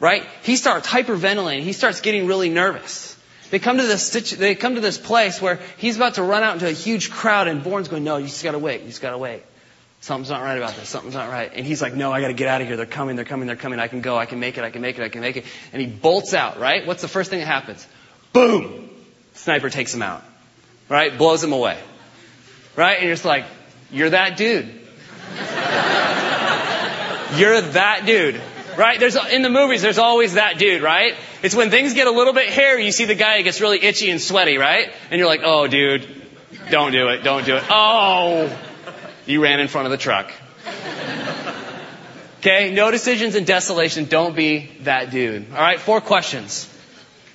Right? 0.00 0.26
He 0.42 0.56
starts 0.56 0.88
hyperventilating. 0.88 1.60
He 1.60 1.74
starts 1.74 2.00
getting 2.00 2.26
really 2.26 2.48
nervous. 2.48 3.16
They 3.50 3.58
come 3.58 3.78
to 3.78 3.82
this 3.82 4.10
they 4.32 4.54
come 4.54 4.76
to 4.76 4.80
this 4.80 4.96
place 4.96 5.42
where 5.42 5.60
he's 5.76 5.96
about 5.96 6.14
to 6.14 6.22
run 6.22 6.42
out 6.42 6.54
into 6.54 6.68
a 6.68 6.72
huge 6.72 7.10
crowd, 7.10 7.48
and 7.48 7.62
Bourne's 7.62 7.88
going, 7.88 8.04
"No, 8.04 8.16
you 8.16 8.26
just 8.26 8.44
got 8.44 8.52
to 8.52 8.58
wait. 8.58 8.82
You 8.82 8.88
just 8.88 9.02
got 9.02 9.10
to 9.10 9.18
wait." 9.18 9.42
Something's 10.02 10.30
not 10.30 10.42
right 10.42 10.56
about 10.56 10.76
this. 10.76 10.88
Something's 10.88 11.14
not 11.14 11.28
right. 11.28 11.50
And 11.54 11.66
he's 11.66 11.82
like, 11.82 11.94
no, 11.94 12.10
I 12.10 12.22
gotta 12.22 12.32
get 12.32 12.48
out 12.48 12.62
of 12.62 12.66
here. 12.66 12.76
They're 12.76 12.86
coming, 12.86 13.16
they're 13.16 13.26
coming, 13.26 13.46
they're 13.46 13.56
coming. 13.56 13.78
I 13.78 13.88
can 13.88 14.00
go. 14.00 14.16
I 14.16 14.24
can 14.24 14.40
make 14.40 14.56
it. 14.56 14.64
I 14.64 14.70
can 14.70 14.80
make 14.80 14.98
it. 14.98 15.02
I 15.02 15.10
can 15.10 15.20
make 15.20 15.36
it. 15.36 15.44
And 15.72 15.82
he 15.82 15.86
bolts 15.86 16.32
out, 16.32 16.58
right? 16.58 16.86
What's 16.86 17.02
the 17.02 17.08
first 17.08 17.28
thing 17.28 17.40
that 17.40 17.46
happens? 17.46 17.86
Boom! 18.32 18.88
Sniper 19.34 19.68
takes 19.68 19.94
him 19.94 20.00
out. 20.00 20.24
Right? 20.88 21.16
Blows 21.16 21.44
him 21.44 21.52
away. 21.52 21.78
Right? 22.76 22.94
And 22.94 23.04
you're 23.04 23.14
just 23.14 23.26
like, 23.26 23.44
you're 23.92 24.10
that 24.10 24.38
dude. 24.38 24.64
you're 27.38 27.60
that 27.60 28.04
dude. 28.06 28.40
Right? 28.78 28.98
There's, 28.98 29.16
in 29.16 29.42
the 29.42 29.50
movies, 29.50 29.82
there's 29.82 29.98
always 29.98 30.34
that 30.34 30.58
dude, 30.58 30.80
right? 30.80 31.14
It's 31.42 31.54
when 31.54 31.70
things 31.70 31.92
get 31.92 32.06
a 32.06 32.10
little 32.10 32.32
bit 32.32 32.48
hairy, 32.48 32.86
you 32.86 32.92
see 32.92 33.04
the 33.04 33.14
guy 33.14 33.42
gets 33.42 33.60
really 33.60 33.82
itchy 33.82 34.10
and 34.10 34.20
sweaty, 34.20 34.56
right? 34.56 34.90
And 35.10 35.18
you're 35.18 35.28
like, 35.28 35.42
oh 35.44 35.66
dude, 35.66 36.06
don't 36.70 36.92
do 36.92 37.08
it, 37.08 37.22
don't 37.22 37.44
do 37.44 37.56
it. 37.56 37.64
Oh! 37.68 38.56
You 39.30 39.40
ran 39.40 39.60
in 39.60 39.68
front 39.68 39.86
of 39.86 39.92
the 39.92 39.96
truck. 39.96 40.32
Okay, 42.40 42.72
no 42.72 42.90
decisions 42.90 43.36
and 43.36 43.46
desolation. 43.46 44.06
Don't 44.06 44.34
be 44.34 44.70
that 44.80 45.10
dude. 45.10 45.52
All 45.52 45.60
right, 45.60 45.78
four 45.78 46.00
questions. 46.00 46.68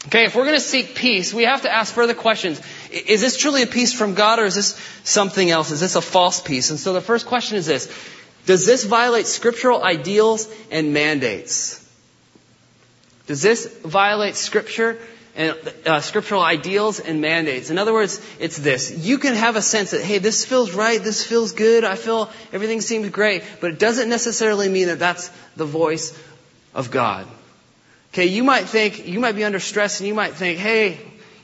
Okay, 0.07 0.25
if 0.25 0.35
we're 0.35 0.43
going 0.43 0.55
to 0.55 0.61
seek 0.61 0.95
peace, 0.95 1.33
we 1.33 1.43
have 1.43 1.61
to 1.61 1.73
ask 1.73 1.93
further 1.93 2.13
questions. 2.13 2.61
Is 2.91 3.21
this 3.21 3.37
truly 3.37 3.63
a 3.63 3.67
peace 3.67 3.93
from 3.93 4.13
God 4.13 4.39
or 4.39 4.45
is 4.45 4.55
this 4.55 4.77
something 5.05 5.49
else? 5.49 5.71
Is 5.71 5.79
this 5.79 5.95
a 5.95 6.01
false 6.01 6.41
peace? 6.41 6.69
And 6.69 6.77
so 6.77 6.91
the 6.91 7.01
first 7.01 7.27
question 7.27 7.57
is 7.57 7.65
this. 7.65 7.89
Does 8.45 8.65
this 8.65 8.83
violate 8.83 9.25
scriptural 9.25 9.81
ideals 9.81 10.47
and 10.71 10.93
mandates? 10.93 11.81
Does 13.25 13.41
this 13.41 13.65
violate 13.85 14.35
scripture 14.35 14.99
and 15.35 15.55
uh, 15.85 15.99
scriptural 15.99 16.41
ideals 16.41 16.99
and 16.99 17.19
mandates. 17.19 17.69
In 17.69 17.77
other 17.77 17.91
words, 17.91 18.25
it's 18.39 18.57
this. 18.57 19.05
You 19.05 19.17
can 19.17 19.35
have 19.35 19.57
a 19.57 19.61
sense 19.61 19.91
that, 19.91 20.01
hey, 20.01 20.17
this 20.17 20.45
feels 20.45 20.73
right, 20.73 21.01
this 21.03 21.25
feels 21.25 21.51
good, 21.51 21.83
I 21.83 21.95
feel 21.95 22.29
everything 22.53 22.81
seems 22.81 23.09
great, 23.09 23.43
but 23.59 23.71
it 23.71 23.79
doesn't 23.79 24.09
necessarily 24.09 24.69
mean 24.69 24.87
that 24.87 24.99
that's 24.99 25.29
the 25.57 25.65
voice 25.65 26.17
of 26.73 26.89
God. 26.89 27.27
Okay, 28.13 28.27
you 28.27 28.45
might 28.45 28.65
think, 28.65 29.07
you 29.07 29.19
might 29.19 29.35
be 29.35 29.43
under 29.43 29.59
stress 29.59 29.99
and 29.99 30.07
you 30.07 30.13
might 30.13 30.35
think, 30.35 30.57
hey, 30.57 30.97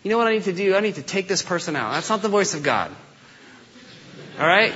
you 0.04 0.10
know 0.10 0.18
what 0.18 0.28
I 0.28 0.32
need 0.34 0.44
to 0.44 0.54
do? 0.54 0.74
I 0.74 0.80
need 0.80 0.96
to 0.96 1.04
take 1.04 1.28
this 1.28 1.44
person 1.44 1.76
out. 1.76 1.92
That's 1.92 2.10
not 2.10 2.22
the 2.22 2.30
voice 2.30 2.54
of 2.54 2.64
God. 2.64 2.92
Alright? 4.40 4.74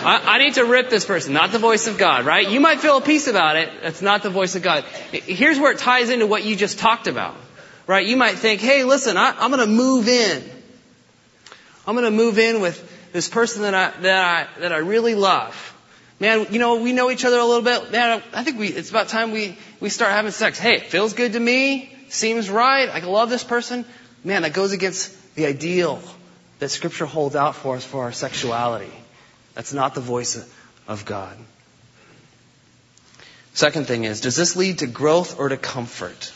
I, 0.00 0.22
I, 0.24 0.38
need 0.38 0.54
to 0.54 0.64
rip 0.64 0.88
this 0.88 1.04
person, 1.04 1.34
not 1.34 1.52
the 1.52 1.58
voice 1.58 1.88
of 1.88 1.98
God, 1.98 2.24
right? 2.24 2.48
You 2.48 2.60
might 2.60 2.80
feel 2.80 2.96
a 2.96 3.00
peace 3.02 3.26
about 3.26 3.56
it. 3.56 3.68
That's 3.82 4.00
not 4.00 4.22
the 4.22 4.30
voice 4.30 4.54
of 4.54 4.62
God. 4.62 4.84
Here's 5.12 5.58
where 5.58 5.72
it 5.72 5.78
ties 5.78 6.08
into 6.08 6.26
what 6.26 6.44
you 6.44 6.56
just 6.56 6.78
talked 6.78 7.06
about. 7.06 7.36
Right? 7.88 8.06
You 8.06 8.16
might 8.16 8.34
think, 8.34 8.60
hey, 8.60 8.84
listen, 8.84 9.16
I, 9.16 9.34
I'm 9.40 9.50
going 9.50 9.66
to 9.66 9.66
move 9.66 10.06
in. 10.08 10.44
I'm 11.86 11.94
going 11.94 12.04
to 12.04 12.10
move 12.10 12.38
in 12.38 12.60
with 12.60 13.12
this 13.14 13.30
person 13.30 13.62
that 13.62 13.74
I, 13.74 14.00
that 14.02 14.24
I, 14.56 14.60
that 14.60 14.72
I 14.74 14.76
really 14.76 15.14
love. 15.14 15.74
Man, 16.20 16.48
you 16.50 16.58
know, 16.58 16.76
we 16.76 16.92
know 16.92 17.10
each 17.10 17.24
other 17.24 17.38
a 17.38 17.44
little 17.44 17.62
bit. 17.62 17.90
Man, 17.90 18.22
I 18.34 18.44
think 18.44 18.58
we, 18.58 18.68
it's 18.68 18.90
about 18.90 19.08
time 19.08 19.32
we, 19.32 19.56
we 19.80 19.88
start 19.88 20.12
having 20.12 20.32
sex. 20.32 20.58
Hey, 20.58 20.74
it 20.74 20.82
feels 20.88 21.14
good 21.14 21.32
to 21.32 21.40
me. 21.40 21.90
Seems 22.10 22.50
right. 22.50 22.90
I 22.90 23.00
love 23.00 23.30
this 23.30 23.42
person. 23.42 23.86
Man, 24.22 24.42
that 24.42 24.52
goes 24.52 24.72
against 24.72 25.34
the 25.34 25.46
ideal 25.46 26.02
that 26.58 26.68
scripture 26.68 27.06
holds 27.06 27.36
out 27.36 27.56
for 27.56 27.76
us 27.76 27.84
for 27.86 28.02
our 28.02 28.12
sexuality. 28.12 28.92
That's 29.54 29.72
not 29.72 29.94
the 29.94 30.02
voice 30.02 30.46
of 30.86 31.06
God. 31.06 31.38
Second 33.54 33.86
thing 33.86 34.04
is, 34.04 34.20
does 34.20 34.36
this 34.36 34.56
lead 34.56 34.80
to 34.80 34.86
growth 34.86 35.38
or 35.38 35.48
to 35.48 35.56
comfort? 35.56 36.32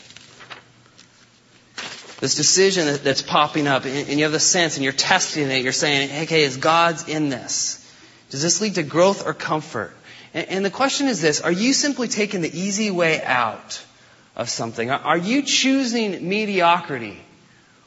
This 2.23 2.35
decision 2.35 2.99
that's 3.03 3.21
popping 3.21 3.67
up, 3.67 3.83
and 3.83 4.17
you 4.17 4.23
have 4.23 4.31
the 4.31 4.39
sense, 4.39 4.77
and 4.77 4.83
you're 4.85 4.93
testing 4.93 5.51
it, 5.51 5.61
you're 5.61 5.73
saying, 5.73 6.23
okay, 6.23 6.43
is 6.43 6.55
God's 6.55 7.09
in 7.09 7.27
this? 7.27 7.85
Does 8.29 8.41
this 8.41 8.61
lead 8.61 8.75
to 8.75 8.83
growth 8.83 9.27
or 9.27 9.33
comfort? 9.33 9.91
And 10.33 10.63
the 10.63 10.69
question 10.69 11.07
is 11.07 11.19
this, 11.19 11.41
are 11.41 11.51
you 11.51 11.73
simply 11.73 12.07
taking 12.07 12.39
the 12.39 12.57
easy 12.57 12.91
way 12.91 13.21
out 13.21 13.83
of 14.37 14.49
something? 14.49 14.89
Are 14.89 15.17
you 15.17 15.41
choosing 15.41 16.29
mediocrity 16.29 17.19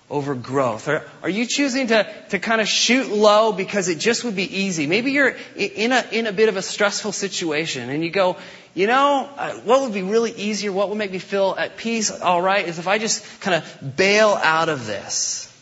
over 0.08 0.34
growth? 0.34 0.88
Are, 0.88 1.04
are 1.22 1.28
you 1.28 1.46
choosing 1.46 1.88
to, 1.88 2.12
to 2.30 2.38
kind 2.38 2.60
of 2.60 2.68
shoot 2.68 3.10
low 3.10 3.52
because 3.52 3.88
it 3.88 3.98
just 3.98 4.24
would 4.24 4.36
be 4.36 4.58
easy? 4.58 4.86
Maybe 4.86 5.12
you're 5.12 5.36
in 5.56 5.92
a, 5.92 6.04
in 6.12 6.26
a 6.26 6.32
bit 6.32 6.48
of 6.48 6.56
a 6.56 6.62
stressful 6.62 7.12
situation 7.12 7.90
and 7.90 8.04
you 8.04 8.10
go, 8.10 8.36
you 8.74 8.86
know, 8.86 9.28
uh, 9.36 9.54
what 9.60 9.82
would 9.82 9.94
be 9.94 10.02
really 10.02 10.32
easier, 10.32 10.70
what 10.70 10.90
would 10.90 10.98
make 10.98 11.10
me 11.10 11.18
feel 11.18 11.54
at 11.58 11.76
peace, 11.76 12.10
all 12.10 12.42
right, 12.42 12.66
is 12.68 12.78
if 12.78 12.86
I 12.86 12.98
just 12.98 13.40
kind 13.40 13.62
of 13.62 13.96
bail 13.96 14.38
out 14.40 14.68
of 14.68 14.86
this. 14.86 15.52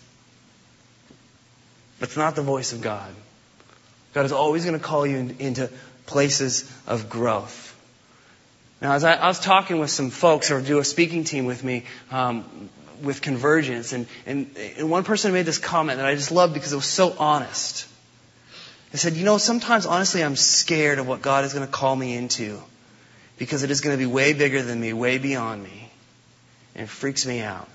But 2.01 2.09
it's 2.09 2.17
not 2.17 2.35
the 2.35 2.43
voice 2.43 2.73
of 2.73 2.83
God. 2.83 3.15
God 4.13 4.27
is 4.27 4.33
always 4.33 4.65
going 4.65 4.79
to 4.79 4.85
call 4.85 5.07
you 5.07 5.17
in, 5.17 5.37
into 5.39 5.71
places 6.07 6.71
of 6.87 7.09
growth. 7.09 7.71
Now, 8.83 8.93
as 8.93 9.05
I, 9.05 9.15
I, 9.15 9.29
was 9.29 9.41
talking 9.41 9.79
with 9.79 9.91
some 9.91 10.11
folks 10.11 10.49
who 10.49 10.61
do 10.61 10.79
a 10.79 10.85
speaking 10.85 11.25
team 11.25 11.47
with 11.47 11.65
me, 11.65 11.85
um, 12.11 12.69
with 13.03 13.23
convergence, 13.23 13.93
and, 13.93 14.07
and, 14.27 14.51
and 14.79 14.91
one 14.91 15.05
person 15.05 15.33
made 15.33 15.47
this 15.47 15.59
comment 15.59 15.99
that 15.99 16.07
I 16.07 16.15
just 16.15 16.33
loved 16.33 16.55
because 16.55 16.73
it 16.73 16.77
was 16.77 16.87
so 16.87 17.15
honest. 17.19 17.87
They 18.93 18.99
said, 18.99 19.15
you 19.15 19.25
know, 19.25 19.39
sometimes 19.39 19.87
honestly 19.87 20.23
I'm 20.23 20.37
scared 20.37 20.99
of 20.99 21.09
what 21.09 21.21
God 21.21 21.45
is 21.45 21.53
going 21.53 21.67
to 21.67 21.73
call 21.73 21.97
me 21.97 22.15
into 22.17 22.63
because 23.39 23.65
it 23.65 23.71
is 23.71 23.81
going 23.81 23.97
to 23.97 23.99
be 23.99 24.07
way 24.07 24.33
bigger 24.33 24.63
than 24.63 24.81
me, 24.81 24.93
way 24.93 25.19
beyond 25.19 25.63
me. 25.63 25.91
And 26.75 26.85
it 26.85 26.89
freaks 26.89 27.27
me 27.27 27.41
out. 27.41 27.69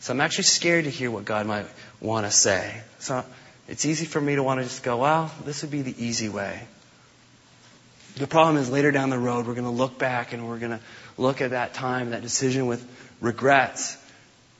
So 0.00 0.12
I'm 0.12 0.20
actually 0.20 0.44
scared 0.44 0.84
to 0.84 0.90
hear 0.90 1.10
what 1.10 1.24
God 1.24 1.46
might 1.46 1.66
want 2.00 2.26
to 2.26 2.32
say. 2.32 2.80
So 2.98 3.24
it's 3.68 3.86
easy 3.86 4.04
for 4.04 4.20
me 4.20 4.36
to 4.36 4.42
want 4.42 4.60
to 4.60 4.64
just 4.64 4.82
go, 4.82 4.98
well, 4.98 5.32
this 5.44 5.62
would 5.62 5.70
be 5.70 5.82
the 5.82 6.04
easy 6.04 6.28
way. 6.28 6.62
The 8.16 8.26
problem 8.26 8.56
is 8.56 8.70
later 8.70 8.90
down 8.90 9.10
the 9.10 9.18
road, 9.18 9.46
we're 9.46 9.54
going 9.54 9.64
to 9.64 9.70
look 9.70 9.98
back 9.98 10.32
and 10.32 10.48
we're 10.48 10.58
going 10.58 10.72
to 10.72 10.80
look 11.18 11.40
at 11.40 11.50
that 11.50 11.74
time, 11.74 12.10
that 12.10 12.22
decision 12.22 12.66
with 12.66 12.86
regrets 13.20 13.96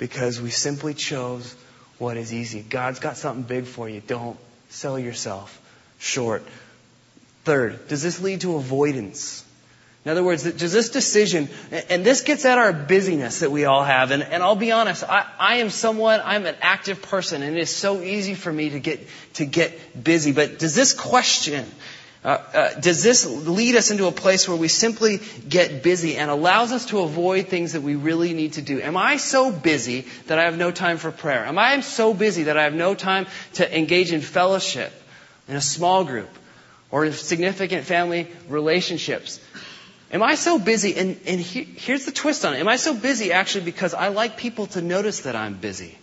because 0.02 0.40
we 0.40 0.50
simply 0.50 0.94
chose 0.94 1.54
what 1.98 2.16
is 2.16 2.34
easy. 2.34 2.60
God's 2.60 2.98
got 2.98 3.16
something 3.16 3.44
big 3.44 3.66
for 3.66 3.88
you. 3.88 4.02
Don't 4.04 4.36
sell 4.68 4.98
yourself 4.98 5.60
short. 6.00 6.42
Third, 7.44 7.86
does 7.86 8.02
this 8.02 8.20
lead 8.20 8.40
to 8.40 8.56
avoidance? 8.56 9.44
In 10.04 10.10
other 10.10 10.24
words, 10.24 10.42
does 10.42 10.72
this 10.72 10.88
decision, 10.88 11.48
and 11.88 12.04
this 12.04 12.22
gets 12.22 12.44
at 12.44 12.58
our 12.58 12.72
busyness 12.72 13.38
that 13.38 13.52
we 13.52 13.64
all 13.64 13.84
have, 13.84 14.10
and, 14.10 14.24
and 14.24 14.42
I'll 14.42 14.56
be 14.56 14.72
honest, 14.72 15.04
I, 15.04 15.24
I 15.38 15.54
am 15.58 15.70
someone, 15.70 16.20
I'm 16.24 16.46
an 16.46 16.56
active 16.62 17.00
person, 17.02 17.44
and 17.44 17.56
it 17.56 17.60
is 17.60 17.70
so 17.70 18.02
easy 18.02 18.34
for 18.34 18.52
me 18.52 18.70
to 18.70 18.80
get, 18.80 19.06
to 19.34 19.44
get 19.44 20.02
busy, 20.02 20.32
but 20.32 20.58
does 20.58 20.74
this 20.74 20.94
question 20.94 21.64
Uh, 22.24 22.38
uh, 22.54 22.80
does 22.80 23.02
this 23.02 23.26
lead 23.26 23.74
us 23.74 23.90
into 23.90 24.06
a 24.06 24.12
place 24.12 24.48
where 24.48 24.56
we 24.56 24.68
simply 24.68 25.20
get 25.48 25.82
busy 25.82 26.16
and 26.16 26.30
allows 26.30 26.70
us 26.70 26.86
to 26.86 27.00
avoid 27.00 27.48
things 27.48 27.72
that 27.72 27.80
we 27.80 27.96
really 27.96 28.32
need 28.32 28.52
to 28.52 28.62
do? 28.62 28.80
Am 28.80 28.96
I 28.96 29.16
so 29.16 29.50
busy 29.50 30.06
that 30.28 30.38
I 30.38 30.44
have 30.44 30.56
no 30.56 30.70
time 30.70 30.98
for 30.98 31.10
prayer? 31.10 31.44
Am 31.44 31.58
I 31.58 31.80
so 31.80 32.14
busy 32.14 32.44
that 32.44 32.56
I 32.56 32.62
have 32.62 32.74
no 32.74 32.94
time 32.94 33.26
to 33.54 33.76
engage 33.76 34.12
in 34.12 34.20
fellowship, 34.20 34.92
in 35.48 35.56
a 35.56 35.60
small 35.60 36.04
group, 36.04 36.30
or 36.92 37.04
in 37.04 37.12
significant 37.12 37.86
family 37.86 38.28
relationships? 38.48 39.40
Am 40.12 40.22
I 40.22 40.36
so 40.36 40.60
busy? 40.60 40.94
And, 40.94 41.18
and 41.26 41.40
he, 41.40 41.64
here's 41.64 42.04
the 42.04 42.12
twist 42.12 42.44
on 42.44 42.54
it. 42.54 42.60
Am 42.60 42.68
I 42.68 42.76
so 42.76 42.94
busy 42.94 43.32
actually 43.32 43.64
because 43.64 43.94
I 43.94 44.08
like 44.08 44.36
people 44.36 44.66
to 44.68 44.80
notice 44.80 45.22
that 45.22 45.34
I'm 45.34 45.54
busy? 45.54 45.98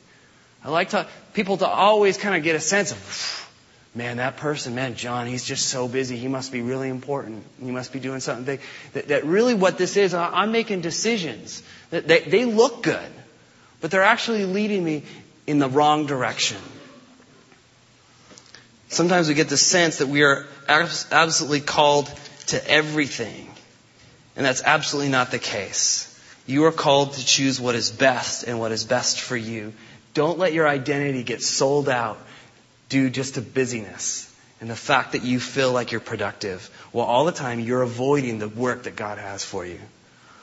I 0.65 0.69
like 0.69 0.89
to, 0.89 1.07
people 1.33 1.55
to 1.57 1.67
always 1.67 2.17
kind 2.17 2.35
of 2.35 2.43
get 2.43 2.57
a 2.57 2.59
sense 2.59 2.91
of, 2.91 3.48
man, 3.95 4.17
that 4.17 4.37
person, 4.37 4.75
man, 4.75 4.95
John, 4.95 5.27
he's 5.27 5.43
just 5.43 5.67
so 5.67 5.87
busy. 5.87 6.17
He 6.17 6.27
must 6.27 6.51
be 6.51 6.61
really 6.61 6.89
important. 6.89 7.43
He 7.61 7.71
must 7.71 7.91
be 7.91 7.99
doing 7.99 8.19
something 8.19 8.45
big. 8.45 8.61
That, 8.93 9.07
that 9.09 9.25
really 9.25 9.53
what 9.53 9.77
this 9.77 9.97
is, 9.97 10.13
I'm 10.13 10.51
making 10.51 10.81
decisions. 10.81 11.63
That 11.89 12.07
they, 12.07 12.19
they 12.19 12.45
look 12.45 12.83
good, 12.83 13.11
but 13.81 13.91
they're 13.91 14.03
actually 14.03 14.45
leading 14.45 14.83
me 14.83 15.03
in 15.47 15.59
the 15.59 15.69
wrong 15.69 16.05
direction. 16.05 16.57
Sometimes 18.89 19.27
we 19.27 19.33
get 19.35 19.49
the 19.49 19.57
sense 19.57 19.99
that 19.99 20.07
we 20.07 20.23
are 20.23 20.47
absolutely 20.67 21.61
called 21.61 22.11
to 22.47 22.69
everything. 22.69 23.47
And 24.35 24.45
that's 24.45 24.63
absolutely 24.63 25.11
not 25.11 25.31
the 25.31 25.39
case. 25.39 26.05
You 26.47 26.65
are 26.65 26.71
called 26.71 27.13
to 27.13 27.25
choose 27.25 27.59
what 27.61 27.75
is 27.75 27.91
best 27.91 28.43
and 28.45 28.59
what 28.59 28.71
is 28.71 28.83
best 28.83 29.21
for 29.21 29.37
you. 29.37 29.73
Don't 30.15 30.39
let 30.39 30.53
your 30.53 30.67
identity 30.67 31.21
get 31.21 31.43
sold 31.43 31.87
out 31.87 32.17
due 32.89 33.09
just 33.09 33.35
to 33.35 33.41
busyness 33.41 34.25
and 34.59 34.69
the 34.69 34.75
fact 34.75 35.13
that 35.13 35.23
you 35.23 35.39
feel 35.39 35.71
like 35.71 35.91
you're 35.91 36.01
productive. 36.01 36.69
While 36.91 37.05
all 37.05 37.25
the 37.25 37.31
time 37.31 37.59
you're 37.59 37.81
avoiding 37.81 38.39
the 38.39 38.49
work 38.49 38.83
that 38.83 38.95
God 38.95 39.17
has 39.17 39.43
for 39.43 39.65
you. 39.65 39.79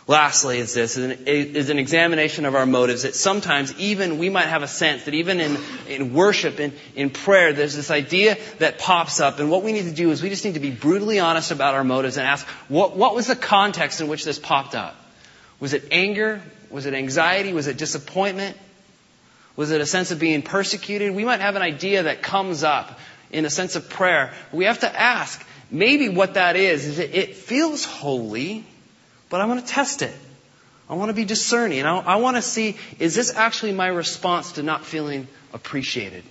Lastly, 0.09 0.61
is 0.61 0.73
this 0.73 0.97
is 0.97 1.69
an, 1.69 1.79
examination 1.81 2.45
of 2.45 2.55
our 2.55 2.65
motives. 2.65 3.03
That 3.03 3.17
sometimes 3.17 3.77
even 3.77 4.19
we 4.19 4.31
might 4.31 4.47
have 4.47 4.63
a 4.63 4.69
sense 4.69 5.05
that 5.05 5.15
even 5.15 5.41
in, 5.41 5.59
in 5.89 6.15
worship, 6.15 6.61
in, 6.61 6.73
in 6.95 7.11
prayer, 7.11 7.53
there's 7.53 7.75
this 7.75 7.91
idea 7.91 8.39
that 8.61 8.79
pops 8.79 9.19
up. 9.19 9.41
And 9.41 9.51
what 9.51 9.65
we 9.65 9.73
need 9.73 9.83
to 9.83 9.91
do 9.91 10.13
is 10.13 10.23
we 10.23 10.29
just 10.29 10.45
need 10.45 10.55
to 10.55 10.61
be 10.61 10.71
brutally 10.71 11.19
honest 11.19 11.51
about 11.51 11.75
our 11.75 11.83
motives 11.83 12.19
and 12.19 12.27
ask, 12.27 12.47
what, 12.69 12.97
what 12.97 13.17
was 13.17 13.27
the 13.27 13.35
context 13.35 14.01
in 14.01 14.07
which 14.07 14.25
this 14.25 14.39
popped 14.39 14.77
up? 14.77 14.95
Was 15.59 15.73
it 15.73 15.89
anger? 15.91 16.41
Was 16.71 16.87
it 16.87 16.95
anxiety? 16.95 17.53
Was 17.53 17.67
it 17.67 17.77
disappointment? 17.77 18.57
Was 19.57 19.71
it 19.71 19.81
a 19.81 19.87
sense 19.87 20.11
of 20.11 20.19
being 20.19 20.43
persecuted? 20.43 21.15
We 21.15 21.25
might 21.25 21.41
have 21.41 21.57
an 21.57 21.63
idea 21.63 22.05
that 22.05 22.23
comes 22.23 22.63
up 22.63 22.99
in 23.31 23.45
a 23.45 23.51
sense 23.51 23.75
of 23.75 23.89
prayer. 23.89 24.33
We 24.53 24.67
have 24.67 24.81
to 24.81 25.01
ask, 25.01 25.45
maybe 25.71 26.09
what 26.11 26.35
that 26.35 26.57
is, 26.57 26.87
is 26.87 26.99
it, 26.99 27.35
feels 27.35 27.85
holy, 27.85 28.65
but 29.31 29.41
I 29.41 29.47
want 29.47 29.67
to 29.67 29.73
test 29.73 30.03
it. 30.03 30.15
I 30.89 30.95
want 30.95 31.09
to 31.09 31.15
be 31.15 31.25
discerning. 31.25 31.85
I, 31.85 31.99
I 31.99 32.17
want 32.17 32.37
to 32.37 32.43
see, 32.43 32.77
is 32.99 33.15
this 33.15 33.35
actually 33.35 33.73
my 33.73 33.89
response 33.89 34.53
to 34.53 34.63
not 34.63 34.85
feeling 34.85 35.27
appreciated? 35.53 36.23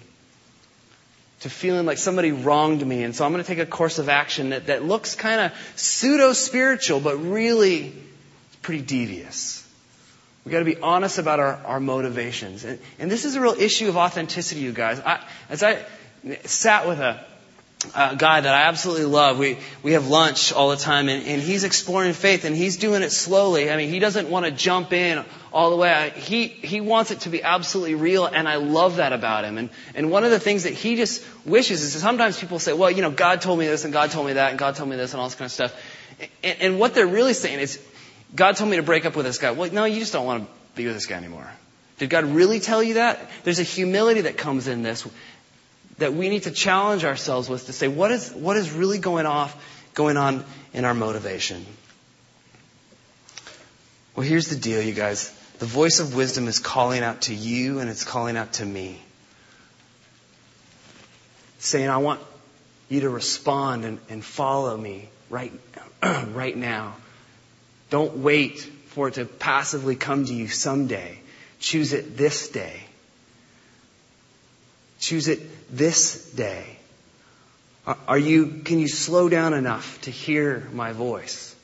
To 1.42 1.50
feeling 1.50 1.86
like 1.86 1.98
somebody 1.98 2.32
wronged 2.32 2.86
me. 2.86 3.04
And 3.04 3.16
so 3.16 3.26
I'm 3.26 3.32
going 3.32 3.44
to 3.44 3.48
take 3.48 3.60
a 3.60 3.66
course 3.66 4.00
of 4.00 4.08
action 4.08 4.52
that, 4.52 4.68
that 4.68 4.86
looks 4.86 5.16
kind 5.16 5.42
of 5.42 5.52
pseudo 5.76 6.32
spiritual, 6.34 7.00
but 7.00 7.18
really 7.18 7.94
pretty 8.62 8.84
devious. 8.84 9.65
We've 10.46 10.52
got 10.52 10.60
to 10.60 10.66
be 10.66 10.78
honest 10.78 11.18
about 11.18 11.40
our, 11.40 11.56
our 11.66 11.80
motivations. 11.80 12.66
And, 12.66 12.78
and 13.00 13.10
this 13.10 13.26
is 13.26 13.36
a 13.36 13.42
real 13.42 13.56
issue 13.58 13.90
of 13.90 13.98
authenticity, 13.98 14.62
you 14.62 14.74
guys. 14.74 15.00
I, 15.00 15.20
as 15.50 15.64
I 15.64 15.84
sat 16.44 16.88
with 16.88 17.00
a, 17.00 17.20
a 17.96 18.16
guy 18.16 18.42
that 18.42 18.54
I 18.54 18.68
absolutely 18.68 19.06
love, 19.06 19.40
we, 19.40 19.58
we 19.82 19.94
have 19.94 20.08
lunch 20.08 20.54
all 20.54 20.70
the 20.70 20.76
time, 20.76 21.10
and, 21.10 21.26
and 21.26 21.42
he's 21.42 21.64
exploring 21.64 22.14
faith, 22.14 22.46
and 22.46 22.56
he's 22.56 22.78
doing 22.78 23.02
it 23.02 23.12
slowly. 23.12 23.72
I 23.72 23.78
mean, 23.78 23.90
he 23.90 23.98
doesn't 23.98 24.30
want 24.30 24.46
to 24.46 24.52
jump 24.52 24.94
in 24.94 25.26
all 25.52 25.72
the 25.72 25.78
way. 25.78 26.14
He, 26.16 26.46
he 26.46 26.80
wants 26.80 27.10
it 27.10 27.22
to 27.22 27.30
be 27.30 27.42
absolutely 27.42 27.96
real, 27.96 28.28
and 28.28 28.48
I 28.48 28.58
love 28.58 28.98
that 28.98 29.14
about 29.14 29.46
him. 29.46 29.58
And, 29.58 29.72
and 29.96 30.12
one 30.12 30.24
of 30.26 30.30
the 30.30 30.40
things 30.40 30.62
that 30.64 30.74
he 30.74 30.96
just 30.96 31.26
wishes 31.44 31.82
is 31.82 32.00
sometimes 32.00 32.40
people 32.40 32.60
say, 32.60 32.74
well, 32.74 32.92
you 32.92 33.02
know, 33.02 33.10
God 33.10 33.42
told 33.42 33.58
me 33.58 33.66
this, 33.66 33.84
and 33.84 33.92
God 33.92 34.12
told 34.12 34.28
me 34.28 34.34
that, 34.34 34.52
and 34.52 34.60
God 34.60 34.76
told 34.76 34.92
me 34.92 34.96
this, 34.96 35.14
and 35.14 35.20
all 35.20 35.28
this 35.28 35.34
kind 35.34 35.48
of 35.48 35.52
stuff. 35.52 35.76
And, 36.44 36.62
and 36.62 36.80
what 36.80 36.94
they're 36.94 37.08
really 37.08 37.34
saying 37.34 37.60
is, 37.60 37.84
God 38.36 38.58
told 38.58 38.70
me 38.70 38.78
to 38.78 38.84
break 38.84 39.06
up 39.06 39.16
with 39.16 39.26
this 39.26 39.38
guy. 39.38 39.52
Well, 39.52 39.72
no, 39.72 39.86
you 39.86 40.00
just 40.00 40.14
don't 40.14 40.26
want 40.26 40.44
to 40.44 40.52
be 40.76 40.86
with 40.86 40.96
this 40.96 41.06
guy 41.06 41.16
anymore. 41.16 41.50
Did 41.98 42.10
God 42.10 42.26
really 42.26 42.60
tell 42.60 42.84
you 42.84 42.96
that? 42.96 43.30
There's 43.44 43.60
a 43.60 43.64
humility 43.64 44.22
that 44.22 44.38
comes 44.38 44.68
in 44.68 44.84
this 44.84 45.08
that 45.98 46.14
we 46.14 46.28
need 46.28 46.44
to 46.44 46.52
challenge 46.52 47.06
ourselves 47.06 47.48
with 47.48 47.68
to 47.68 47.74
say, 47.74 47.88
what 47.88 48.12
is, 48.12 48.32
what 48.32 48.58
is 48.58 48.72
really 48.72 48.98
going 48.98 49.26
off, 49.26 49.56
going 49.94 50.18
on 50.18 50.44
in 50.74 50.84
our 50.84 50.94
motivation? 50.94 51.66
Well, 54.16 54.26
here's 54.26 54.48
the 54.48 54.58
deal, 54.58 54.82
you 54.82 54.94
guys. 54.94 55.30
The 55.60 55.66
voice 55.66 56.02
of 56.02 56.16
wisdom 56.16 56.50
is 56.50 56.60
calling 56.60 57.02
out 57.02 57.22
to 57.24 57.34
you 57.34 57.80
and 57.80 57.90
it's 57.90 58.04
calling 58.04 58.36
out 58.36 58.54
to 58.54 58.66
me. 58.66 59.02
Saying, 61.60 61.90
I 61.90 61.98
want 61.98 62.20
you 62.90 63.02
to 63.02 63.10
respond 63.10 63.86
and, 63.86 64.00
and 64.10 64.24
follow 64.24 64.76
me 64.76 65.10
right, 65.30 65.54
right 66.04 66.56
now. 66.56 66.96
Don't 67.90 68.18
wait 68.18 68.60
for 68.88 69.10
it 69.10 69.16
to 69.16 69.26
passively 69.26 69.96
come 69.96 70.26
to 70.26 70.34
you 70.34 70.48
someday. 70.48 71.20
Choose 71.60 71.94
it 71.94 72.18
this 72.18 72.50
day. 72.50 72.82
Choose 75.00 75.28
it 75.28 75.76
this 75.76 76.32
day. 76.32 76.78
Are 78.08 78.18
you, 78.18 78.62
can 78.64 78.80
you 78.80 78.88
slow 78.88 79.30
down 79.30 79.54
enough 79.54 80.02
to 80.02 80.12
hear 80.12 80.68
my 80.74 80.92
voice? 80.92 81.56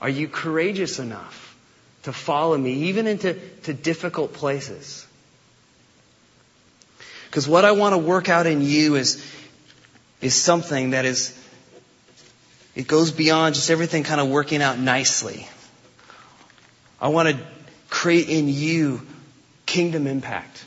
Are 0.00 0.08
you 0.08 0.28
courageous 0.28 0.98
enough 0.98 1.56
to 2.02 2.12
follow 2.12 2.58
me, 2.58 2.88
even 2.88 3.06
into 3.06 3.34
to 3.62 3.72
difficult 3.72 4.34
places? 4.34 5.06
Because 7.26 7.48
what 7.48 7.64
I 7.64 7.72
want 7.72 7.94
to 7.94 7.98
work 7.98 8.28
out 8.28 8.46
in 8.46 8.60
you 8.60 8.96
is, 8.96 9.24
is 10.20 10.34
something 10.34 10.90
that 10.90 11.06
is 11.06 11.38
it 12.74 12.86
goes 12.86 13.10
beyond 13.10 13.54
just 13.54 13.70
everything 13.70 14.02
kind 14.02 14.20
of 14.20 14.28
working 14.28 14.62
out 14.62 14.78
nicely. 14.78 15.48
I 17.00 17.08
want 17.08 17.28
to 17.28 17.38
create 17.90 18.28
in 18.28 18.48
you 18.48 19.02
kingdom 19.66 20.06
impact. 20.06 20.64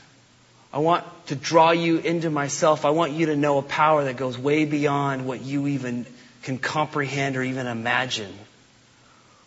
I 0.72 0.80
want 0.80 1.06
to 1.28 1.36
draw 1.36 1.72
you 1.72 1.98
into 1.98 2.30
myself. 2.30 2.86
I 2.86 2.92
want 2.92 3.14
you 3.14 3.28
to 3.28 3.36
know 3.36 3.58
a 3.58 3.64
power 3.64 4.04
that 4.04 4.18
goes 4.18 4.38
way 4.38 4.66
beyond 4.66 5.26
what 5.26 5.42
you 5.42 5.68
even 5.68 6.06
can 6.44 6.60
comprehend 6.60 7.38
or 7.38 7.44
even 7.44 7.66
imagine. 7.66 8.34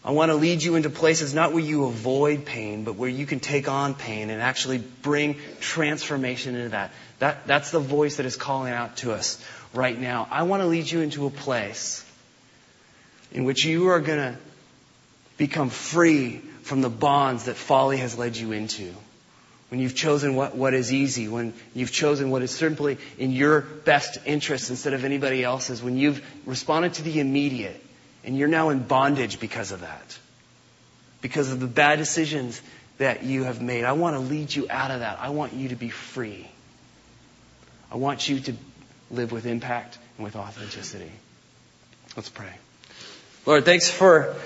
I 0.04 0.12
want 0.12 0.30
to 0.30 0.36
lead 0.36 0.62
you 0.62 0.76
into 0.76 0.90
places 0.90 1.34
not 1.34 1.52
where 1.52 1.62
you 1.62 1.84
avoid 1.84 2.46
pain, 2.46 2.84
but 2.84 2.94
where 2.94 3.10
you 3.10 3.26
can 3.26 3.40
take 3.40 3.68
on 3.68 3.94
pain 3.94 4.30
and 4.30 4.40
actually 4.40 4.78
bring 4.78 5.36
transformation 5.60 6.54
into 6.54 6.70
that. 6.70 6.92
that 7.18 7.46
that's 7.46 7.70
the 7.70 7.80
voice 7.80 8.16
that 8.16 8.26
is 8.26 8.36
calling 8.36 8.72
out 8.72 8.96
to 8.98 9.12
us 9.12 9.44
right 9.74 9.98
now. 9.98 10.26
I 10.30 10.44
want 10.44 10.62
to 10.62 10.66
lead 10.66 10.90
you 10.90 11.02
into 11.02 11.26
a 11.26 11.30
place 11.30 12.07
in 13.32 13.44
which 13.44 13.64
you 13.64 13.88
are 13.88 14.00
going 14.00 14.18
to 14.18 14.38
become 15.36 15.70
free 15.70 16.38
from 16.62 16.80
the 16.80 16.90
bonds 16.90 17.44
that 17.44 17.56
folly 17.56 17.98
has 17.98 18.18
led 18.18 18.36
you 18.36 18.52
into. 18.52 18.92
When 19.70 19.80
you've 19.80 19.94
chosen 19.94 20.34
what, 20.34 20.56
what 20.56 20.72
is 20.72 20.92
easy, 20.92 21.28
when 21.28 21.52
you've 21.74 21.92
chosen 21.92 22.30
what 22.30 22.42
is 22.42 22.50
simply 22.50 22.96
in 23.18 23.32
your 23.32 23.60
best 23.60 24.18
interest 24.24 24.70
instead 24.70 24.94
of 24.94 25.04
anybody 25.04 25.44
else's, 25.44 25.82
when 25.82 25.98
you've 25.98 26.24
responded 26.46 26.94
to 26.94 27.02
the 27.02 27.20
immediate, 27.20 27.84
and 28.24 28.36
you're 28.36 28.48
now 28.48 28.70
in 28.70 28.80
bondage 28.80 29.40
because 29.40 29.72
of 29.72 29.80
that. 29.80 30.18
Because 31.20 31.52
of 31.52 31.60
the 31.60 31.66
bad 31.66 31.96
decisions 31.96 32.60
that 32.98 33.22
you 33.22 33.44
have 33.44 33.62
made. 33.62 33.84
I 33.84 33.92
want 33.92 34.16
to 34.16 34.20
lead 34.20 34.54
you 34.54 34.66
out 34.68 34.90
of 34.90 35.00
that. 35.00 35.18
I 35.20 35.30
want 35.30 35.52
you 35.52 35.68
to 35.70 35.76
be 35.76 35.88
free. 35.88 36.48
I 37.90 37.96
want 37.96 38.28
you 38.28 38.40
to 38.40 38.54
live 39.10 39.32
with 39.32 39.46
impact 39.46 39.98
and 40.16 40.24
with 40.24 40.36
authenticity. 40.36 41.10
Let's 42.16 42.28
pray. 42.28 42.52
Lord, 43.48 43.64
thanks 43.64 43.88
for 43.88 44.36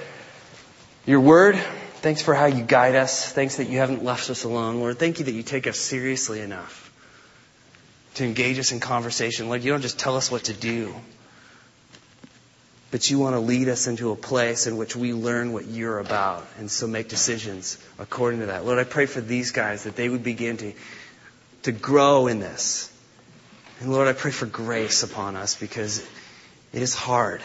your 1.07 1.19
word. 1.19 1.57
Thanks 1.57 2.23
for 2.23 2.35
how 2.35 2.47
you 2.47 2.63
guide 2.63 2.95
us. 2.95 3.33
Thanks 3.33 3.57
that 3.57 3.69
you 3.69 3.79
haven't 3.79 4.05
left 4.05 4.31
us 4.31 4.45
alone. 4.45 4.79
Lord, 4.79 4.97
thank 4.97 5.19
you 5.19 5.25
that 5.25 5.33
you 5.33 5.43
take 5.43 5.67
us 5.67 5.77
seriously 5.77 6.39
enough 6.39 6.93
to 8.15 8.25
engage 8.25 8.61
us 8.61 8.71
in 8.71 8.79
conversation. 8.79 9.49
Lord, 9.49 9.65
you 9.65 9.73
don't 9.73 9.81
just 9.81 9.99
tell 9.99 10.17
us 10.17 10.31
what 10.31 10.45
to 10.45 10.53
do, 10.53 10.95
but 12.93 13.11
you 13.11 13.19
want 13.19 13.35
to 13.35 13.41
lead 13.41 13.69
us 13.69 13.89
into 13.89 14.13
a 14.13 14.15
place 14.15 14.69
in 14.69 14.77
which 14.77 14.95
we 14.95 15.13
learn 15.13 15.53
what 15.53 15.67
you're 15.67 15.99
about 15.99 16.47
and 16.61 16.71
so 16.71 16.87
make 16.87 17.09
decisions 17.09 17.85
according 17.99 18.39
to 18.39 18.47
that. 18.47 18.65
Lord, 18.65 18.79
I 18.79 18.85
pray 18.85 19.07
for 19.07 19.21
these 19.21 19.51
guys 19.51 19.83
that 19.83 19.97
they 19.97 20.09
would 20.09 20.23
begin 20.23 20.59
to, 20.59 20.75
to 21.65 21.73
grow 21.73 22.29
in 22.29 22.39
this. 22.39 22.89
And 23.81 23.91
Lord, 23.91 24.07
I 24.07 24.13
pray 24.13 24.31
for 24.31 24.47
grace 24.47 25.03
upon 25.03 25.35
us 25.35 25.57
because 25.57 26.07
it 26.73 26.83
is 26.83 26.95
hard. 26.95 27.43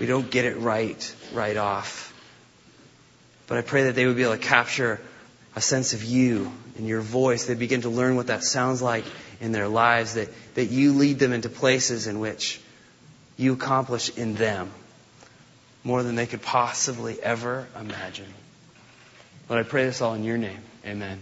We 0.00 0.06
don't 0.06 0.30
get 0.30 0.46
it 0.46 0.56
right, 0.56 1.14
right 1.34 1.58
off. 1.58 2.14
But 3.46 3.58
I 3.58 3.60
pray 3.60 3.84
that 3.84 3.94
they 3.94 4.06
would 4.06 4.16
be 4.16 4.22
able 4.22 4.32
to 4.32 4.38
capture 4.38 4.98
a 5.54 5.60
sense 5.60 5.92
of 5.92 6.02
you 6.02 6.50
and 6.78 6.88
your 6.88 7.02
voice. 7.02 7.44
They 7.44 7.54
begin 7.54 7.82
to 7.82 7.90
learn 7.90 8.16
what 8.16 8.28
that 8.28 8.42
sounds 8.42 8.80
like 8.80 9.04
in 9.42 9.52
their 9.52 9.68
lives, 9.68 10.14
that, 10.14 10.30
that 10.54 10.70
you 10.70 10.94
lead 10.94 11.18
them 11.18 11.34
into 11.34 11.50
places 11.50 12.06
in 12.06 12.18
which 12.18 12.62
you 13.36 13.52
accomplish 13.52 14.08
in 14.16 14.36
them 14.36 14.70
more 15.84 16.02
than 16.02 16.14
they 16.14 16.26
could 16.26 16.40
possibly 16.40 17.22
ever 17.22 17.66
imagine. 17.78 18.32
Lord, 19.50 19.66
I 19.66 19.68
pray 19.68 19.84
this 19.84 20.00
all 20.00 20.14
in 20.14 20.24
your 20.24 20.38
name. 20.38 20.60
Amen. 20.86 21.20